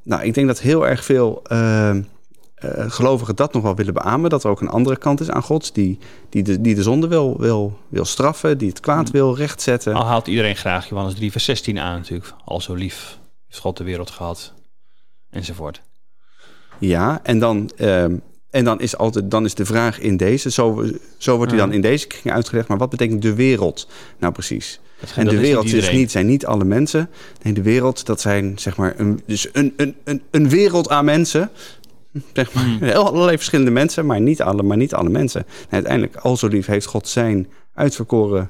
Nou, 0.03 0.23
ik 0.23 0.33
denk 0.33 0.47
dat 0.47 0.59
heel 0.59 0.87
erg 0.87 1.05
veel 1.05 1.41
ehm, 1.43 1.97
uh, 1.97 2.03
gelovigen 2.91 3.35
dat 3.35 3.53
nog 3.53 3.63
wel 3.63 3.75
willen 3.75 3.93
beamen. 3.93 4.29
Dat 4.29 4.43
er 4.43 4.49
ook 4.49 4.61
een 4.61 4.69
andere 4.69 4.97
kant 4.97 5.19
is 5.19 5.29
aan 5.29 5.43
God. 5.43 5.73
Die, 5.75 5.99
die, 6.29 6.43
de, 6.43 6.61
die 6.61 6.75
de 6.75 6.83
zonde 6.83 7.07
wil, 7.07 7.37
wil, 7.39 7.77
wil 7.89 8.05
straffen. 8.05 8.57
Die 8.57 8.69
het 8.69 8.79
kwaad 8.79 9.03
hmm. 9.03 9.11
wil 9.11 9.35
rechtzetten. 9.35 9.93
Al 9.93 10.05
haalt 10.05 10.27
iedereen 10.27 10.55
graag 10.55 10.89
Johannes 10.89 11.15
3 11.15 11.31
vers 11.31 11.45
16 11.45 11.79
aan 11.79 11.97
natuurlijk. 11.97 12.33
Al 12.45 12.61
zo 12.61 12.73
lief 12.73 13.17
heeft 13.47 13.59
God 13.59 13.77
de 13.77 13.83
wereld 13.83 14.09
gehad. 14.09 14.53
Enzovoort. 15.29 15.81
Ja, 16.79 17.19
en 17.23 17.39
dan, 17.39 17.71
uh, 17.77 18.05
en 18.49 18.63
dan 18.63 18.79
is 18.79 18.97
altijd 18.97 19.31
dan 19.31 19.45
is 19.45 19.55
de 19.55 19.65
vraag 19.65 19.99
in 19.99 20.17
deze. 20.17 20.51
Zo, 20.51 20.85
zo 21.17 21.35
wordt 21.35 21.51
hij 21.51 21.59
dan 21.59 21.73
in 21.73 21.81
deze 21.81 22.07
kring 22.07 22.35
uitgelegd. 22.35 22.67
Maar 22.67 22.77
wat 22.77 22.89
betekent 22.89 23.21
de 23.21 23.33
wereld 23.33 23.87
nou 24.19 24.33
precies? 24.33 24.79
en 25.15 25.27
de 25.27 25.39
wereld 25.39 25.73
is, 25.73 25.91
niet, 25.91 26.11
zijn 26.11 26.25
niet 26.25 26.45
alle 26.45 26.63
mensen. 26.63 27.09
Nee, 27.41 27.53
de 27.53 27.61
wereld, 27.61 28.05
dat 28.05 28.21
zijn 28.21 28.59
zeg 28.59 28.77
maar 28.77 28.93
een, 28.97 29.21
dus 29.25 29.47
een, 29.51 29.73
een, 29.77 29.95
een, 30.03 30.21
een 30.31 30.49
wereld 30.49 30.89
aan 30.89 31.05
mensen. 31.05 31.51
Zeg 32.33 32.53
maar. 32.53 32.63
Hmm. 32.63 32.89
Allerlei 33.07 33.37
verschillende 33.37 33.71
mensen, 33.71 34.05
maar 34.05 34.21
niet 34.21 34.41
alle, 34.41 34.63
maar 34.63 34.77
niet 34.77 34.93
alle 34.93 35.09
mensen. 35.09 35.41
En 35.41 35.67
uiteindelijk, 35.69 36.15
al 36.15 36.37
zo 36.37 36.47
lief 36.47 36.65
heeft 36.65 36.85
God 36.85 37.07
zijn 37.07 37.47
uitverkoren 37.73 38.49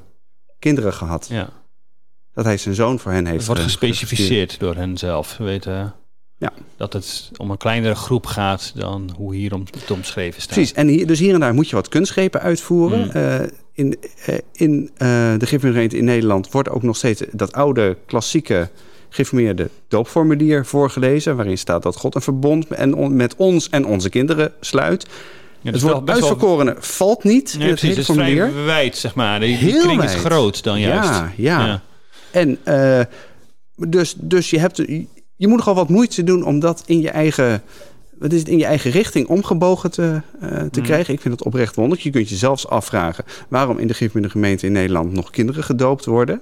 kinderen 0.60 0.94
gehad. 0.94 1.28
Ja. 1.30 1.50
Dat 2.34 2.46
hij 2.46 2.58
zijn 2.58 2.76
zoon 2.76 3.00
voor 3.00 3.12
hen 3.12 3.26
heeft. 3.26 3.38
Het 3.38 3.48
wordt 3.48 3.62
gespecificeerd 3.62 4.60
door 4.60 4.76
hen 4.76 4.98
zelf. 4.98 5.38
Weten. 5.38 5.94
Ja. 6.40 6.54
Dat 6.78 6.94
het 6.94 7.32
om 7.38 7.52
een 7.52 7.58
kleinere 7.58 7.96
groep 7.96 8.26
gaat 8.26 8.72
dan 8.76 9.12
hoe 9.16 9.36
hier 9.36 9.54
om, 9.54 9.64
het 9.80 9.92
omschreven 9.92 10.42
staat. 10.42 10.54
Precies, 10.54 10.74
en 10.74 10.88
hier, 10.88 11.08
dus 11.08 11.20
hier 11.20 11.34
en 11.34 11.40
daar 11.40 11.54
moet 11.54 11.70
je 11.70 11.76
wat 11.76 11.90
kunstgrepen 11.90 12.42
uitvoeren. 12.42 13.00
Mm. 13.00 13.10
Eh, 13.12 13.40
in 13.74 13.98
eh, 14.26 14.38
in 14.52 14.92
eh, 14.98 15.08
de 15.38 15.46
gereformeerde 15.46 15.98
in 15.98 16.06
Nederland 16.06 16.52
wordt 16.52 16.70
ook 16.70 16.84
nog 16.84 16.98
steeds 16.98 17.24
dat 17.32 17.54
oude 17.54 17.98
klassieke 18.06 18.70
gereformeerde 19.10 19.70
doopformulier 19.88 20.66
voorgelezen... 20.66 21.36
waarin 21.36 21.58
staat 21.58 21.84
dat 21.84 21.96
God 21.96 22.16
een 22.16 22.22
verbond 22.22 22.68
en 22.68 22.94
on- 22.94 23.16
met 23.16 23.36
ons 23.36 23.70
en 23.70 23.86
onze 23.86 24.10
kinderen 24.10 24.54
sluit. 24.60 25.08
Ja, 25.62 25.72
het 25.72 25.82
wel 25.82 25.92
woord 25.92 26.06
best 26.06 26.20
wel- 26.20 26.76
valt 26.80 27.24
niet 27.24 27.54
Nee, 27.58 27.64
in 27.64 27.70
het 27.72 27.80
precies. 27.80 28.08
hele 28.08 28.22
Het 28.22 28.40
is 28.40 28.52
vrij 28.54 28.64
wijd, 28.66 28.98
zeg 28.98 29.16
maar. 29.16 29.40
Die, 29.40 29.58
die 29.58 29.72
Heel 29.72 29.82
kring 29.82 30.04
is 30.04 30.14
groot 30.16 30.64
dan 30.64 30.80
juist. 30.80 31.10
Ja, 31.10 31.32
ja. 31.36 31.66
Ja. 31.66 31.82
En 32.32 32.58
dus, 33.76 34.16
dus 34.18 34.50
je, 34.50 34.60
hebt, 34.60 34.82
je 35.38 35.48
moet 35.48 35.58
nogal 35.58 35.76
wat 35.76 35.90
moeite 35.90 36.24
doen 36.24 36.44
om 36.44 36.60
dat 36.60 36.84
in 36.86 37.02
je 37.02 37.10
eigen, 37.10 37.62
wat 38.20 38.34
is 38.34 38.40
het, 38.40 38.48
in 38.48 38.58
je 38.58 38.66
eigen 38.66 38.92
richting 38.92 39.28
omgebogen 39.28 39.92
te, 39.92 40.22
eh, 40.40 40.50
te 40.72 40.80
Mm. 40.80 40.86
krijgen. 40.86 41.14
Ik 41.14 41.22
vind 41.22 41.34
het 41.34 41.44
oprecht 41.44 41.76
wonderlijk. 41.76 42.04
Je 42.06 42.12
kunt 42.12 42.30
je 42.30 42.36
zelfs 42.36 42.68
afvragen 42.68 43.24
waarom 43.50 43.78
in 43.78 43.88
de 43.88 43.94
gemeente 43.94 44.30
gemeente 44.30 44.66
in 44.66 44.72
Nederland 44.72 45.12
nog 45.14 45.30
kinderen 45.30 45.64
gedoopt 45.64 46.06
worden. 46.06 46.42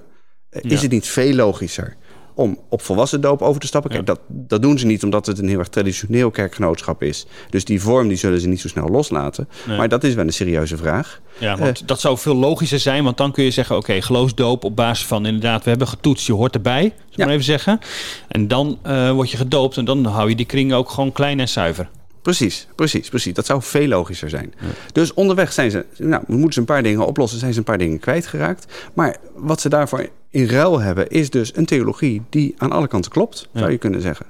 Eh, 0.50 0.62
Ja. 0.62 0.70
Is 0.70 0.82
het 0.82 0.90
niet 0.90 1.06
veel 1.06 1.34
logischer 1.34 1.96
om 2.36 2.58
op 2.68 2.82
volwassen 2.82 3.20
doop 3.20 3.42
over 3.42 3.60
te 3.60 3.66
stappen? 3.66 3.90
Kijk, 3.90 4.06
Ja. 4.08 4.14
dat, 4.14 4.20
dat 4.48 4.62
doen 4.62 4.78
ze 4.78 4.86
niet 4.86 5.02
omdat 5.04 5.26
het 5.26 5.38
een 5.38 5.48
heel 5.48 5.58
erg 5.58 5.68
traditioneel 5.68 6.30
kerkgenootschap 6.30 7.02
is. 7.02 7.26
Dus 7.50 7.64
die 7.64 7.80
vorm 7.80 8.08
die 8.08 8.16
zullen 8.16 8.40
ze 8.40 8.48
niet 8.48 8.60
zo 8.60 8.68
snel 8.68 8.88
loslaten. 8.88 9.48
Nee. 9.66 9.76
Maar 9.76 9.88
dat 9.88 10.04
is 10.04 10.14
wel 10.14 10.24
een 10.24 10.32
serieuze 10.32 10.76
vraag. 10.76 11.20
Ja, 11.38 11.56
want 11.56 11.88
dat 11.88 12.00
zou 12.00 12.18
veel 12.18 12.34
logischer 12.36 12.78
zijn, 12.78 13.04
want 13.04 13.16
dan 13.16 13.32
kun 13.32 13.44
je 13.44 13.50
zeggen: 13.50 13.76
oké, 13.76 14.02
geloofsdoop 14.02 14.64
op 14.64 14.76
basis 14.76 15.06
van 15.06 15.26
inderdaad, 15.26 15.62
we 15.64 15.68
hebben 15.70 15.88
getoetst, 15.88 16.26
je 16.26 16.32
hoort 16.32 16.54
erbij, 16.54 16.84
ik 16.84 16.92
Ja. 17.10 17.24
maar 17.24 17.32
even 17.32 17.44
zeggen. 17.46 17.78
En 18.28 18.48
dan 18.48 18.78
eh, 18.82 19.10
word 19.10 19.30
je 19.30 19.36
gedoopt 19.36 19.76
en 19.76 19.84
dan 19.84 20.04
hou 20.04 20.28
je 20.28 20.36
die 20.36 20.46
kring 20.46 20.72
ook 20.72 20.90
gewoon 20.90 21.12
klein 21.12 21.40
en 21.40 21.48
zuiver. 21.48 21.88
Precies, 22.26 22.66
precies, 22.74 23.08
precies. 23.08 23.34
Dat 23.34 23.46
zou 23.46 23.62
veel 23.62 23.86
logischer 23.88 24.30
zijn. 24.30 24.54
Dus 24.92 25.14
onderweg 25.14 25.52
zijn 25.52 25.70
ze, 25.70 25.84
nou, 25.98 26.22
we 26.26 26.32
moeten 26.34 26.52
ze 26.52 26.58
een 26.60 26.64
paar 26.66 26.82
dingen 26.82 27.06
oplossen, 27.06 27.38
zijn 27.38 27.52
ze 27.52 27.58
een 27.58 27.64
paar 27.64 27.78
dingen 27.78 27.98
kwijtgeraakt. 27.98 28.72
Maar 28.94 29.16
wat 29.34 29.60
ze 29.60 29.68
daarvoor 29.68 30.08
in 30.30 30.46
ruil 30.48 30.80
hebben, 30.80 31.08
is 31.08 31.30
dus 31.30 31.56
een 31.56 31.66
theologie 31.66 32.22
die 32.30 32.54
aan 32.58 32.70
alle 32.72 32.88
kanten 32.88 33.10
klopt, 33.10 33.48
zou 33.54 33.70
je 33.70 33.78
kunnen 33.78 34.00
zeggen. 34.00 34.26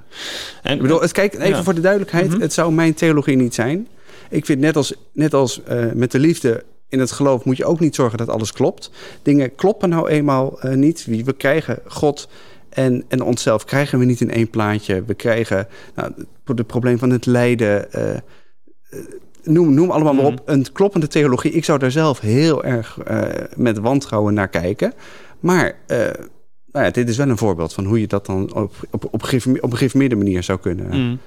En, 0.63 0.75
Ik 0.75 0.81
bedoel, 0.81 1.01
het, 1.01 1.11
kijk, 1.11 1.33
even 1.33 1.47
Ja. 1.49 1.63
voor 1.63 1.73
de 1.73 1.81
duidelijkheid, 1.81 2.29
Mhm. 2.29 2.41
het 2.41 2.53
zou 2.53 2.71
mijn 2.73 2.93
theologie 2.93 3.35
niet 3.35 3.53
zijn. 3.55 3.87
Ik 4.29 4.45
vind 4.45 4.59
net 4.59 4.75
als, 4.75 4.93
net 5.11 5.33
als 5.33 5.63
eh, 5.63 5.85
met 5.93 6.11
de 6.11 6.19
liefde 6.19 6.63
in 6.89 6.99
het 6.99 7.11
geloof 7.11 7.43
moet 7.43 7.57
je 7.57 7.65
ook 7.65 7.79
niet 7.79 7.95
zorgen 7.95 8.17
dat 8.17 8.29
alles 8.29 8.51
klopt. 8.51 8.91
Dingen 9.21 9.55
kloppen 9.55 9.89
nou 9.89 10.09
eenmaal 10.09 10.59
eh, 10.61 10.73
niet. 10.75 11.05
Wie- 11.05 11.25
We 11.25 11.33
krijgen 11.33 11.79
God 11.87 12.27
en, 12.69 13.03
en 13.07 13.21
onszelf 13.21 13.65
krijgen 13.65 13.99
we 13.99 14.05
niet 14.05 14.21
in 14.21 14.31
één 14.31 14.49
plaatje. 14.49 15.03
We 15.03 15.13
krijgen 15.13 15.67
nou, 15.95 16.11
het 16.45 16.67
probleem 16.67 16.97
van 16.97 17.09
het 17.09 17.25
lijden. 17.25 17.91
eh, 17.93 18.15
eh, 18.15 18.19
noem, 19.43 19.73
noem 19.73 19.91
allemaal 19.91 20.13
maar 20.13 20.23
Mhm. 20.23 20.33
op. 20.33 20.41
Een 20.45 20.71
kloppende 20.71 21.07
theologie. 21.07 21.51
Ik 21.51 21.65
zou 21.65 21.79
daar 21.79 21.91
zelf 21.91 22.19
heel 22.19 22.63
erg 22.63 22.97
eh, 22.99 23.21
met 23.55 23.77
wantrouwen 23.77 24.33
naar 24.33 24.47
kijken. 24.49 24.93
Maar 25.39 25.75
nou 26.71 26.85
ja, 26.85 26.91
dit 26.91 27.09
is 27.09 27.17
wel 27.17 27.29
een 27.29 27.37
voorbeeld 27.37 27.73
van 27.73 27.85
hoe 27.85 27.99
je 27.99 28.07
dat 28.07 28.25
dan 28.25 28.53
op, 28.55 28.73
op, 28.91 29.07
op, 29.11 29.23
gereforme- 29.23 29.61
op 29.61 29.71
een 29.71 29.77
gereformeerde 29.77 30.15
manier 30.15 30.43
zou 30.43 30.59
kunnen. 30.59 30.85
Mm. 31.01 31.19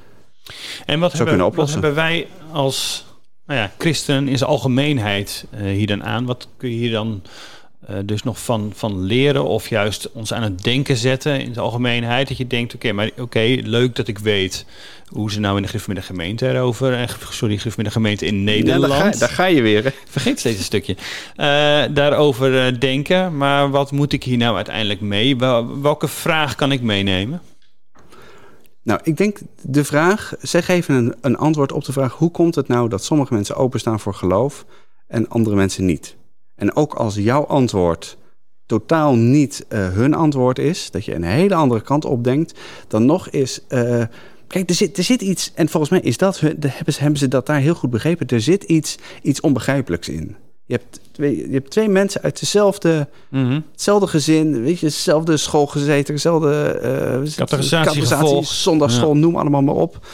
En 0.87 1.01
wat, 1.01 1.11
hebben, 1.11 1.29
kunnen 1.29 1.45
wat 1.47 1.53
oplossen. 1.55 1.81
hebben 1.81 1.99
wij 2.03 2.27
als 2.53 3.07
nou 3.47 3.61
ja, 3.61 3.71
christenen 3.79 4.29
in 4.29 4.39
zijn 4.39 4.51
algemeenheid 4.51 5.45
hier 5.57 5.87
dan 5.87 6.05
aan? 6.05 6.25
Wat 6.27 6.49
kun 6.57 6.71
je 6.71 6.77
hier 6.77 6.91
dan 6.91 7.23
eh, 7.87 7.97
dus 8.05 8.23
nog 8.23 8.41
van, 8.45 8.73
van 8.75 9.01
leren 9.03 9.45
of 9.45 9.69
juist 9.69 10.13
ons 10.13 10.33
aan 10.33 10.43
het 10.43 10.63
denken 10.63 10.97
zetten 10.97 11.41
in 11.41 11.53
zijn 11.55 11.65
algemeenheid? 11.65 12.29
Dat 12.29 12.37
je 12.37 12.47
denkt, 12.47 12.75
oké, 12.75 12.93
maar 12.93 13.11
oké, 13.19 13.57
leuk 13.63 13.97
dat 13.97 14.09
ik 14.09 14.19
weet 14.19 14.67
hoe 15.09 15.31
ze 15.33 15.41
nou 15.41 15.57
in 15.57 15.63
de 15.63 15.69
gereformeerde 15.69 16.07
gemeente 16.09 16.49
erover, 16.49 16.93
eh, 17.01 17.09
sorry, 17.31 17.59
gemeente 17.77 18.27
in 18.27 18.37
Ja, 18.37 18.43
Nederland, 18.43 18.93
daar, 18.93 19.13
ga, 19.13 19.19
daar 19.19 19.29
ga 19.29 19.45
je 19.45 19.63
weer. 19.63 19.85
hè. 19.85 19.91
vergeet 20.09 20.39
steeds 20.39 20.59
een 20.59 20.65
stukje, 20.65 20.97
eh, 21.37 21.83
daarover 21.91 22.81
denken. 22.81 23.37
Maar 23.37 23.71
wat 23.71 23.93
moet 23.93 24.13
ik 24.13 24.25
hier 24.25 24.37
nou 24.37 24.57
uiteindelijk 24.57 25.01
mee? 25.01 25.37
Wel- 25.37 25.81
welke 25.81 26.09
vraag 26.09 26.55
kan 26.55 26.73
ik 26.73 26.83
meenemen? 26.83 27.41
Nou, 28.83 29.01
ik 29.03 29.17
denk 29.17 29.39
de 29.63 29.85
vraag, 29.85 30.33
zeg 30.41 30.69
even 30.69 30.95
een, 30.95 31.15
een 31.21 31.37
antwoord 31.37 31.73
op 31.73 31.85
de 31.85 31.93
vraag: 31.93 32.13
hoe 32.13 32.31
komt 32.31 32.55
het 32.55 32.69
nou 32.69 32.89
dat 32.89 33.05
sommige 33.05 33.35
mensen 33.35 33.57
openstaan 33.57 34.01
voor 34.01 34.15
geloof 34.15 34.65
en 35.07 35.29
andere 35.29 35.57
mensen 35.57 35.85
niet? 35.85 36.17
En 36.61 36.77
ook 36.77 36.95
als 36.95 37.15
jouw 37.15 37.47
antwoord 37.47 38.17
totaal 38.67 39.15
niet 39.15 39.65
eh, 39.69 39.89
hun 39.89 40.15
antwoord 40.15 40.59
is, 40.59 40.91
dat 40.91 41.05
je 41.05 41.15
een 41.15 41.23
hele 41.23 41.55
andere 41.55 41.81
kant 41.81 42.05
op 42.05 42.25
denkt, 42.25 42.59
dan 42.89 43.07
nog 43.07 43.29
is. 43.29 43.61
eh, 43.69 44.03
kijk, 44.47 44.69
er 44.69 44.75
zit, 44.75 44.99
er 44.99 45.05
zit 45.05 45.23
iets, 45.23 45.53
en 45.55 45.69
volgens 45.69 45.93
mij 45.93 46.01
is 46.01 46.17
dat, 46.17 46.41
hebben, 46.41 46.93
ze, 46.93 47.01
hebben 47.01 47.19
ze 47.19 47.29
dat 47.29 47.47
daar 47.47 47.61
heel 47.61 47.75
goed 47.75 47.91
begrepen. 47.91 48.27
Er 48.27 48.41
zit 48.41 48.63
iets, 48.63 48.97
iets 49.23 49.41
onbegrijpelijks 49.41 50.09
in. 50.09 50.37
Je 50.65 50.75
hebt, 50.75 51.01
twee, 51.13 51.37
je 51.37 51.53
hebt 51.53 51.71
twee 51.71 51.89
mensen 51.89 52.23
uit 52.23 52.41
dezelfde, 52.41 53.09
hetzelfde 53.73 54.07
gezin, 54.07 54.63
weet 54.63 54.79
je, 54.81 54.87
dezelfde 54.87 55.37
school 55.37 55.67
gezeten, 55.67 56.15
dezelfde 56.15 56.79
gevolgd. 58.07 58.49
zondagsschool, 58.49 59.17
noem 59.17 59.37
allemaal 59.37 59.63
maar 59.63 59.75
op. 59.75 60.07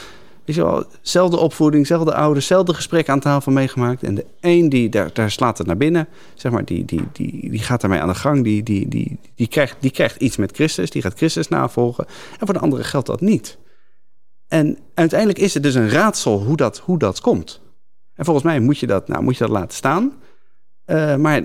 Weet 0.46 0.56
je 0.56 0.62
wel, 0.62 0.84
zelfde 1.00 1.36
opvoeding, 1.36 1.86
zelfde 1.86 2.14
ouders, 2.14 2.46
zelfde 2.46 2.74
gesprek 2.74 3.08
aan 3.08 3.20
tafel 3.20 3.52
meegemaakt. 3.52 4.02
En 4.02 4.14
de 4.14 4.26
een 4.40 4.68
die 4.68 4.88
daar, 4.88 5.10
daar 5.12 5.30
slaat 5.30 5.58
het 5.58 5.66
naar 5.66 5.76
binnen, 5.76 6.08
zeg 6.34 6.52
maar, 6.52 6.64
die, 6.64 6.84
die, 6.84 7.02
die, 7.12 7.50
die 7.50 7.62
gaat 7.62 7.80
daarmee 7.80 8.00
aan 8.00 8.08
de 8.08 8.14
gang. 8.14 8.44
Die, 8.44 8.62
die, 8.62 8.88
die, 8.88 9.18
die, 9.34 9.46
krijgt, 9.46 9.76
die 9.80 9.90
krijgt 9.90 10.20
iets 10.20 10.36
met 10.36 10.52
Christus, 10.52 10.90
die 10.90 11.02
gaat 11.02 11.16
Christus 11.16 11.48
navolgen. 11.48 12.06
En 12.38 12.46
voor 12.46 12.54
de 12.54 12.60
andere 12.60 12.84
geldt 12.84 13.06
dat 13.06 13.20
niet. 13.20 13.58
En 14.48 14.78
uiteindelijk 14.94 15.38
is 15.38 15.54
het 15.54 15.62
dus 15.62 15.74
een 15.74 15.90
raadsel 15.90 16.42
hoe 16.42 16.56
dat, 16.56 16.78
hoe 16.78 16.98
dat 16.98 17.20
komt. 17.20 17.60
En 18.14 18.24
volgens 18.24 18.44
mij 18.44 18.60
moet 18.60 18.78
je 18.78 18.86
dat, 18.86 19.08
nou, 19.08 19.22
moet 19.22 19.36
je 19.36 19.44
dat 19.44 19.52
laten 19.52 19.76
staan. 19.76 20.12
Eh, 20.84 21.16
maar 21.16 21.42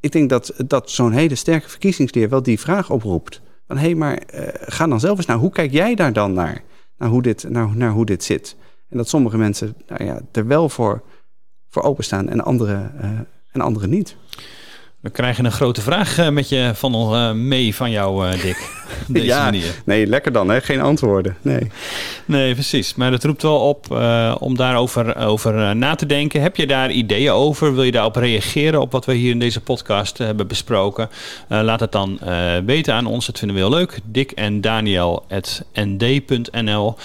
ik 0.00 0.12
denk 0.12 0.30
dat, 0.30 0.54
dat 0.66 0.90
zo'n 0.90 1.12
hele 1.12 1.34
sterke 1.34 1.68
verkiezingsleer 1.68 2.28
wel 2.28 2.42
die 2.42 2.60
vraag 2.60 2.90
oproept. 2.90 3.40
Van 3.66 3.76
hé, 3.76 3.84
hey, 3.84 3.94
maar 3.94 4.16
eh, 4.16 4.48
ga 4.54 4.86
dan 4.86 5.00
zelf 5.00 5.16
eens 5.16 5.26
naar, 5.26 5.36
hoe 5.36 5.50
kijk 5.50 5.72
jij 5.72 5.94
daar 5.94 6.12
dan 6.12 6.32
naar? 6.32 6.62
Naar 6.98 7.08
hoe 7.08 7.22
dit, 7.22 7.48
naar, 7.48 7.76
naar 7.76 7.90
hoe 7.90 8.06
dit 8.06 8.24
zit. 8.24 8.56
En 8.88 8.96
dat 8.96 9.08
sommige 9.08 9.38
mensen 9.38 9.74
nou 9.86 10.04
ja, 10.04 10.20
er 10.32 10.46
wel 10.46 10.68
voor, 10.68 11.02
voor 11.68 11.82
openstaan 11.82 12.28
en 12.28 12.40
anderen 12.40 13.00
eh, 13.00 13.10
en 13.52 13.60
anderen 13.60 13.90
niet. 13.90 14.16
We 15.00 15.10
krijgen 15.10 15.44
een 15.44 15.52
grote 15.52 15.80
vraag 15.80 16.18
eh, 16.18 16.28
met 16.28 16.48
je 16.48 16.70
van 16.74 16.94
eh, 16.94 17.32
mee 17.32 17.74
van 17.74 17.90
jou, 17.90 18.28
eh, 18.28 18.42
Dick. 18.42 18.56
Op 19.08 19.14
Deze 19.14 19.26
Ja. 19.26 19.44
manier. 19.44 19.74
Nee, 19.84 20.06
lekker 20.06 20.32
dan, 20.32 20.48
hè? 20.48 20.60
geen 20.60 20.80
antwoorden. 20.80 21.36
Nee. 21.42 21.70
Nee, 22.24 22.54
precies. 22.54 22.94
Maar 22.94 23.10
dat 23.10 23.24
roept 23.24 23.42
wel 23.42 23.58
op 23.58 23.90
om 24.40 24.56
daarover 24.56 25.16
over, 25.16 25.76
na 25.76 25.94
te 25.94 26.06
denken. 26.06 26.42
Heb 26.42 26.56
je 26.56 26.66
daar 26.66 26.90
ideeën 26.90 27.30
over? 27.30 27.74
Wil 27.74 27.82
je 27.82 27.90
daarop 27.90 28.16
reageren 28.16 28.80
op 28.80 28.92
wat 28.92 29.04
we 29.04 29.14
hier 29.14 29.30
in 29.30 29.38
deze 29.38 29.60
podcast 29.60 30.18
hebben 30.18 30.46
besproken? 30.46 31.08
Laat 31.48 31.80
het 31.80 31.92
dan 31.92 32.18
weten 32.64 32.94
aan 32.94 33.06
ons. 33.06 33.26
Dat 33.26 33.38
vinden 33.38 33.56
we 33.56 33.62
heel 33.62 33.72
leuk. 33.72 33.98
Dick 34.04 34.30
en 34.30 34.60
Daniel 34.60 35.24
at 35.28 35.64
nd.nl. 35.74 36.96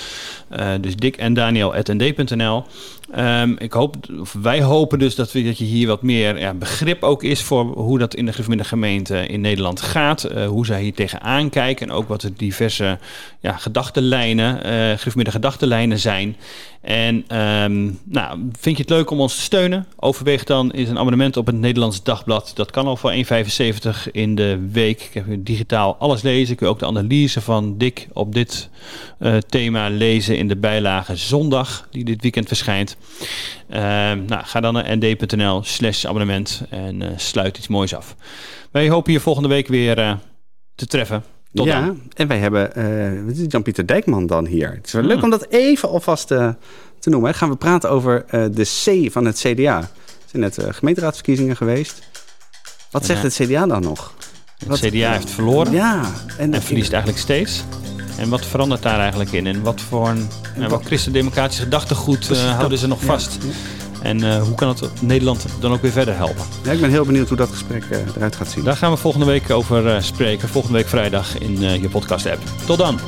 Dus 0.81 0.95
Dick 0.95 1.15
en 1.17 1.33
Daniel 1.33 1.75
at 1.75 1.87
nd.nl. 1.87 2.65
Ehm, 3.13 3.55
ik 3.57 3.73
hoop, 3.73 3.95
wij 4.41 4.61
hopen 4.61 4.99
dus 4.99 5.15
dat, 5.15 5.31
we, 5.31 5.43
dat 5.43 5.57
je 5.57 5.63
hier 5.63 5.87
wat 5.87 6.01
meer 6.01 6.39
ja, 6.39 6.53
begrip 6.53 7.03
ook 7.03 7.23
is 7.23 7.41
voor 7.41 7.65
hoe 7.65 7.99
dat 7.99 8.15
in 8.15 8.25
de 8.25 8.63
gemeente 8.63 9.27
in 9.27 9.41
Nederland 9.41 9.81
gaat. 9.81 10.23
eh, 10.23 10.47
hoe 10.47 10.65
zij 10.65 10.81
hier 10.81 10.93
tegenaan 10.93 11.49
kijken 11.49 11.87
en 11.87 11.93
ook 11.93 12.07
wat 12.07 12.21
de 12.21 12.33
diverse 12.33 12.99
ja, 13.39 13.57
gedachtenlijnen, 13.57 14.63
eh 14.63 15.31
gedachtenlijnen 15.31 15.99
zijn. 15.99 16.35
En 16.81 17.23
ehm, 17.27 17.91
nou, 18.03 18.49
vind 18.59 18.77
je 18.77 18.81
het 18.81 18.91
leuk 18.91 19.09
om 19.09 19.19
ons 19.19 19.35
te 19.35 19.41
steunen? 19.41 19.85
Overweeg 19.95 20.43
dan 20.43 20.71
is 20.71 20.89
een 20.89 20.97
abonnement 20.97 21.37
op 21.37 21.45
het 21.45 21.55
Nederlands 21.55 22.03
Dagblad. 22.03 22.51
Dat 22.55 22.71
kan 22.71 22.85
al 22.85 22.97
voor 22.97 23.11
1,75 23.11 24.11
in 24.11 24.35
de 24.35 24.67
week. 24.71 25.01
Ik 25.01 25.13
heb 25.13 25.25
digitaal 25.39 25.95
alles 25.99 26.21
lezen. 26.21 26.55
Kun 26.55 26.67
je 26.67 26.73
ook 26.73 26.79
de 26.79 26.85
analyse 26.85 27.41
van 27.41 27.77
Dick 27.77 28.07
op 28.13 28.33
dit 28.33 28.69
eh, 29.19 29.37
thema 29.37 29.89
lezen 29.89 30.37
in 30.37 30.47
de 30.47 30.55
bijlage 30.55 31.15
zondag, 31.15 31.87
die 31.91 32.03
dit 32.03 32.21
weekend 32.21 32.47
verschijnt. 32.47 32.97
Ehm, 33.69 34.25
nou, 34.25 34.43
ga 34.45 34.59
dan 34.59 34.73
naar 34.73 34.97
nd.nl 34.97 35.63
slash 35.63 36.05
abonnement 36.05 36.63
en 36.69 37.01
eh, 37.01 37.07
sluit 37.15 37.57
iets 37.57 37.67
moois 37.67 37.95
af. 37.95 38.15
Wij 38.71 38.89
hopen 38.89 39.13
je 39.13 39.19
volgende 39.19 39.49
week 39.49 39.67
weer 39.67 39.97
eh, 39.99 40.13
te 40.75 40.85
treffen. 40.85 41.23
Tot 41.53 41.65
ja, 41.65 41.85
dan. 41.85 42.01
en 42.15 42.27
wij 42.27 42.37
hebben 42.39 42.75
eh, 42.75 43.23
wat 43.25 43.33
is 43.33 43.39
het, 43.41 43.51
Jan-Pieter 43.51 43.85
Dijkman 43.87 44.25
dan 44.27 44.45
hier. 44.45 44.71
Het 44.71 44.85
is 44.85 44.91
wel 44.91 45.01
Hmm. 45.01 45.11
leuk 45.11 45.23
om 45.23 45.29
dat 45.29 45.45
even 45.49 45.89
alvast 45.89 46.27
te 46.27 46.55
noemen. 47.09 47.29
hè. 47.31 47.37
Gaan 47.37 47.49
we 47.49 47.55
praten 47.55 47.89
over 47.89 48.25
de 48.29 48.63
C 49.05 49.11
van 49.11 49.25
het 49.25 49.37
CDA. 49.39 49.77
Er 49.79 49.89
zijn 50.29 50.41
net 50.41 50.75
gemeenteraadsverkiezingen 50.75 51.55
geweest. 51.55 52.01
Wat 52.91 53.05
zegt 53.05 53.23
het 53.23 53.33
CDA 53.33 53.65
dan 53.65 53.81
nog? 53.81 54.13
Het 54.57 54.67
Wat- 54.67 54.79
CDA 54.79 55.11
heeft 55.11 55.29
verloren. 55.29 55.71
Ja, 55.73 56.11
en, 56.37 56.53
En 56.53 56.61
verliest 56.61 56.91
eigenlijk 56.91 57.21
steeds. 57.21 57.63
En 58.17 58.29
wat 58.29 58.45
verandert 58.45 58.81
daar 58.81 58.99
eigenlijk 58.99 59.31
in? 59.31 59.47
En 59.47 59.61
wat 59.61 59.81
voor 59.81 60.07
een 60.07 60.29
en 60.55 60.69
welk 60.69 60.85
christendemocratisch 60.85 61.59
gedachtegoed 61.59 62.31
eh, 62.31 62.55
houden 62.55 62.77
ze 62.77 62.87
nog 62.87 62.99
ja, 62.99 63.05
vast? 63.05 63.37
En 64.01 64.23
eh, 64.23 64.41
hoe 64.41 64.55
kan 64.55 64.67
het 64.67 65.01
Nederland 65.01 65.45
dan 65.59 65.71
ook 65.71 65.81
weer 65.81 65.91
verder 65.91 66.15
helpen? 66.15 66.45
Ja, 66.63 66.71
ik 66.71 66.81
ben 66.81 66.89
heel 66.89 67.05
benieuwd 67.05 67.27
hoe 67.27 67.37
dat 67.37 67.49
gesprek 67.49 67.83
eh, 67.89 67.97
eruit 68.15 68.35
gaat 68.35 68.49
zien. 68.49 68.63
Daar 68.63 68.77
gaan 68.77 68.91
we 68.91 68.97
volgende 68.97 69.25
week 69.25 69.49
over 69.49 70.03
spreken. 70.03 70.49
Volgende 70.49 70.77
week 70.77 70.87
vrijdag 70.87 71.37
in 71.37 71.59
je 71.59 71.89
podcast 71.89 72.25
app. 72.25 72.41
Tot 72.65 72.77
dan! 72.77 72.99